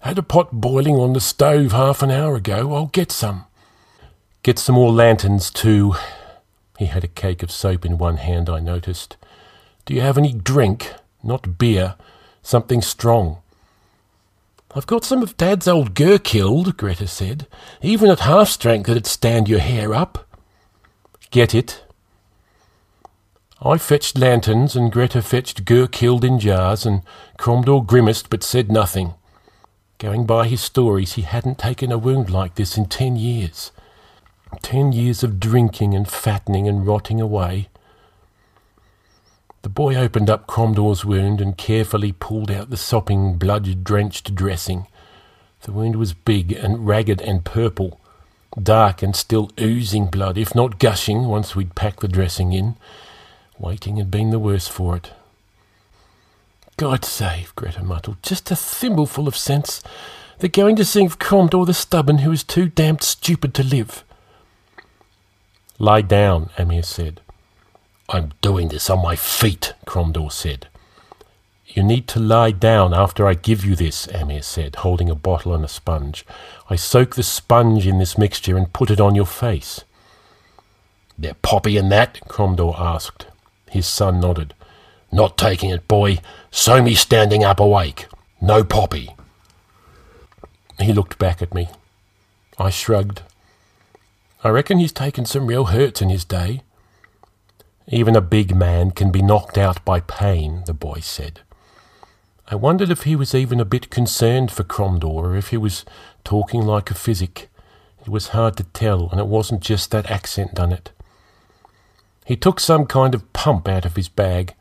Had 0.00 0.16
a 0.16 0.22
pot 0.22 0.50
boiling 0.50 0.96
on 0.96 1.12
the 1.12 1.20
stove 1.20 1.72
half 1.72 2.02
an 2.02 2.10
hour 2.10 2.36
ago. 2.36 2.72
I'll 2.74 2.86
get 2.86 3.12
some. 3.12 3.44
Get 4.42 4.58
some 4.58 4.76
more 4.76 4.92
lanterns, 4.92 5.50
too. 5.50 5.94
He 6.78 6.86
had 6.86 7.04
a 7.04 7.08
cake 7.08 7.42
of 7.42 7.50
soap 7.50 7.84
in 7.84 7.98
one 7.98 8.16
hand, 8.16 8.50
I 8.50 8.58
noticed. 8.60 9.16
Do 9.84 9.94
you 9.94 10.00
have 10.00 10.18
any 10.18 10.32
drink? 10.32 10.92
Not 11.22 11.58
beer. 11.58 11.94
Something 12.42 12.82
strong. 12.82 13.38
I've 14.74 14.86
got 14.86 15.04
some 15.04 15.22
of 15.22 15.36
Dad's 15.36 15.68
old 15.68 15.94
Gurkhild, 15.94 16.76
Greta 16.76 17.06
said. 17.06 17.46
Even 17.80 18.10
at 18.10 18.20
half 18.20 18.48
strength 18.48 18.88
it'd 18.88 19.06
stand 19.06 19.48
your 19.48 19.60
hair 19.60 19.94
up. 19.94 20.26
Get 21.30 21.54
it. 21.54 21.84
I 23.62 23.78
fetched 23.78 24.18
lanterns, 24.18 24.74
and 24.74 24.90
Greta 24.90 25.22
fetched 25.22 25.64
Gurkhild 25.64 26.24
in 26.24 26.40
jars, 26.40 26.84
and 26.84 27.02
Cromdor 27.38 27.86
grimaced 27.86 28.28
but 28.28 28.42
said 28.42 28.70
nothing. 28.70 29.14
Going 29.98 30.26
by 30.26 30.48
his 30.48 30.60
stories, 30.60 31.12
he 31.12 31.22
hadn't 31.22 31.58
taken 31.58 31.92
a 31.92 31.96
wound 31.96 32.28
like 32.28 32.56
this 32.56 32.76
in 32.76 32.86
ten 32.86 33.16
years. 33.16 33.70
Ten 34.62 34.92
years 34.92 35.22
of 35.22 35.38
drinking 35.40 35.94
and 35.94 36.08
fattening 36.08 36.68
and 36.68 36.86
rotting 36.86 37.20
away. 37.20 37.68
The 39.62 39.68
boy 39.68 39.96
opened 39.96 40.28
up 40.28 40.46
Cromdor's 40.46 41.04
wound 41.04 41.40
and 41.40 41.56
carefully 41.56 42.12
pulled 42.12 42.50
out 42.50 42.70
the 42.70 42.76
sopping, 42.76 43.36
blood-drenched 43.36 44.34
dressing. 44.34 44.86
The 45.62 45.72
wound 45.72 45.96
was 45.96 46.12
big 46.12 46.52
and 46.52 46.86
ragged 46.86 47.22
and 47.22 47.44
purple, 47.44 47.98
dark 48.62 49.02
and 49.02 49.16
still 49.16 49.50
oozing 49.58 50.06
blood, 50.06 50.36
if 50.36 50.54
not 50.54 50.78
gushing, 50.78 51.24
once 51.26 51.56
we'd 51.56 51.74
packed 51.74 52.00
the 52.00 52.08
dressing 52.08 52.52
in. 52.52 52.76
Waiting 53.58 53.96
had 53.96 54.10
been 54.10 54.30
the 54.30 54.38
worse 54.38 54.68
for 54.68 54.96
it. 54.96 55.12
God 56.76 57.04
save, 57.04 57.54
Greta 57.54 57.82
muttered. 57.82 58.22
Just 58.22 58.50
a 58.50 58.56
thimbleful 58.56 59.28
of 59.28 59.36
sense. 59.36 59.82
They're 60.40 60.50
going 60.50 60.76
to 60.76 60.84
sing 60.84 61.06
of 61.06 61.18
Cromdor 61.18 61.64
the 61.64 61.72
Stubborn, 61.72 62.18
who 62.18 62.32
is 62.32 62.42
too 62.42 62.68
damned 62.68 63.02
stupid 63.02 63.54
to 63.54 63.62
live. 63.62 64.04
Lie 65.78 66.02
down, 66.02 66.50
Amir 66.56 66.84
said. 66.84 67.20
I'm 68.08 68.32
doing 68.40 68.68
this 68.68 68.88
on 68.88 69.02
my 69.02 69.16
feet, 69.16 69.74
Cromdor 69.86 70.30
said. 70.30 70.68
You 71.66 71.82
need 71.82 72.06
to 72.08 72.20
lie 72.20 72.52
down 72.52 72.94
after 72.94 73.26
I 73.26 73.34
give 73.34 73.64
you 73.64 73.74
this, 73.74 74.06
Amir 74.08 74.42
said, 74.42 74.76
holding 74.76 75.10
a 75.10 75.16
bottle 75.16 75.52
and 75.52 75.64
a 75.64 75.68
sponge. 75.68 76.24
I 76.70 76.76
soak 76.76 77.16
the 77.16 77.24
sponge 77.24 77.86
in 77.88 77.98
this 77.98 78.16
mixture 78.16 78.56
and 78.56 78.72
put 78.72 78.90
it 78.90 79.00
on 79.00 79.16
your 79.16 79.26
face. 79.26 79.82
There 81.18 81.34
poppy 81.42 81.76
in 81.76 81.88
that? 81.88 82.20
Cromdor 82.28 82.78
asked. 82.78 83.26
His 83.68 83.86
son 83.86 84.20
nodded. 84.20 84.54
Not 85.10 85.36
taking 85.36 85.70
it, 85.70 85.88
boy. 85.88 86.18
So 86.52 86.80
me 86.82 86.94
standing 86.94 87.42
up 87.42 87.58
awake. 87.58 88.06
No 88.40 88.62
poppy. 88.62 89.14
He 90.78 90.92
looked 90.92 91.18
back 91.18 91.42
at 91.42 91.54
me. 91.54 91.68
I 92.58 92.70
shrugged. 92.70 93.22
I 94.44 94.50
reckon 94.50 94.78
he's 94.78 94.92
taken 94.92 95.24
some 95.24 95.46
real 95.46 95.64
hurts 95.66 96.02
in 96.02 96.10
his 96.10 96.24
day. 96.24 96.60
Even 97.88 98.14
a 98.14 98.20
big 98.20 98.54
man 98.54 98.90
can 98.90 99.10
be 99.10 99.22
knocked 99.22 99.56
out 99.56 99.82
by 99.86 100.00
pain, 100.00 100.62
the 100.66 100.74
boy 100.74 101.00
said. 101.00 101.40
I 102.48 102.54
wondered 102.54 102.90
if 102.90 103.04
he 103.04 103.16
was 103.16 103.34
even 103.34 103.58
a 103.58 103.64
bit 103.64 103.88
concerned 103.88 104.52
for 104.52 104.62
Cromdor, 104.62 105.08
or 105.08 105.34
if 105.34 105.48
he 105.48 105.56
was 105.56 105.86
talking 106.24 106.60
like 106.60 106.90
a 106.90 106.94
physic. 106.94 107.48
It 108.02 108.10
was 108.10 108.28
hard 108.28 108.58
to 108.58 108.64
tell, 108.64 109.08
and 109.10 109.18
it 109.18 109.26
wasn't 109.26 109.62
just 109.62 109.90
that 109.90 110.10
accent 110.10 110.54
done 110.54 110.72
it. 110.72 110.92
He 112.26 112.36
took 112.36 112.60
some 112.60 112.84
kind 112.84 113.14
of 113.14 113.32
pump 113.32 113.66
out 113.66 113.86
of 113.86 113.96
his 113.96 114.10
bag. 114.10 114.54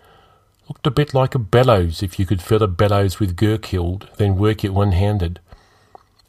Looked 0.70 0.88
a 0.88 0.92
bit 0.92 1.14
like 1.14 1.36
a 1.36 1.40
bellows 1.40 2.02
if 2.02 2.18
you 2.18 2.26
could 2.26 2.42
fill 2.42 2.64
a 2.64 2.68
bellows 2.68 3.20
with 3.20 3.36
Gurkhild, 3.36 4.08
then 4.16 4.38
work 4.38 4.64
it 4.64 4.74
one-handed. 4.74 5.42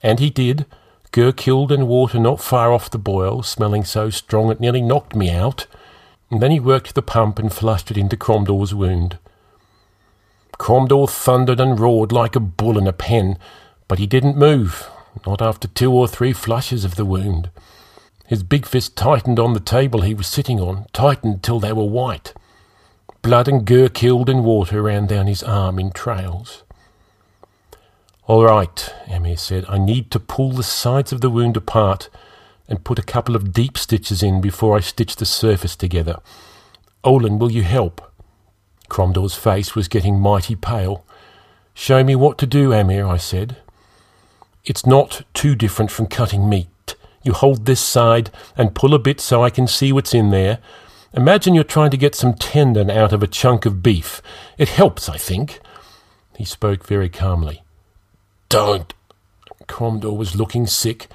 And 0.02 0.18
he 0.18 0.28
did. 0.28 0.66
Gurkhild 1.14 1.70
and 1.70 1.86
water 1.86 2.18
not 2.18 2.40
far 2.40 2.72
off 2.72 2.90
the 2.90 2.98
boil, 2.98 3.42
smelling 3.44 3.84
so 3.84 4.10
strong 4.10 4.50
it 4.50 4.58
nearly 4.58 4.82
knocked 4.82 5.14
me 5.14 5.30
out 5.30 5.66
and 6.34 6.42
then 6.42 6.50
he 6.50 6.58
worked 6.58 6.96
the 6.96 7.02
pump 7.02 7.38
and 7.38 7.52
flushed 7.52 7.92
it 7.92 7.96
into 7.96 8.16
Cromdor's 8.16 8.74
wound. 8.74 9.18
Cromdor 10.58 11.08
thundered 11.08 11.60
and 11.60 11.78
roared 11.78 12.10
like 12.10 12.34
a 12.34 12.40
bull 12.40 12.76
in 12.76 12.88
a 12.88 12.92
pen, 12.92 13.38
but 13.86 14.00
he 14.00 14.06
didn't 14.08 14.36
move, 14.36 14.90
not 15.24 15.40
after 15.40 15.68
two 15.68 15.92
or 15.92 16.08
three 16.08 16.32
flushes 16.32 16.84
of 16.84 16.96
the 16.96 17.04
wound. 17.04 17.50
His 18.26 18.42
big 18.42 18.66
fist 18.66 18.96
tightened 18.96 19.38
on 19.38 19.52
the 19.52 19.60
table 19.60 20.00
he 20.00 20.12
was 20.12 20.26
sitting 20.26 20.58
on, 20.60 20.86
tightened 20.92 21.44
till 21.44 21.60
they 21.60 21.72
were 21.72 21.84
white. 21.84 22.34
Blood 23.22 23.46
and 23.46 23.64
Gurkhild 23.64 24.28
and 24.28 24.44
water 24.44 24.82
ran 24.82 25.06
down 25.06 25.28
his 25.28 25.44
arm 25.44 25.78
in 25.78 25.92
trails. 25.92 26.64
All 28.26 28.42
right, 28.42 28.94
Amir 29.06 29.36
said, 29.36 29.66
I 29.68 29.76
need 29.76 30.10
to 30.12 30.18
pull 30.18 30.52
the 30.52 30.62
sides 30.62 31.12
of 31.12 31.20
the 31.20 31.28
wound 31.28 31.58
apart 31.58 32.08
and 32.66 32.82
put 32.82 32.98
a 32.98 33.02
couple 33.02 33.36
of 33.36 33.52
deep 33.52 33.76
stitches 33.76 34.22
in 34.22 34.40
before 34.40 34.78
I 34.78 34.80
stitch 34.80 35.16
the 35.16 35.26
surface 35.26 35.76
together. 35.76 36.16
Olin, 37.04 37.38
will 37.38 37.52
you 37.52 37.64
help? 37.64 38.00
Cromdor's 38.88 39.34
face 39.34 39.74
was 39.74 39.88
getting 39.88 40.18
mighty 40.18 40.56
pale. 40.56 41.04
Show 41.74 42.02
me 42.02 42.16
what 42.16 42.38
to 42.38 42.46
do, 42.46 42.72
Amir, 42.72 43.06
I 43.06 43.18
said. 43.18 43.58
It's 44.64 44.86
not 44.86 45.20
too 45.34 45.54
different 45.54 45.90
from 45.90 46.06
cutting 46.06 46.48
meat. 46.48 46.96
You 47.22 47.34
hold 47.34 47.66
this 47.66 47.80
side 47.80 48.30
and 48.56 48.74
pull 48.74 48.94
a 48.94 48.98
bit 48.98 49.20
so 49.20 49.44
I 49.44 49.50
can 49.50 49.66
see 49.66 49.92
what's 49.92 50.14
in 50.14 50.30
there. 50.30 50.60
Imagine 51.12 51.54
you're 51.54 51.62
trying 51.62 51.90
to 51.90 51.98
get 51.98 52.14
some 52.14 52.32
tendon 52.32 52.90
out 52.90 53.12
of 53.12 53.22
a 53.22 53.26
chunk 53.26 53.66
of 53.66 53.82
beef. 53.82 54.22
It 54.56 54.70
helps, 54.70 55.10
I 55.10 55.18
think. 55.18 55.60
He 56.38 56.46
spoke 56.46 56.86
very 56.86 57.10
calmly. 57.10 57.63
Don't. 58.48 58.92
Cromdor 59.66 60.16
was 60.16 60.36
looking 60.36 60.66
sick. 60.66 61.08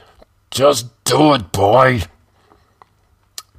Just 0.51 0.87
do 1.03 1.33
it, 1.33 1.51
boy. 1.51 2.03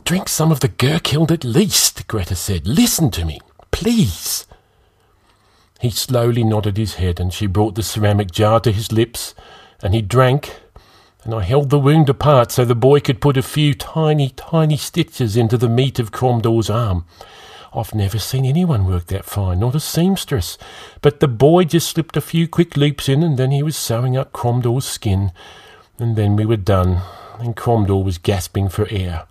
Drink 0.05 0.29
some 0.29 0.51
of 0.51 0.61
the 0.61 0.69
Gurkhild 0.69 1.31
at 1.31 1.45
least, 1.45 2.07
Greta 2.09 2.35
said. 2.35 2.67
Listen 2.67 3.11
to 3.13 3.25
me, 3.25 3.39
please. 3.71 4.47
He 5.81 5.91
slowly 5.91 6.45
nodded 6.45 6.77
his 6.77 6.97
head, 6.97 7.21
and 7.21 7.33
she 7.33 7.47
brought 7.47 7.75
the 7.75 7.83
ceramic 7.83 8.31
jar 8.33 8.61
to 8.61 8.73
his 8.73 8.93
lips, 8.93 9.35
and 9.83 9.95
he 9.95 10.03
drank, 10.03 10.61
and 11.25 11.33
I 11.33 11.43
held 11.43 11.71
the 11.71 11.79
wound 11.79 12.09
apart 12.09 12.51
so 12.51 12.65
the 12.65 12.75
boy 12.75 13.01
could 13.01 13.21
put 13.21 13.37
a 13.37 13.43
few 13.43 13.73
tiny, 13.73 14.31
tiny 14.31 14.77
stitches 14.77 15.37
into 15.37 15.57
the 15.57 15.69
meat 15.69 15.99
of 15.99 16.13
Cromdor's 16.13 16.69
arm. 16.69 17.05
I've 17.73 17.95
never 17.95 18.19
seen 18.19 18.45
anyone 18.45 18.87
work 18.87 19.07
that 19.07 19.25
fine, 19.25 19.61
not 19.61 19.77
a 19.77 19.81
seamstress. 19.81 20.59
But 21.03 21.21
the 21.21 21.29
boy 21.29 21.65
just 21.65 21.89
slipped 21.89 22.17
a 22.17 22.21
few 22.21 22.49
quick 22.49 22.77
loops 22.77 23.09
in, 23.09 23.23
and 23.23 23.39
then 23.39 23.53
he 23.53 23.63
was 23.63 23.77
sewing 23.77 24.17
up 24.17 24.33
Cromdor's 24.33 24.87
skin. 24.87 25.31
And 25.99 26.17
then 26.17 26.35
we 26.35 26.45
were 26.45 26.57
done, 26.57 27.03
and 27.39 27.57
Cromdor 27.57 28.03
was 28.03 28.19
gasping 28.19 28.69
for 28.69 28.89
air. 28.91 29.27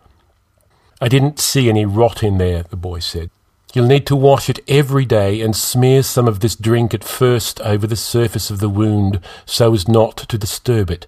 I 1.02 1.08
didn't 1.10 1.40
see 1.40 1.68
any 1.68 1.86
rot 1.86 2.24
in 2.24 2.38
there, 2.38 2.64
the 2.64 2.76
boy 2.78 3.00
said. 3.00 3.30
You'll 3.74 3.88
need 3.88 4.08
to 4.08 4.16
wash 4.16 4.50
it 4.50 4.60
every 4.68 5.06
day 5.06 5.42
and 5.42 5.56
smear 5.56 6.02
some 6.02 6.28
of 6.28 6.40
this 6.40 6.56
drink 6.56 6.94
at 6.94 7.04
first 7.04 7.62
over 7.62 7.86
the 7.86 7.96
surface 7.96 8.50
of 8.50 8.60
the 8.60 8.70
wound 8.70 9.20
so 9.46 9.74
as 9.74 9.88
not 9.88 10.18
to 10.18 10.38
disturb 10.38 10.90
it. 10.90 11.06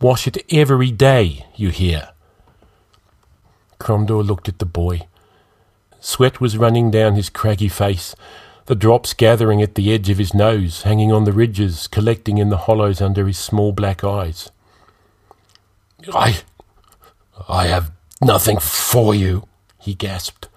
Wash 0.00 0.26
it 0.26 0.44
every 0.52 0.90
day, 0.90 1.46
you 1.56 1.70
hear. 1.70 2.10
Cromdor 3.80 4.24
looked 4.24 4.48
at 4.48 4.60
the 4.60 4.66
boy. 4.66 5.08
Sweat 6.04 6.38
was 6.38 6.58
running 6.58 6.90
down 6.90 7.14
his 7.14 7.30
craggy 7.30 7.66
face, 7.66 8.14
the 8.66 8.74
drops 8.74 9.14
gathering 9.14 9.62
at 9.62 9.74
the 9.74 9.90
edge 9.90 10.10
of 10.10 10.18
his 10.18 10.34
nose, 10.34 10.82
hanging 10.82 11.10
on 11.10 11.24
the 11.24 11.32
ridges, 11.32 11.86
collecting 11.86 12.36
in 12.36 12.50
the 12.50 12.58
hollows 12.68 13.00
under 13.00 13.26
his 13.26 13.38
small 13.38 13.72
black 13.72 14.04
eyes. 14.04 14.50
I. 16.12 16.42
I 17.48 17.68
have 17.68 17.90
nothing 18.20 18.58
for 18.58 19.14
you, 19.14 19.48
he 19.80 19.94
gasped. 19.94 20.48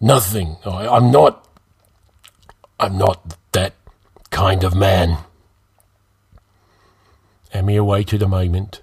Nothing. 0.00 0.58
I, 0.64 0.86
I'm 0.86 1.10
not. 1.10 1.44
I'm 2.78 2.96
not 2.96 3.34
that 3.50 3.74
kind 4.30 4.62
of 4.62 4.76
man. 4.76 5.18
Amir 7.52 7.82
waited 7.82 8.22
a 8.22 8.28
moment, 8.28 8.80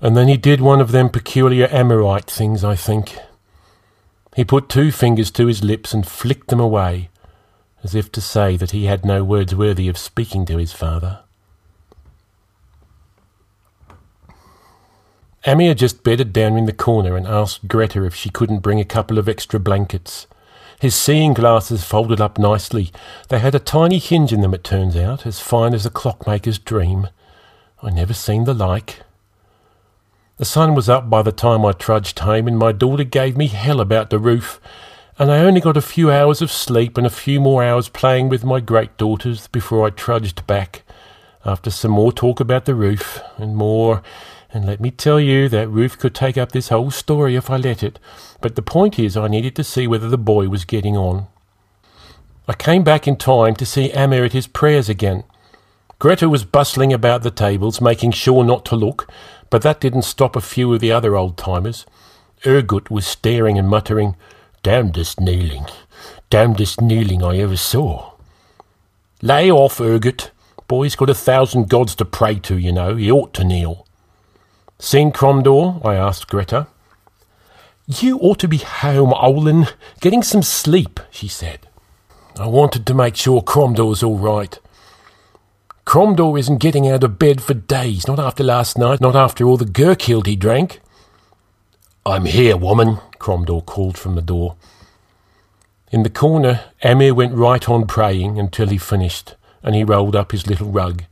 and 0.00 0.16
then 0.16 0.26
he 0.26 0.38
did 0.38 0.62
one 0.62 0.80
of 0.80 0.90
them 0.90 1.10
peculiar 1.10 1.68
Amorite 1.70 2.30
things, 2.30 2.64
I 2.64 2.76
think. 2.76 3.18
He 4.36 4.44
put 4.44 4.68
two 4.68 4.92
fingers 4.92 5.30
to 5.30 5.46
his 5.46 5.64
lips 5.64 5.94
and 5.94 6.06
flicked 6.06 6.48
them 6.48 6.60
away, 6.60 7.08
as 7.82 7.94
if 7.94 8.12
to 8.12 8.20
say 8.20 8.58
that 8.58 8.72
he 8.72 8.84
had 8.84 9.02
no 9.02 9.24
words 9.24 9.54
worthy 9.54 9.88
of 9.88 9.96
speaking 9.96 10.44
to 10.44 10.58
his 10.58 10.74
father. 10.74 11.20
Amir 15.46 15.72
just 15.72 16.04
bedded 16.04 16.34
down 16.34 16.58
in 16.58 16.66
the 16.66 16.74
corner 16.74 17.16
and 17.16 17.26
asked 17.26 17.66
Greta 17.66 18.04
if 18.04 18.14
she 18.14 18.28
couldn't 18.28 18.58
bring 18.58 18.78
a 18.78 18.84
couple 18.84 19.16
of 19.16 19.26
extra 19.26 19.58
blankets. 19.58 20.26
His 20.78 20.94
seeing 20.94 21.32
glasses 21.32 21.82
folded 21.82 22.20
up 22.20 22.36
nicely. 22.36 22.92
They 23.30 23.38
had 23.38 23.54
a 23.54 23.58
tiny 23.58 23.96
hinge 23.96 24.34
in 24.34 24.42
them, 24.42 24.52
it 24.52 24.64
turns 24.64 24.96
out, 24.96 25.24
as 25.24 25.40
fine 25.40 25.72
as 25.72 25.86
a 25.86 25.90
clockmaker's 25.90 26.58
dream. 26.58 27.08
I 27.82 27.88
never 27.88 28.12
seen 28.12 28.44
the 28.44 28.52
like. 28.52 29.00
The 30.38 30.44
sun 30.44 30.74
was 30.74 30.88
up 30.88 31.08
by 31.08 31.22
the 31.22 31.32
time 31.32 31.64
I 31.64 31.72
trudged 31.72 32.18
home, 32.18 32.46
and 32.46 32.58
my 32.58 32.72
daughter 32.72 33.04
gave 33.04 33.36
me 33.36 33.46
hell 33.46 33.80
about 33.80 34.10
the 34.10 34.18
roof, 34.18 34.60
and 35.18 35.30
I 35.30 35.38
only 35.38 35.60
got 35.60 35.76
a 35.76 35.82
few 35.82 36.10
hours 36.10 36.42
of 36.42 36.52
sleep 36.52 36.98
and 36.98 37.06
a 37.06 37.10
few 37.10 37.40
more 37.40 37.64
hours 37.64 37.88
playing 37.88 38.28
with 38.28 38.44
my 38.44 38.60
great 38.60 38.96
daughters 38.98 39.46
before 39.46 39.86
I 39.86 39.90
trudged 39.90 40.46
back, 40.46 40.82
after 41.44 41.70
some 41.70 41.92
more 41.92 42.12
talk 42.12 42.38
about 42.38 42.66
the 42.66 42.74
roof, 42.74 43.20
and 43.38 43.56
more 43.56 44.02
and 44.52 44.64
let 44.64 44.80
me 44.80 44.90
tell 44.90 45.20
you, 45.20 45.48
that 45.50 45.68
roof 45.68 45.98
could 45.98 46.14
take 46.14 46.38
up 46.38 46.52
this 46.52 46.70
whole 46.70 46.90
story 46.90 47.36
if 47.36 47.50
I 47.50 47.56
let 47.56 47.82
it. 47.82 47.98
But 48.40 48.54
the 48.54 48.62
point 48.62 48.98
is, 48.98 49.14
I 49.14 49.28
needed 49.28 49.54
to 49.56 49.64
see 49.64 49.86
whether 49.86 50.08
the 50.08 50.16
boy 50.16 50.48
was 50.48 50.64
getting 50.64 50.96
on. 50.96 51.26
I 52.48 52.54
came 52.54 52.82
back 52.82 53.06
in 53.06 53.16
time 53.16 53.54
to 53.56 53.66
see 53.66 53.92
Amir 53.92 54.24
at 54.24 54.32
his 54.32 54.46
prayers 54.46 54.88
again. 54.88 55.24
Greta 55.98 56.28
was 56.28 56.44
bustling 56.44 56.92
about 56.92 57.22
the 57.22 57.30
tables, 57.30 57.80
making 57.80 58.12
sure 58.12 58.44
not 58.44 58.64
to 58.66 58.76
look, 58.76 59.10
but 59.50 59.62
that 59.62 59.80
didn't 59.80 60.02
stop 60.02 60.36
a 60.36 60.40
few 60.40 60.72
of 60.74 60.80
the 60.80 60.92
other 60.92 61.16
old 61.16 61.36
timers. 61.36 61.86
Ergut 62.44 62.90
was 62.90 63.06
staring 63.06 63.58
and 63.58 63.68
muttering, 63.68 64.16
Damnedest 64.62 65.20
kneeling, 65.20 65.66
damnedest 66.28 66.80
kneeling 66.80 67.22
I 67.22 67.38
ever 67.38 67.56
saw. 67.56 68.14
Lay 69.22 69.50
off, 69.50 69.78
Ergut. 69.78 70.30
Boy's 70.66 70.96
got 70.96 71.08
a 71.08 71.14
thousand 71.14 71.68
gods 71.68 71.94
to 71.94 72.04
pray 72.04 72.40
to, 72.40 72.58
you 72.58 72.72
know. 72.72 72.96
He 72.96 73.10
ought 73.10 73.32
to 73.34 73.44
kneel. 73.44 73.86
Seen 74.80 75.12
Cromdor? 75.12 75.80
I 75.84 75.94
asked 75.94 76.26
Greta. 76.26 76.66
You 77.86 78.18
ought 78.18 78.40
to 78.40 78.48
be 78.48 78.58
home, 78.58 79.14
Olin, 79.14 79.68
getting 80.00 80.24
some 80.24 80.42
sleep, 80.42 80.98
she 81.10 81.28
said. 81.28 81.60
I 82.36 82.46
wanted 82.46 82.84
to 82.86 82.94
make 82.94 83.14
sure 83.14 83.40
Cromdor's 83.42 84.02
all 84.02 84.18
right. 84.18 84.58
Cromdor 85.86 86.36
isn't 86.36 86.58
getting 86.58 86.88
out 86.88 87.04
of 87.04 87.16
bed 87.16 87.40
for 87.40 87.54
days, 87.54 88.08
not 88.08 88.18
after 88.18 88.42
last 88.42 88.76
night, 88.76 89.00
not 89.00 89.14
after 89.14 89.46
all 89.46 89.56
the 89.56 89.64
Gurkhild 89.64 90.26
he 90.26 90.34
drank. 90.34 90.80
I'm 92.04 92.24
here, 92.24 92.56
woman, 92.56 92.98
Cromdor 93.20 93.64
called 93.64 93.96
from 93.96 94.16
the 94.16 94.20
door. 94.20 94.56
In 95.92 96.02
the 96.02 96.10
corner, 96.10 96.64
Amir 96.82 97.14
went 97.14 97.34
right 97.34 97.68
on 97.68 97.86
praying 97.86 98.36
until 98.36 98.66
he 98.66 98.78
finished, 98.78 99.36
and 99.62 99.76
he 99.76 99.84
rolled 99.84 100.16
up 100.16 100.32
his 100.32 100.48
little 100.48 100.72
rug. 100.72 101.04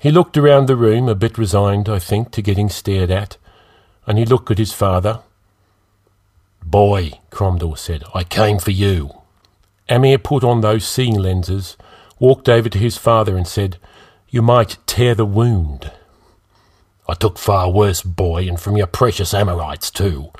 He 0.00 0.10
looked 0.10 0.38
around 0.38 0.66
the 0.66 0.76
room, 0.76 1.06
a 1.06 1.14
bit 1.14 1.36
resigned, 1.36 1.86
I 1.86 1.98
think, 1.98 2.30
to 2.32 2.42
getting 2.42 2.70
stared 2.70 3.10
at, 3.10 3.36
and 4.06 4.16
he 4.16 4.24
looked 4.24 4.50
at 4.50 4.58
his 4.58 4.72
father. 4.72 5.20
Boy, 6.64 7.20
Cromdor 7.30 7.76
said, 7.76 8.02
I 8.14 8.24
came 8.24 8.58
for 8.58 8.70
you. 8.70 9.10
Amir 9.90 10.16
put 10.16 10.42
on 10.42 10.62
those 10.62 10.86
seeing 10.86 11.18
lenses, 11.18 11.76
walked 12.24 12.48
over 12.48 12.70
to 12.70 12.78
his 12.78 12.96
father, 12.96 13.36
and 13.36 13.46
said, 13.46 13.76
You 14.30 14.40
might 14.40 14.78
tear 14.86 15.14
the 15.14 15.26
wound. 15.26 15.92
I 17.06 17.12
took 17.12 17.36
far 17.36 17.70
worse, 17.70 18.00
boy, 18.00 18.48
and 18.48 18.58
from 18.58 18.78
your 18.78 18.86
precious 18.86 19.34
Amorites, 19.34 19.90
too. 19.90 20.30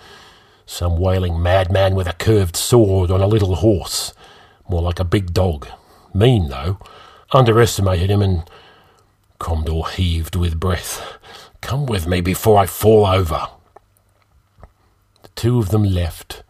Some 0.65 0.99
wailing 0.99 1.43
madman 1.43 1.95
with 1.95 2.07
a 2.07 2.15
curved 2.15 2.57
sword 2.57 3.11
on 3.11 3.21
a 3.21 3.27
little 3.27 3.57
horse, 3.57 4.15
more 4.67 4.81
like 4.81 4.99
a 4.99 5.05
big 5.05 5.35
dog. 5.35 5.69
Mean, 6.15 6.49
though. 6.49 6.79
Underestimated 7.33 8.11
him 8.11 8.23
and 8.23 8.49
Cromdor 9.39 9.91
heaved 9.91 10.37
with 10.37 10.59
breath. 10.59 11.19
Come 11.61 11.85
with 11.85 12.07
me 12.07 12.23
before 12.23 12.57
I 12.57 12.65
fall 12.65 13.05
over. 13.05 13.49
The 15.23 15.29
two 15.35 15.59
of 15.59 15.69
them 15.69 15.83
left. 15.83 16.45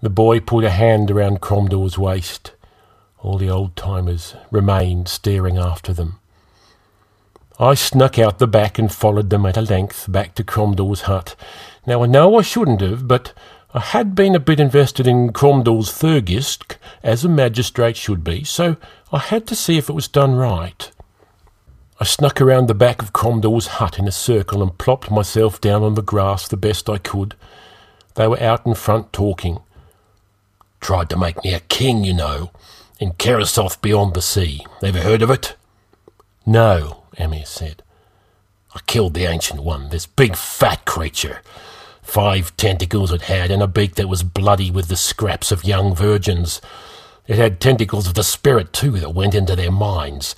The 0.00 0.10
boy 0.10 0.40
put 0.40 0.64
a 0.64 0.70
hand 0.70 1.10
around 1.10 1.40
Cromdor's 1.40 1.96
waist. 1.96 2.50
All 3.26 3.38
the 3.38 3.50
old 3.50 3.74
timers 3.74 4.36
remained 4.52 5.08
staring 5.08 5.58
after 5.58 5.92
them. 5.92 6.20
I 7.58 7.74
snuck 7.74 8.20
out 8.20 8.38
the 8.38 8.46
back 8.46 8.78
and 8.78 8.92
followed 8.92 9.30
them 9.30 9.44
at 9.46 9.56
a 9.56 9.62
length 9.62 10.06
back 10.08 10.36
to 10.36 10.44
Cromdor's 10.44 11.02
hut. 11.02 11.34
Now 11.88 12.04
I 12.04 12.06
know 12.06 12.38
I 12.38 12.42
shouldn't 12.42 12.80
have, 12.82 13.08
but 13.08 13.32
I 13.74 13.80
had 13.80 14.14
been 14.14 14.36
a 14.36 14.38
bit 14.38 14.60
invested 14.60 15.08
in 15.08 15.32
Cromdor's 15.32 15.90
Thurgisk, 15.90 16.76
as 17.02 17.24
a 17.24 17.28
magistrate 17.28 17.96
should 17.96 18.22
be, 18.22 18.44
so 18.44 18.76
I 19.10 19.18
had 19.18 19.44
to 19.48 19.56
see 19.56 19.76
if 19.76 19.88
it 19.88 19.94
was 19.94 20.06
done 20.06 20.36
right. 20.36 20.88
I 21.98 22.04
snuck 22.04 22.40
around 22.40 22.68
the 22.68 22.74
back 22.74 23.02
of 23.02 23.12
Cromdor's 23.12 23.66
hut 23.66 23.98
in 23.98 24.06
a 24.06 24.12
circle 24.12 24.62
and 24.62 24.78
plopped 24.78 25.10
myself 25.10 25.60
down 25.60 25.82
on 25.82 25.94
the 25.94 26.00
grass 26.00 26.46
the 26.46 26.56
best 26.56 26.88
I 26.88 26.98
could. 26.98 27.34
They 28.14 28.28
were 28.28 28.40
out 28.40 28.64
in 28.64 28.74
front 28.76 29.12
talking. 29.12 29.58
Tried 30.80 31.10
to 31.10 31.18
make 31.18 31.42
me 31.42 31.54
a 31.54 31.60
king, 31.60 32.04
you 32.04 32.14
know, 32.14 32.52
in 32.98 33.12
Kerasoth 33.12 33.80
beyond 33.80 34.14
the 34.14 34.22
sea. 34.22 34.64
Ever 34.82 35.00
heard 35.00 35.22
of 35.22 35.30
it? 35.30 35.56
No, 36.44 37.04
Amir 37.18 37.44
said. 37.44 37.82
I 38.74 38.80
killed 38.86 39.14
the 39.14 39.26
Ancient 39.26 39.62
One, 39.62 39.88
this 39.88 40.06
big 40.06 40.36
fat 40.36 40.84
creature. 40.84 41.42
Five 42.02 42.56
tentacles 42.56 43.12
it 43.12 43.22
had, 43.22 43.50
and 43.50 43.62
a 43.62 43.66
beak 43.66 43.96
that 43.96 44.08
was 44.08 44.22
bloody 44.22 44.70
with 44.70 44.88
the 44.88 44.96
scraps 44.96 45.50
of 45.50 45.64
young 45.64 45.94
virgins. 45.94 46.60
It 47.26 47.36
had 47.36 47.60
tentacles 47.60 48.06
of 48.06 48.14
the 48.14 48.22
spirit, 48.22 48.72
too, 48.72 48.92
that 49.00 49.14
went 49.14 49.34
into 49.34 49.56
their 49.56 49.72
minds 49.72 50.36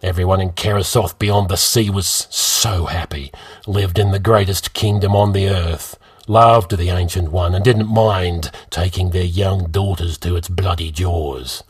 Everyone 0.00 0.40
in 0.40 0.50
Kerasoth 0.50 1.18
beyond 1.18 1.48
the 1.48 1.56
sea 1.56 1.90
was 1.90 2.06
so 2.06 2.86
happy, 2.86 3.32
lived 3.66 3.98
in 3.98 4.12
the 4.12 4.20
greatest 4.20 4.72
kingdom 4.72 5.16
on 5.16 5.32
the 5.32 5.48
earth, 5.48 5.98
loved 6.28 6.76
the 6.76 6.90
Ancient 6.90 7.32
One, 7.32 7.52
and 7.52 7.64
didn't 7.64 7.92
mind 7.92 8.52
taking 8.70 9.10
their 9.10 9.24
young 9.24 9.70
daughters 9.70 10.16
to 10.18 10.36
its 10.36 10.48
bloody 10.48 10.92
jaws. 10.92 11.64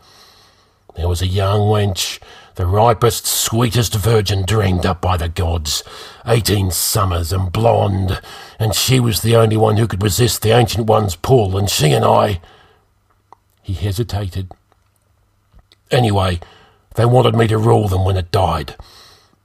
There 0.98 1.06
was 1.06 1.22
a 1.22 1.28
young 1.28 1.60
wench, 1.60 2.18
the 2.56 2.66
ripest, 2.66 3.24
sweetest 3.24 3.94
virgin 3.94 4.44
dreamed 4.44 4.84
up 4.84 5.00
by 5.00 5.16
the 5.16 5.28
gods, 5.28 5.84
eighteen 6.26 6.72
summers 6.72 7.32
and 7.32 7.52
blonde, 7.52 8.20
and 8.58 8.74
she 8.74 8.98
was 8.98 9.22
the 9.22 9.36
only 9.36 9.56
one 9.56 9.76
who 9.76 9.86
could 9.86 10.02
resist 10.02 10.42
the 10.42 10.50
Ancient 10.50 10.88
One's 10.88 11.14
pull, 11.14 11.56
and 11.56 11.70
she 11.70 11.92
and 11.92 12.04
I. 12.04 12.40
He 13.62 13.74
hesitated. 13.74 14.50
Anyway, 15.92 16.40
They 16.96 17.06
wanted 17.06 17.36
me 17.36 17.46
to 17.46 17.58
rule 17.58 17.86
them 17.86 18.04
when 18.04 18.16
it 18.16 18.32
died. 18.32 18.74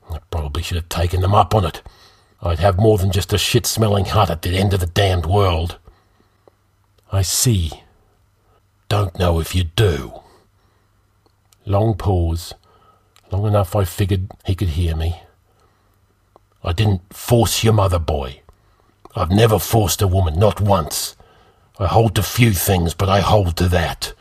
I 0.09 0.17
probably 0.31 0.63
should 0.63 0.77
have 0.77 0.89
taken 0.89 1.21
them 1.21 1.35
up 1.35 1.53
on 1.53 1.65
it. 1.65 1.83
I'd 2.41 2.57
have 2.57 2.79
more 2.79 2.97
than 2.97 3.11
just 3.11 3.31
a 3.31 3.37
shit 3.37 3.67
smelling 3.67 4.05
hut 4.05 4.31
at 4.31 4.41
the 4.41 4.57
end 4.57 4.73
of 4.73 4.79
the 4.79 4.87
damned 4.87 5.27
world. 5.27 5.77
I 7.11 7.21
see. 7.21 7.83
Don't 8.89 9.19
know 9.19 9.39
if 9.39 9.53
you 9.53 9.65
do. 9.65 10.22
Long 11.65 11.95
pause. 11.95 12.53
Long 13.31 13.45
enough 13.47 13.75
I 13.75 13.85
figured 13.85 14.29
he 14.45 14.55
could 14.55 14.69
hear 14.69 14.95
me. 14.95 15.21
I 16.63 16.73
didn't 16.73 17.13
force 17.13 17.63
your 17.63 17.73
mother, 17.73 17.99
boy. 17.99 18.41
I've 19.15 19.31
never 19.31 19.59
forced 19.59 20.01
a 20.01 20.07
woman, 20.07 20.39
not 20.39 20.59
once. 20.59 21.15
I 21.79 21.87
hold 21.87 22.15
to 22.15 22.23
few 22.23 22.53
things, 22.53 22.93
but 22.93 23.09
I 23.09 23.21
hold 23.21 23.57
to 23.57 23.67
that. 23.69 24.13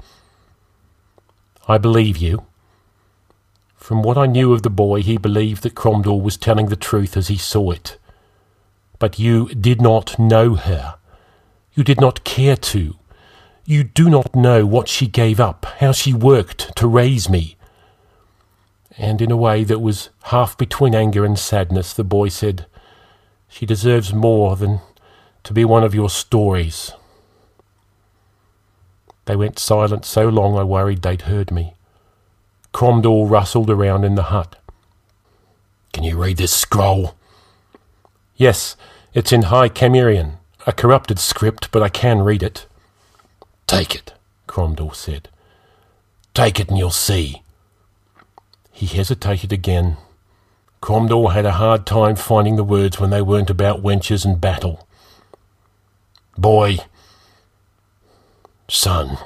I 1.68 1.78
believe 1.78 2.16
you. 2.16 2.46
From 3.76 4.02
what 4.02 4.16
I 4.16 4.26
knew 4.26 4.52
of 4.52 4.62
the 4.62 4.70
boy, 4.70 5.02
he 5.02 5.16
believed 5.18 5.62
that 5.62 5.74
Cromdor 5.74 6.20
was 6.20 6.36
telling 6.36 6.66
the 6.66 6.76
truth 6.76 7.16
as 7.16 7.28
he 7.28 7.36
saw 7.36 7.70
it. 7.70 7.98
But 8.98 9.18
you 9.18 9.48
did 9.48 9.80
not 9.80 10.18
know 10.18 10.54
her. 10.54 10.96
You 11.74 11.84
did 11.84 12.00
not 12.00 12.24
care 12.24 12.56
to. 12.56 12.96
You 13.64 13.84
do 13.84 14.10
not 14.10 14.34
know 14.34 14.66
what 14.66 14.88
she 14.88 15.06
gave 15.06 15.38
up, 15.38 15.64
how 15.78 15.92
she 15.92 16.12
worked 16.12 16.74
to 16.76 16.88
raise 16.88 17.28
me. 17.28 17.56
And 18.98 19.22
in 19.22 19.30
a 19.30 19.36
way 19.36 19.62
that 19.64 19.78
was 19.78 20.10
half 20.24 20.58
between 20.58 20.94
anger 20.94 21.24
and 21.24 21.38
sadness, 21.38 21.92
the 21.92 22.04
boy 22.04 22.28
said, 22.28 22.66
She 23.48 23.64
deserves 23.64 24.12
more 24.12 24.56
than 24.56 24.80
to 25.44 25.52
be 25.52 25.64
one 25.64 25.84
of 25.84 25.94
your 25.94 26.10
stories. 26.10 26.92
They 29.26 29.36
went 29.36 29.58
silent 29.58 30.04
so 30.04 30.28
long 30.28 30.58
I 30.58 30.64
worried 30.64 31.02
they'd 31.02 31.22
heard 31.22 31.52
me. 31.52 31.74
Cromdor 32.74 33.30
rustled 33.30 33.70
around 33.70 34.04
in 34.04 34.16
the 34.16 34.24
hut. 34.24 34.56
Can 35.92 36.02
you 36.02 36.16
read 36.16 36.38
this 36.38 36.52
scroll? 36.52 37.14
Yes, 38.34 38.76
it's 39.14 39.30
in 39.32 39.42
High 39.42 39.68
Camerian, 39.68 40.38
a 40.66 40.72
corrupted 40.72 41.18
script, 41.18 41.70
but 41.70 41.82
I 41.82 41.88
can 41.88 42.22
read 42.22 42.42
it. 42.42 42.66
Take 43.66 43.94
it, 43.94 44.14
Cromdor 44.46 44.94
said. 44.94 45.28
Take 46.34 46.60
it 46.60 46.68
and 46.68 46.78
you'll 46.78 46.90
see. 46.90 47.42
He 48.70 48.86
hesitated 48.86 49.52
again. 49.52 49.96
Cromdor 50.80 51.32
had 51.32 51.46
a 51.46 51.52
hard 51.52 51.86
time 51.86 52.16
finding 52.16 52.56
the 52.56 52.64
words 52.64 52.98
when 52.98 53.10
they 53.10 53.22
weren't 53.22 53.50
about 53.50 53.82
wenches 53.82 54.24
and 54.24 54.40
battle. 54.40 54.86
Boy, 56.36 56.78
son, 58.68 59.18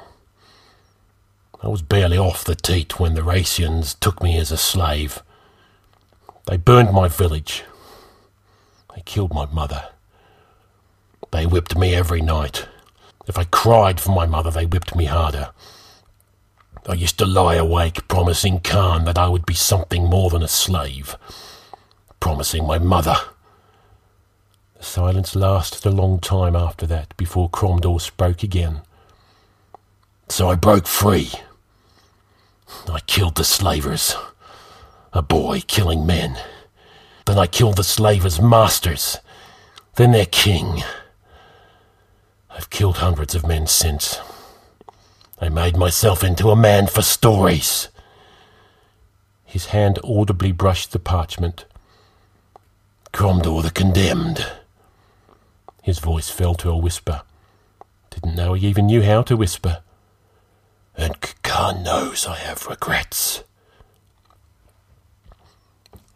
I 1.63 1.67
was 1.67 1.81
barely 1.81 2.17
off 2.17 2.43
the 2.43 2.55
teat 2.55 2.99
when 2.99 3.15
the 3.15 3.23
Racians 3.23 3.95
took 3.95 4.21
me 4.21 4.37
as 4.37 4.51
a 4.51 4.57
slave. 4.57 5.23
They 6.45 6.57
burned 6.57 6.93
my 6.93 7.07
village. 7.07 7.63
They 8.93 9.01
killed 9.01 9.33
my 9.33 9.45
mother. 9.47 9.89
They 11.31 11.45
whipped 11.45 11.75
me 11.75 11.95
every 11.95 12.21
night. 12.21 12.67
If 13.27 13.37
I 13.37 13.43
cried 13.43 13.99
for 13.99 14.11
my 14.11 14.25
mother, 14.25 14.49
they 14.49 14.65
whipped 14.65 14.95
me 14.95 15.05
harder. 15.05 15.49
I 16.87 16.93
used 16.93 17.17
to 17.19 17.25
lie 17.25 17.55
awake 17.55 18.07
promising 18.07 18.61
Khan 18.61 19.03
that 19.03 19.17
I 19.17 19.27
would 19.27 19.45
be 19.45 19.53
something 19.53 20.05
more 20.05 20.29
than 20.29 20.41
a 20.41 20.47
slave. 20.47 21.17
Promising 22.21 22.65
my 22.65 22.79
mother. 22.79 23.17
The 24.77 24.83
silence 24.83 25.35
lasted 25.35 25.85
a 25.85 25.93
long 25.93 26.19
time 26.19 26.55
after 26.55 26.87
that 26.87 27.15
before 27.17 27.49
Cromdor 27.49 27.99
spoke 27.99 28.43
again. 28.43 28.81
So 30.29 30.49
I 30.49 30.55
broke 30.55 30.87
free. 30.87 31.31
I 32.89 33.01
killed 33.01 33.35
the 33.35 33.43
slavers. 33.43 34.15
A 35.11 35.21
boy 35.21 35.61
killing 35.67 36.05
men. 36.05 36.37
Then 37.25 37.37
I 37.37 37.47
killed 37.47 37.75
the 37.75 37.83
slavers' 37.83 38.39
masters. 38.39 39.17
Then 39.95 40.11
their 40.11 40.25
king. 40.25 40.83
I've 42.57 42.71
killed 42.71 42.97
hundreds 42.97 43.35
of 43.35 43.45
men 43.45 43.67
since. 43.67 44.19
I 45.39 45.47
made 45.47 45.77
myself 45.77 46.23
into 46.23 46.49
a 46.49 46.55
man 46.55 46.87
for 46.87 47.03
stories. 47.03 47.89
His 49.45 49.67
hand 49.67 49.99
audibly 50.03 50.51
brushed 50.51 50.91
the 50.91 50.97
parchment. 50.97 51.65
Cromdor 53.13 53.61
the 53.61 53.69
Condemned. 53.69 54.43
His 55.83 55.99
voice 55.99 56.29
fell 56.31 56.55
to 56.55 56.71
a 56.71 56.77
whisper. 56.77 57.21
Didn't 58.09 58.35
know 58.35 58.53
he 58.55 58.67
even 58.67 58.87
knew 58.87 59.03
how 59.03 59.21
to 59.21 59.37
whisper. 59.37 59.83
And 60.97 61.15
God 61.43 61.83
knows 61.83 62.25
I 62.25 62.37
have 62.37 62.65
regrets. 62.65 63.43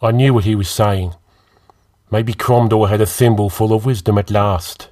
I 0.01 0.09
knew 0.09 0.33
what 0.33 0.45
he 0.45 0.55
was 0.55 0.69
saying. 0.69 1.13
Maybe 2.09 2.33
Cromdor 2.33 2.89
had 2.89 2.99
a 2.99 3.05
thimble 3.05 3.51
full 3.51 3.73
of 3.73 3.85
wisdom 3.85 4.17
at 4.17 4.31
last. 4.31 4.90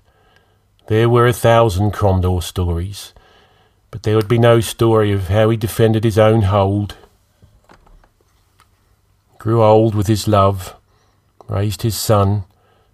There 0.90 1.08
were 1.08 1.28
a 1.28 1.34
thousand 1.34 1.92
Cromdor 1.92 2.42
stories, 2.42 3.14
but 3.92 4.02
there 4.02 4.16
would 4.16 4.28
be 4.28 4.40
no 4.40 4.60
story 4.60 5.12
of 5.12 5.28
how 5.28 5.52
he 5.52 5.56
defended 5.56 6.04
his 6.04 6.18
own 6.18 6.42
hold. 6.42 6.96
Grew 9.38 9.64
old 9.64 9.94
with 9.94 10.08
his 10.08 10.28
love, 10.28 10.76
raised 11.48 11.84
his 11.84 11.96
son, 11.96 12.46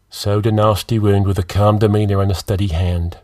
sewed 0.09 0.45
a 0.45 0.51
nasty 0.51 0.99
wound 0.99 1.25
with 1.25 1.39
a 1.39 1.43
calm 1.43 1.79
demeanour 1.79 2.21
and 2.21 2.31
a 2.31 2.35
steady 2.35 2.67
hand. 2.67 3.19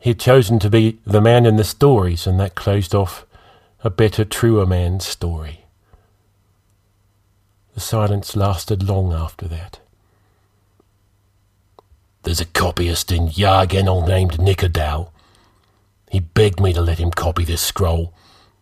He 0.00 0.10
had 0.10 0.18
chosen 0.18 0.58
to 0.58 0.68
be 0.68 0.98
the 1.06 1.20
man 1.20 1.46
in 1.46 1.58
the 1.58 1.62
stories, 1.62 2.26
and 2.26 2.40
that 2.40 2.56
closed 2.56 2.92
off 2.92 3.24
a 3.84 3.90
better, 3.90 4.24
truer 4.24 4.66
man's 4.66 5.06
story. 5.06 5.60
The 7.74 7.80
silence 7.80 8.34
lasted 8.34 8.82
long 8.82 9.12
after 9.12 9.46
that. 9.46 9.79
There's 12.22 12.40
a 12.40 12.46
copyist 12.46 13.10
in 13.10 13.28
Yarganel 13.28 14.06
named 14.06 14.40
Nicodal. 14.40 15.12
He 16.10 16.20
begged 16.20 16.60
me 16.60 16.72
to 16.72 16.80
let 16.80 16.98
him 16.98 17.10
copy 17.10 17.44
this 17.44 17.62
scroll. 17.62 18.12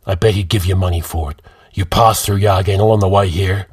I 0.06 0.14
bet 0.14 0.34
he'd 0.34 0.48
give 0.48 0.64
you 0.64 0.76
money 0.76 1.00
for 1.00 1.30
it. 1.30 1.42
You 1.72 1.84
passed 1.84 2.24
through 2.24 2.38
Yarganel 2.40 2.92
on 2.92 3.00
the 3.00 3.08
way 3.08 3.28
here? 3.28 3.66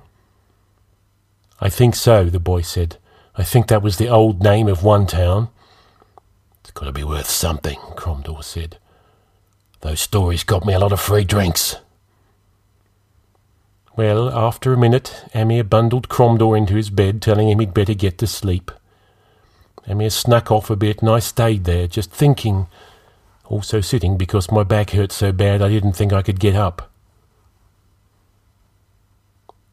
I 1.62 1.70
think 1.70 1.96
so, 1.96 2.26
the 2.26 2.40
boy 2.40 2.62
said. 2.62 2.98
I 3.36 3.44
think 3.44 3.68
that 3.68 3.82
was 3.82 3.98
the 3.98 4.10
old 4.10 4.42
name 4.42 4.68
of 4.68 4.84
one 4.84 5.06
town. 5.08 5.50
It's 6.62 6.72
got 6.72 6.86
to 6.86 6.92
be 6.92 7.04
worth 7.04 7.30
something, 7.30 7.78
Cromdor 7.96 8.44
said. 8.44 8.78
Those 9.82 10.02
stories 10.02 10.44
got 10.44 10.66
me 10.66 10.74
a 10.74 10.80
lot 10.80 10.92
of 10.92 11.00
free 11.00 11.24
drinks. 11.24 11.78
Well, 13.96 14.30
after 14.30 14.74
a 14.74 14.78
minute, 14.78 15.26
Amir 15.34 15.64
bundled 15.64 16.10
Cromdor 16.10 16.58
into 16.58 16.76
his 16.76 16.90
bed, 16.90 17.22
telling 17.22 17.50
him 17.50 17.60
he'd 17.60 17.74
better 17.74 17.94
get 17.94 18.18
to 18.18 18.28
sleep. 18.28 18.72
Amir 19.88 20.10
snuck 20.10 20.52
off 20.52 20.70
a 20.70 20.76
bit, 20.76 21.02
and 21.02 21.10
I 21.10 21.20
stayed 21.20 21.66
there, 21.66 21.88
just 21.88 22.12
thinking, 22.12 22.68
also 23.46 23.82
sitting 23.82 24.18
because 24.18 24.52
my 24.52 24.64
back 24.64 24.92
hurt 24.92 25.12
so 25.12 25.32
bad 25.32 25.62
I 25.62 25.70
didn't 25.70 25.94
think 25.94 26.12
I 26.12 26.22
could 26.22 26.40
get 26.40 26.56
up. 26.56 26.92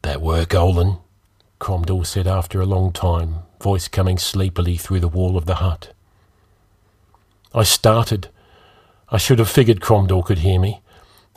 That 0.03 0.21
work, 0.21 0.53
Olin? 0.53 0.97
Cromdor 1.59 2.05
said 2.05 2.27
after 2.27 2.61
a 2.61 2.65
long 2.65 2.91
time, 2.91 3.43
voice 3.61 3.87
coming 3.87 4.17
sleepily 4.17 4.77
through 4.77 4.99
the 4.99 5.07
wall 5.07 5.37
of 5.37 5.45
the 5.45 5.55
hut. 5.55 5.93
I 7.53 7.63
started. 7.63 8.29
I 9.09 9.17
should 9.17 9.39
have 9.39 9.49
figured 9.49 9.79
Cromdor 9.79 10.25
could 10.25 10.39
hear 10.39 10.59
me. 10.59 10.81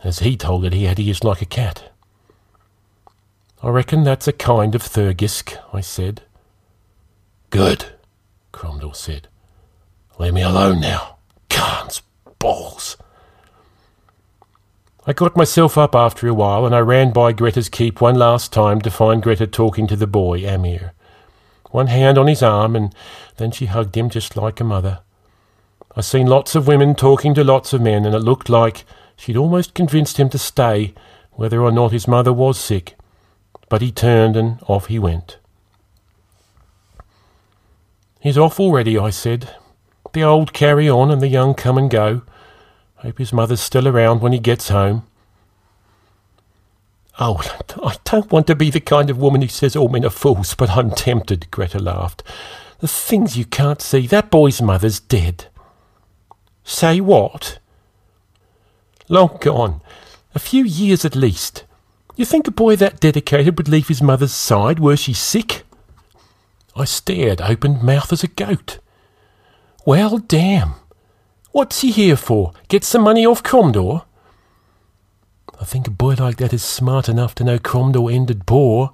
As 0.03 0.19
he 0.19 0.37
told 0.37 0.65
it, 0.65 0.73
he 0.73 0.85
had 0.85 0.99
ears 0.99 1.25
like 1.25 1.41
a 1.43 1.47
cat. 1.47 1.93
I 3.63 3.69
reckon 3.71 4.05
that's 4.05 4.29
a 4.29 4.33
kind 4.33 4.75
of 4.75 4.83
Thurgisk, 4.83 5.57
I 5.73 5.81
said. 5.81 6.23
Good. 7.51 7.96
Cromdor 8.57 8.97
said. 8.97 9.29
Leave 10.19 10.33
me 10.33 10.41
alone 10.41 10.81
now. 10.81 11.19
Khan's 11.51 12.01
balls. 12.39 12.97
I 15.07 15.13
got 15.13 15.37
myself 15.37 15.77
up 15.77 15.95
after 15.95 16.27
a 16.27 16.35
while 16.35 16.65
and 16.65 16.75
I 16.75 16.79
ran 16.79 17.13
by 17.13 17.33
Greta's 17.33 17.69
keep 17.69 18.01
one 18.01 18.15
last 18.15 18.55
time 18.55 18.81
to 18.81 18.91
find 18.91 19.23
Greta 19.23 19.47
talking 19.47 19.87
to 19.89 19.95
the 19.95 20.07
boy, 20.07 20.49
Amir. 20.49 20.95
One 21.71 21.89
hand 21.89 22.17
on 22.17 22.29
his 22.29 22.43
arm 22.43 22.75
and 22.75 22.95
then 23.37 23.51
she 23.51 23.67
hugged 23.67 23.95
him 23.95 24.09
just 24.09 24.39
like 24.39 24.59
a 24.59 24.65
mother. 24.65 25.01
I 25.95 26.01
seen 26.01 26.27
lots 26.27 26.55
of 26.55 26.67
women 26.67 26.95
talking 26.95 27.35
to 27.35 27.45
lots 27.45 27.75
of 27.75 27.83
men 27.83 28.07
and 28.07 28.15
it 28.15 28.21
looked 28.21 28.49
like 28.49 28.87
she'd 29.17 29.37
almost 29.37 29.75
convinced 29.75 30.19
him 30.19 30.31
to 30.31 30.39
stay 30.39 30.95
whether 31.33 31.61
or 31.61 31.71
not 31.71 31.93
his 31.93 32.09
mother 32.09 32.33
was 32.33 32.59
sick. 32.59 32.97
But 33.69 33.83
he 33.83 33.93
turned 33.93 34.35
and 34.35 34.61
off 34.67 34.87
he 34.87 34.99
went. 34.99 35.37
He's 38.21 38.39
off 38.39 38.59
already, 38.59 38.99
I 38.99 39.11
said. 39.11 39.55
The 40.13 40.23
old 40.23 40.53
carry 40.53 40.89
on 40.89 41.11
and 41.11 41.21
the 41.21 41.29
young 41.29 41.55
come 41.55 41.79
and 41.79 41.91
go. 41.91 42.23
Hope 42.97 43.19
his 43.19 43.33
mother's 43.33 43.61
still 43.61 43.87
around 43.87 44.21
when 44.21 44.33
he 44.33 44.39
gets 44.39 44.69
home. 44.69 45.07
Oh, 47.19 47.41
I 47.83 47.97
don't 48.05 48.31
want 48.31 48.47
to 48.47 48.55
be 48.55 48.71
the 48.71 48.81
kind 48.81 49.11
of 49.11 49.19
woman 49.19 49.43
who 49.43 49.49
says 49.49 49.75
all 49.77 49.89
men 49.89 50.05
are 50.05 50.11
fools, 50.11 50.55
but 50.55 50.71
I'm 50.71 50.91
tempted, 50.91 51.51
Greta 51.51 51.79
laughed. 51.79 52.23
The 52.81 52.89
things 52.89 53.39
you 53.39 53.45
can't 53.45 53.81
see. 53.81 54.07
That 54.07 54.31
boy's 54.31 54.61
mother's 54.61 55.01
dead. 55.01 55.47
Say 56.65 57.01
what? 57.01 57.59
Long 59.09 59.39
gone. 59.41 59.81
A 60.35 60.39
few 60.39 60.65
years 60.65 61.05
at 61.05 61.15
least. 61.15 61.65
You 62.17 62.25
think 62.25 62.47
a 62.49 62.51
boy 62.51 62.77
that 62.77 63.01
dedicated 63.01 63.57
would 63.59 63.69
leave 63.69 63.89
his 63.89 64.03
mother's 64.03 64.33
side 64.33 64.79
were 64.79 64.97
she 64.97 65.13
sick? 65.13 65.66
I 66.77 66.85
stared 66.85 67.41
open 67.41 67.85
mouthed 67.85 68.13
as 68.13 68.23
a 68.23 68.29
goat. 68.29 68.79
Well, 69.87 70.19
damn. 70.19 70.75
What's 71.53 71.81
he 71.81 71.91
here 71.91 72.17
for? 72.17 72.53
Get 72.69 72.85
some 72.85 73.03
money 73.03 73.25
off 73.25 73.43
Cromdor? 73.43 74.05
I 75.59 75.65
think 75.65 75.87
a 75.87 75.91
boy 75.91 76.17
like 76.19 76.37
that 76.37 76.53
is 76.53 76.63
smart 76.63 77.09
enough 77.09 77.35
to 77.37 77.45
know 77.45 77.59
Cromdor 77.59 78.13
ended 78.13 78.45
poor. 78.45 78.93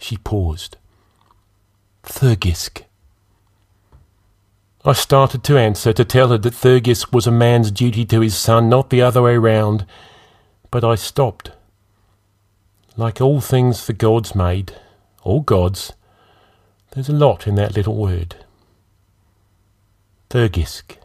She 0.00 0.16
paused. 0.16 0.76
Thurgisk. 2.04 2.82
I 4.84 4.92
started 4.92 5.42
to 5.44 5.58
answer, 5.58 5.92
to 5.92 6.04
tell 6.04 6.28
her 6.28 6.38
that 6.38 6.54
Thurgisk 6.54 7.12
was 7.12 7.26
a 7.26 7.32
man's 7.32 7.72
duty 7.72 8.04
to 8.06 8.20
his 8.20 8.36
son, 8.36 8.68
not 8.68 8.90
the 8.90 9.02
other 9.02 9.22
way 9.22 9.36
round. 9.36 9.86
But 10.70 10.84
I 10.84 10.94
stopped. 10.94 11.50
Like 12.96 13.20
all 13.20 13.40
things 13.40 13.86
the 13.86 13.92
gods 13.92 14.34
made, 14.34 14.74
all 15.22 15.40
gods, 15.40 15.94
there's 16.92 17.08
a 17.08 17.12
lot 17.12 17.46
in 17.46 17.54
that 17.56 17.74
little 17.74 17.96
word. 17.96 18.36
Thurgisk. 20.30 20.96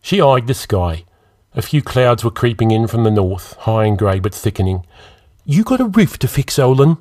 She 0.00 0.20
eyed 0.20 0.46
the 0.46 0.54
sky. 0.54 1.04
A 1.54 1.62
few 1.62 1.82
clouds 1.82 2.24
were 2.24 2.30
creeping 2.30 2.70
in 2.70 2.86
from 2.86 3.04
the 3.04 3.10
north, 3.10 3.54
high 3.58 3.84
and 3.84 3.98
grey 3.98 4.20
but 4.20 4.34
thickening. 4.34 4.86
You 5.44 5.64
got 5.64 5.80
a 5.80 5.86
roof 5.86 6.16
to 6.20 6.28
fix, 6.28 6.58
Olin? 6.58 6.98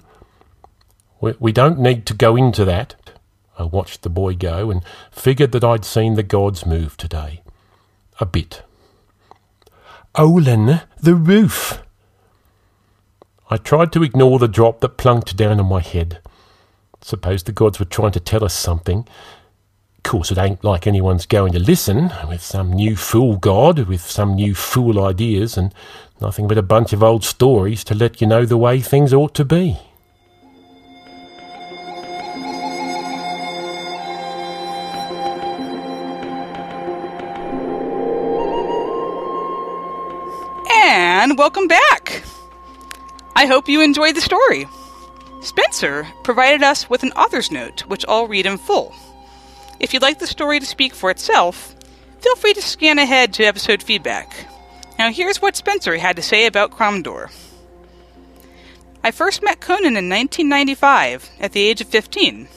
We, 1.21 1.35
we 1.39 1.51
don't 1.51 1.79
need 1.79 2.05
to 2.07 2.13
go 2.13 2.35
into 2.35 2.65
that. 2.65 2.95
I 3.57 3.63
watched 3.63 4.01
the 4.01 4.09
boy 4.09 4.35
go 4.35 4.71
and 4.71 4.83
figured 5.11 5.51
that 5.51 5.63
I'd 5.63 5.85
seen 5.85 6.15
the 6.15 6.23
gods 6.23 6.65
move 6.65 6.97
today. 6.97 7.43
A 8.19 8.25
bit. 8.25 8.63
Olin, 10.15 10.81
the 10.99 11.15
roof. 11.15 11.83
I 13.51 13.57
tried 13.57 13.91
to 13.93 14.03
ignore 14.03 14.39
the 14.39 14.47
drop 14.47 14.79
that 14.79 14.97
plunked 14.97 15.35
down 15.35 15.59
on 15.59 15.67
my 15.67 15.81
head. 15.81 16.21
Suppose 17.01 17.43
the 17.43 17.51
gods 17.51 17.79
were 17.79 17.85
trying 17.85 18.11
to 18.11 18.19
tell 18.19 18.43
us 18.43 18.53
something. 18.53 19.07
Of 19.97 20.03
course, 20.03 20.31
it 20.31 20.37
ain't 20.37 20.63
like 20.63 20.85
anyone's 20.85 21.25
going 21.25 21.53
to 21.53 21.59
listen, 21.59 22.11
with 22.27 22.41
some 22.41 22.71
new 22.71 22.95
fool 22.95 23.37
god, 23.37 23.79
with 23.79 24.01
some 24.01 24.35
new 24.35 24.53
fool 24.55 25.03
ideas, 25.03 25.57
and 25.57 25.73
nothing 26.21 26.47
but 26.47 26.57
a 26.57 26.61
bunch 26.61 26.93
of 26.93 27.03
old 27.03 27.23
stories 27.23 27.83
to 27.85 27.95
let 27.95 28.21
you 28.21 28.27
know 28.27 28.45
the 28.45 28.57
way 28.57 28.79
things 28.79 29.13
ought 29.13 29.33
to 29.35 29.45
be. 29.45 29.77
And 40.71 41.37
welcome 41.37 41.67
back! 41.67 42.23
I 43.35 43.45
hope 43.45 43.67
you 43.67 43.81
enjoyed 43.81 44.15
the 44.15 44.21
story. 44.21 44.67
Spencer 45.41 46.07
provided 46.23 46.63
us 46.63 46.89
with 46.89 47.03
an 47.03 47.13
author's 47.13 47.51
note, 47.51 47.81
which 47.87 48.05
I'll 48.07 48.27
read 48.27 48.45
in 48.45 48.57
full. 48.57 48.93
If 49.79 49.93
you'd 49.93 50.01
like 50.01 50.19
the 50.19 50.27
story 50.27 50.59
to 50.59 50.65
speak 50.65 50.93
for 50.93 51.09
itself, 51.09 51.75
feel 52.19 52.35
free 52.35 52.53
to 52.53 52.61
scan 52.61 52.99
ahead 52.99 53.33
to 53.33 53.45
episode 53.45 53.81
feedback. 53.81 54.47
Now, 54.97 55.11
here's 55.11 55.41
what 55.41 55.55
Spencer 55.55 55.97
had 55.97 56.17
to 56.17 56.21
say 56.21 56.45
about 56.45 56.71
Cromdor. 56.71 57.31
I 59.01 59.11
first 59.11 59.41
met 59.41 59.61
Conan 59.61 59.95
in 59.95 60.09
1995 60.09 61.29
at 61.39 61.53
the 61.53 61.61
age 61.61 61.79
of 61.79 61.87
15. 61.87 62.49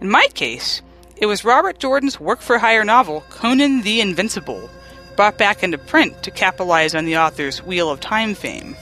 In 0.00 0.08
my 0.08 0.28
case, 0.34 0.82
it 1.16 1.26
was 1.26 1.44
Robert 1.44 1.78
Jordan's 1.80 2.20
work 2.20 2.40
for 2.40 2.58
hire 2.58 2.84
novel, 2.84 3.24
Conan 3.28 3.82
the 3.82 4.00
Invincible, 4.00 4.70
brought 5.16 5.36
back 5.36 5.64
into 5.64 5.78
print 5.78 6.22
to 6.22 6.30
capitalize 6.30 6.94
on 6.94 7.06
the 7.06 7.16
author's 7.16 7.62
Wheel 7.62 7.90
of 7.90 7.98
Time 7.98 8.34
fame. 8.34 8.76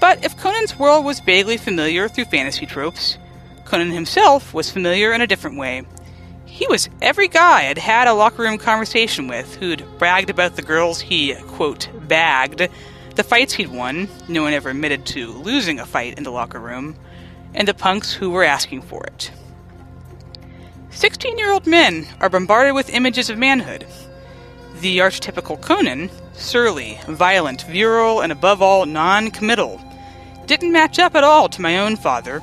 But 0.00 0.24
if 0.24 0.36
Conan's 0.36 0.78
world 0.78 1.04
was 1.04 1.20
vaguely 1.20 1.58
familiar 1.58 2.08
through 2.08 2.24
fantasy 2.24 2.64
tropes, 2.64 3.18
Conan 3.66 3.90
himself 3.90 4.54
was 4.54 4.70
familiar 4.70 5.12
in 5.12 5.20
a 5.20 5.26
different 5.26 5.58
way. 5.58 5.82
He 6.46 6.66
was 6.66 6.88
every 7.00 7.28
guy 7.28 7.68
I'd 7.68 7.78
had 7.78 8.08
a 8.08 8.14
locker 8.14 8.42
room 8.42 8.58
conversation 8.58 9.28
with 9.28 9.56
who'd 9.56 9.84
bragged 9.98 10.30
about 10.30 10.56
the 10.56 10.62
girls 10.62 11.00
he, 11.02 11.34
quote, 11.34 11.88
bagged, 12.08 12.68
the 13.14 13.22
fights 13.22 13.52
he'd 13.52 13.68
won, 13.68 14.08
no 14.28 14.42
one 14.42 14.54
ever 14.54 14.70
admitted 14.70 15.04
to 15.06 15.32
losing 15.32 15.78
a 15.78 15.86
fight 15.86 16.16
in 16.16 16.24
the 16.24 16.32
locker 16.32 16.58
room, 16.58 16.96
and 17.54 17.68
the 17.68 17.74
punks 17.74 18.14
who 18.14 18.30
were 18.30 18.44
asking 18.44 18.82
for 18.82 19.04
it. 19.04 19.30
16 20.90 21.38
year 21.38 21.52
old 21.52 21.66
men 21.66 22.06
are 22.20 22.30
bombarded 22.30 22.74
with 22.74 22.90
images 22.90 23.30
of 23.30 23.38
manhood. 23.38 23.86
The 24.80 24.98
archetypical 24.98 25.60
Conan, 25.60 26.10
surly, 26.32 26.98
violent, 27.06 27.62
virile, 27.62 28.22
and 28.22 28.32
above 28.32 28.62
all 28.62 28.86
non 28.86 29.30
committal, 29.30 29.80
didn't 30.50 30.72
match 30.72 30.98
up 30.98 31.14
at 31.14 31.22
all 31.22 31.48
to 31.48 31.60
my 31.62 31.78
own 31.78 31.94
father, 31.94 32.42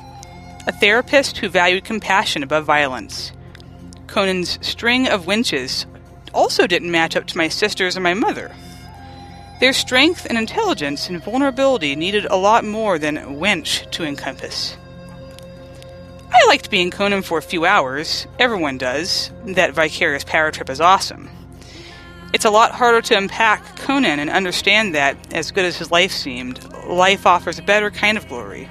a 0.66 0.72
therapist 0.72 1.36
who 1.36 1.48
valued 1.50 1.84
compassion 1.84 2.42
above 2.42 2.64
violence. 2.64 3.32
Conan's 4.06 4.58
string 4.66 5.06
of 5.06 5.26
winches 5.26 5.84
also 6.32 6.66
didn't 6.66 6.90
match 6.90 7.16
up 7.16 7.26
to 7.26 7.36
my 7.36 7.48
sisters 7.48 7.96
and 7.96 8.02
my 8.02 8.14
mother. 8.14 8.50
Their 9.60 9.74
strength 9.74 10.24
and 10.26 10.38
intelligence 10.38 11.10
and 11.10 11.22
vulnerability 11.22 11.94
needed 11.96 12.24
a 12.24 12.36
lot 12.36 12.64
more 12.64 12.98
than 12.98 13.38
winch 13.38 13.84
to 13.90 14.04
encompass. 14.04 14.78
I 16.32 16.46
liked 16.46 16.70
being 16.70 16.90
Conan 16.90 17.20
for 17.20 17.36
a 17.36 17.42
few 17.42 17.66
hours. 17.66 18.26
Everyone 18.38 18.78
does. 18.78 19.30
That 19.44 19.74
vicarious 19.74 20.24
power 20.24 20.50
trip 20.50 20.70
is 20.70 20.80
awesome. 20.80 21.28
It's 22.32 22.46
a 22.46 22.50
lot 22.50 22.72
harder 22.72 23.02
to 23.02 23.18
unpack 23.18 23.76
Conan 23.76 24.18
and 24.18 24.30
understand 24.30 24.94
that, 24.94 25.34
as 25.34 25.50
good 25.50 25.66
as 25.66 25.76
his 25.76 25.90
life 25.90 26.12
seemed, 26.12 26.58
life 26.88 27.26
offers 27.26 27.58
a 27.58 27.62
better 27.62 27.90
kind 27.90 28.16
of 28.16 28.28
glory. 28.28 28.68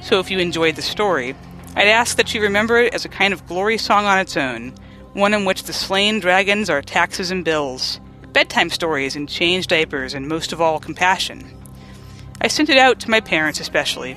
So 0.00 0.18
if 0.20 0.30
you 0.30 0.38
enjoyed 0.38 0.76
the 0.76 0.82
story, 0.82 1.34
I'd 1.74 1.88
ask 1.88 2.16
that 2.16 2.34
you 2.34 2.42
remember 2.42 2.78
it 2.78 2.94
as 2.94 3.04
a 3.04 3.08
kind 3.08 3.32
of 3.32 3.46
glory 3.46 3.78
song 3.78 4.04
on 4.04 4.18
its 4.18 4.36
own, 4.36 4.74
one 5.12 5.34
in 5.34 5.44
which 5.44 5.64
the 5.64 5.72
slain 5.72 6.20
dragons 6.20 6.68
are 6.70 6.82
taxes 6.82 7.30
and 7.30 7.44
bills, 7.44 8.00
bedtime 8.32 8.70
stories 8.70 9.16
and 9.16 9.28
changed 9.28 9.70
diapers, 9.70 10.14
and 10.14 10.28
most 10.28 10.52
of 10.52 10.60
all, 10.60 10.80
compassion. 10.80 11.44
I 12.40 12.48
sent 12.48 12.68
it 12.68 12.78
out 12.78 13.00
to 13.00 13.10
my 13.10 13.20
parents 13.20 13.60
especially, 13.60 14.16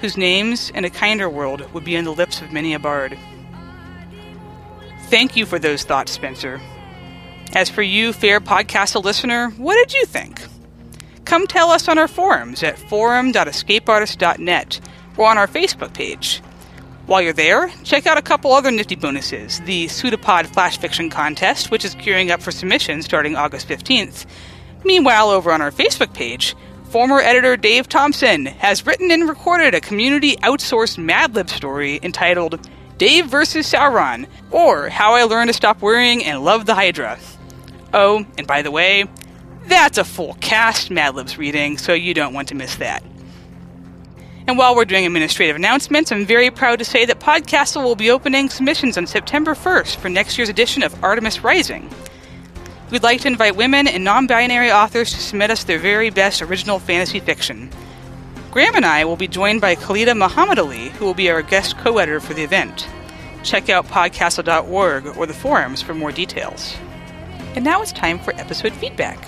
whose 0.00 0.16
names 0.16 0.70
in 0.70 0.84
a 0.84 0.90
kinder 0.90 1.28
world 1.28 1.72
would 1.72 1.84
be 1.84 1.96
on 1.96 2.04
the 2.04 2.12
lips 2.12 2.40
of 2.40 2.52
many 2.52 2.74
a 2.74 2.78
bard. 2.78 3.18
Thank 5.08 5.36
you 5.36 5.46
for 5.46 5.58
those 5.58 5.84
thoughts, 5.84 6.12
Spencer. 6.12 6.60
As 7.52 7.68
for 7.68 7.82
you, 7.82 8.12
fair 8.12 8.40
podcast 8.40 9.02
listener, 9.02 9.50
what 9.50 9.74
did 9.74 9.92
you 9.92 10.06
think? 10.06 10.40
Come 11.30 11.46
tell 11.46 11.70
us 11.70 11.86
on 11.86 11.96
our 11.96 12.08
forums 12.08 12.64
at 12.64 12.76
forum.escapeartist.net 12.76 14.80
or 15.16 15.30
on 15.30 15.38
our 15.38 15.46
Facebook 15.46 15.94
page. 15.94 16.38
While 17.06 17.22
you're 17.22 17.32
there, 17.32 17.70
check 17.84 18.08
out 18.08 18.18
a 18.18 18.22
couple 18.22 18.52
other 18.52 18.72
nifty 18.72 18.96
bonuses 18.96 19.60
the 19.60 19.86
Pseudopod 19.86 20.48
Flash 20.48 20.78
Fiction 20.78 21.08
Contest, 21.08 21.70
which 21.70 21.84
is 21.84 21.94
gearing 21.94 22.32
up 22.32 22.42
for 22.42 22.50
submission 22.50 23.00
starting 23.02 23.36
August 23.36 23.68
15th. 23.68 24.26
Meanwhile, 24.84 25.30
over 25.30 25.52
on 25.52 25.62
our 25.62 25.70
Facebook 25.70 26.12
page, 26.14 26.56
former 26.88 27.20
editor 27.20 27.56
Dave 27.56 27.88
Thompson 27.88 28.46
has 28.46 28.84
written 28.84 29.12
and 29.12 29.28
recorded 29.28 29.72
a 29.72 29.80
community 29.80 30.34
outsourced 30.38 30.98
Mad 30.98 31.36
Lib 31.36 31.48
story 31.48 32.00
entitled 32.02 32.68
Dave 32.98 33.26
vs. 33.26 33.72
Sauron, 33.72 34.26
or 34.50 34.88
How 34.88 35.14
I 35.14 35.22
Learned 35.22 35.50
to 35.50 35.54
Stop 35.54 35.80
Worrying 35.80 36.24
and 36.24 36.44
Love 36.44 36.66
the 36.66 36.74
Hydra. 36.74 37.20
Oh, 37.94 38.26
and 38.36 38.48
by 38.48 38.62
the 38.62 38.72
way, 38.72 39.04
that's 39.70 39.98
a 39.98 40.04
full 40.04 40.34
cast 40.40 40.90
Mad 40.90 41.14
Libs 41.14 41.38
reading, 41.38 41.78
so 41.78 41.94
you 41.94 42.12
don't 42.12 42.34
want 42.34 42.48
to 42.48 42.54
miss 42.54 42.76
that. 42.76 43.02
And 44.46 44.58
while 44.58 44.74
we're 44.74 44.84
doing 44.84 45.06
administrative 45.06 45.54
announcements, 45.54 46.10
I'm 46.10 46.26
very 46.26 46.50
proud 46.50 46.80
to 46.80 46.84
say 46.84 47.06
that 47.06 47.20
Podcastle 47.20 47.84
will 47.84 47.94
be 47.94 48.10
opening 48.10 48.48
submissions 48.48 48.98
on 48.98 49.06
September 49.06 49.54
1st 49.54 49.96
for 49.96 50.08
next 50.08 50.36
year's 50.36 50.48
edition 50.48 50.82
of 50.82 51.04
Artemis 51.04 51.44
Rising. 51.44 51.88
We'd 52.90 53.04
like 53.04 53.20
to 53.20 53.28
invite 53.28 53.54
women 53.54 53.86
and 53.86 54.02
non 54.02 54.26
binary 54.26 54.72
authors 54.72 55.12
to 55.12 55.20
submit 55.20 55.52
us 55.52 55.62
their 55.62 55.78
very 55.78 56.10
best 56.10 56.42
original 56.42 56.80
fantasy 56.80 57.20
fiction. 57.20 57.70
Graeme 58.50 58.74
and 58.74 58.84
I 58.84 59.04
will 59.04 59.16
be 59.16 59.28
joined 59.28 59.60
by 59.60 59.76
Khaalidah 59.76 60.16
Muhammad 60.16 60.58
Ali, 60.58 60.88
who 60.88 61.04
will 61.04 61.14
be 61.14 61.30
our 61.30 61.42
guest 61.42 61.78
co 61.78 61.98
editor 61.98 62.18
for 62.18 62.34
the 62.34 62.42
event. 62.42 62.88
Check 63.44 63.68
out 63.68 63.86
podcastle.org 63.86 65.16
or 65.16 65.26
the 65.26 65.32
forums 65.32 65.80
for 65.80 65.94
more 65.94 66.10
details. 66.10 66.74
And 67.54 67.64
now 67.64 67.80
it's 67.82 67.92
time 67.92 68.18
for 68.18 68.34
episode 68.34 68.72
feedback. 68.72 69.24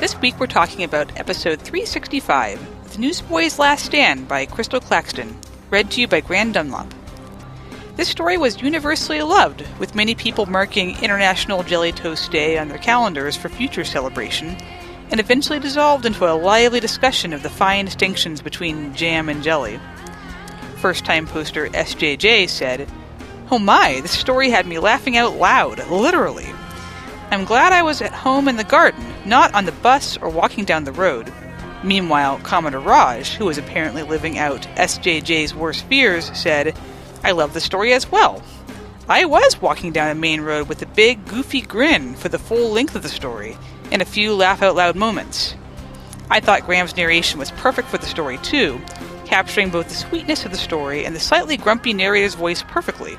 This 0.00 0.18
week 0.18 0.40
we're 0.40 0.46
talking 0.46 0.82
about 0.82 1.18
episode 1.18 1.60
365, 1.60 2.92
The 2.94 2.98
Newsboy's 2.98 3.58
Last 3.58 3.84
Stand 3.84 4.26
by 4.26 4.46
Krystal 4.46 4.80
Claxton, 4.80 5.38
read 5.68 5.90
to 5.90 6.00
you 6.00 6.08
by 6.08 6.22
Graeme 6.22 6.52
Dunlop. 6.52 6.94
This 7.96 8.08
story 8.08 8.38
was 8.38 8.62
universally 8.62 9.20
loved, 9.20 9.62
with 9.78 9.94
many 9.94 10.14
people 10.14 10.46
marking 10.46 10.96
International 11.02 11.62
Jelly 11.62 11.92
Toast 11.92 12.32
Day 12.32 12.56
on 12.56 12.68
their 12.68 12.78
calendars 12.78 13.36
for 13.36 13.50
future 13.50 13.84
celebration, 13.84 14.56
and 15.10 15.20
eventually 15.20 15.58
dissolved 15.58 16.06
into 16.06 16.26
a 16.26 16.32
lively 16.32 16.80
discussion 16.80 17.34
of 17.34 17.42
the 17.42 17.50
fine 17.50 17.84
distinctions 17.84 18.40
between 18.40 18.94
jam 18.94 19.28
and 19.28 19.42
jelly. 19.42 19.78
First 20.78 21.04
time 21.04 21.26
poster 21.26 21.68
SJJ 21.68 22.48
said, 22.48 22.88
Oh 23.50 23.58
my, 23.58 24.00
this 24.00 24.18
story 24.18 24.48
had 24.48 24.66
me 24.66 24.78
laughing 24.78 25.18
out 25.18 25.34
loud, 25.34 25.86
literally. 25.90 26.48
I'm 27.30 27.44
glad 27.44 27.74
I 27.74 27.82
was 27.82 28.00
at 28.00 28.14
home 28.14 28.48
in 28.48 28.56
the 28.56 28.64
garden, 28.64 29.04
not 29.24 29.54
on 29.54 29.64
the 29.64 29.72
bus 29.72 30.16
or 30.16 30.28
walking 30.28 30.64
down 30.64 30.84
the 30.84 30.92
road. 30.92 31.32
Meanwhile, 31.82 32.40
Commodore 32.42 32.80
Raj, 32.80 33.34
who 33.34 33.46
was 33.46 33.58
apparently 33.58 34.02
living 34.02 34.38
out 34.38 34.62
SJJ's 34.76 35.54
worst 35.54 35.84
fears, 35.86 36.30
said, 36.36 36.76
I 37.24 37.32
love 37.32 37.54
the 37.54 37.60
story 37.60 37.92
as 37.92 38.10
well. 38.10 38.42
I 39.08 39.24
was 39.24 39.60
walking 39.60 39.92
down 39.92 40.10
a 40.10 40.14
main 40.14 40.40
road 40.40 40.68
with 40.68 40.82
a 40.82 40.86
big, 40.86 41.26
goofy 41.26 41.62
grin 41.62 42.14
for 42.14 42.28
the 42.28 42.38
full 42.38 42.70
length 42.70 42.94
of 42.94 43.02
the 43.02 43.08
story, 43.08 43.56
and 43.90 44.00
a 44.00 44.04
few 44.04 44.34
laugh 44.34 44.62
out 44.62 44.76
loud 44.76 44.94
moments. 44.94 45.54
I 46.30 46.40
thought 46.40 46.64
Graeme's 46.64 46.96
narration 46.96 47.38
was 47.38 47.50
perfect 47.52 47.88
for 47.88 47.98
the 47.98 48.06
story, 48.06 48.38
too, 48.38 48.80
capturing 49.24 49.70
both 49.70 49.88
the 49.88 49.94
sweetness 49.94 50.44
of 50.44 50.52
the 50.52 50.56
story 50.56 51.04
and 51.04 51.14
the 51.14 51.20
slightly 51.20 51.56
grumpy 51.56 51.92
narrator's 51.92 52.34
voice 52.34 52.62
perfectly. 52.62 53.18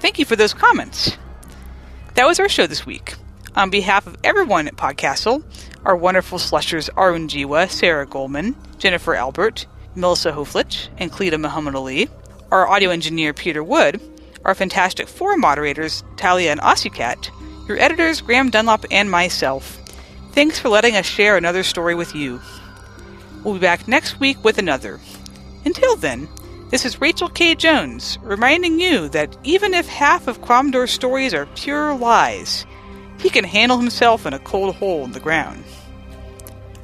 Thank 0.00 0.18
you 0.18 0.24
for 0.24 0.36
those 0.36 0.54
comments. 0.54 1.16
That 2.14 2.26
was 2.26 2.40
our 2.40 2.48
show 2.48 2.66
this 2.66 2.84
week. 2.84 3.14
On 3.58 3.70
behalf 3.70 4.06
of 4.06 4.16
everyone 4.22 4.68
at 4.68 4.76
Podcastle, 4.76 5.42
our 5.84 5.96
wonderful 5.96 6.38
slushers 6.38 6.88
Arun 6.96 7.26
Jiwa, 7.26 7.68
Sarah 7.68 8.06
Goldman, 8.06 8.54
Jennifer 8.78 9.16
Albert, 9.16 9.66
Melissa 9.96 10.30
Hoflich, 10.30 10.86
and 10.96 11.10
Cleta 11.10 11.38
Muhammad 11.38 11.74
Ali, 11.74 12.08
our 12.52 12.68
audio 12.68 12.90
engineer 12.90 13.34
Peter 13.34 13.64
Wood, 13.64 14.00
our 14.44 14.54
fantastic 14.54 15.08
four 15.08 15.36
moderators 15.36 16.04
Talia 16.16 16.52
and 16.52 16.60
Osicat, 16.60 17.30
your 17.66 17.80
editors 17.80 18.20
Graeme 18.20 18.48
Dunlop 18.48 18.84
and 18.92 19.10
myself. 19.10 19.76
Thanks 20.30 20.60
for 20.60 20.68
letting 20.68 20.94
us 20.94 21.04
share 21.04 21.36
another 21.36 21.64
story 21.64 21.96
with 21.96 22.14
you. 22.14 22.40
We'll 23.42 23.54
be 23.54 23.60
back 23.60 23.88
next 23.88 24.20
week 24.20 24.44
with 24.44 24.58
another. 24.58 25.00
Until 25.64 25.96
then, 25.96 26.28
this 26.70 26.84
is 26.84 27.00
Rachel 27.00 27.28
K. 27.28 27.56
Jones, 27.56 28.20
reminding 28.22 28.78
you 28.78 29.08
that 29.08 29.36
even 29.42 29.74
if 29.74 29.88
half 29.88 30.28
of 30.28 30.42
Cromdor's 30.42 30.92
stories 30.92 31.34
are 31.34 31.46
pure 31.56 31.92
lies, 31.96 32.64
he 33.18 33.30
can 33.30 33.44
handle 33.44 33.78
himself 33.78 34.26
in 34.26 34.34
a 34.34 34.38
cold 34.38 34.76
hole 34.76 35.04
in 35.04 35.12
the 35.12 35.20
ground. 35.20 35.64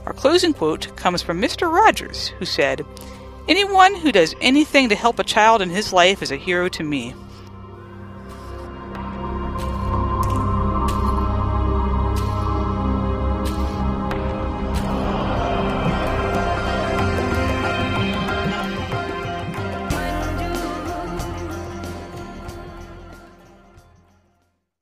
Our 0.06 0.12
closing 0.12 0.52
quote 0.52 0.94
comes 0.96 1.22
from 1.22 1.40
Mr. 1.40 1.72
Rogers, 1.72 2.28
who 2.38 2.44
said, 2.44 2.84
Anyone 3.48 3.94
who 3.94 4.12
does 4.12 4.34
anything 4.40 4.88
to 4.88 4.94
help 4.94 5.18
a 5.18 5.24
child 5.24 5.62
in 5.62 5.70
his 5.70 5.92
life 5.92 6.22
is 6.22 6.30
a 6.30 6.36
hero 6.36 6.68
to 6.70 6.82
me. 6.82 7.14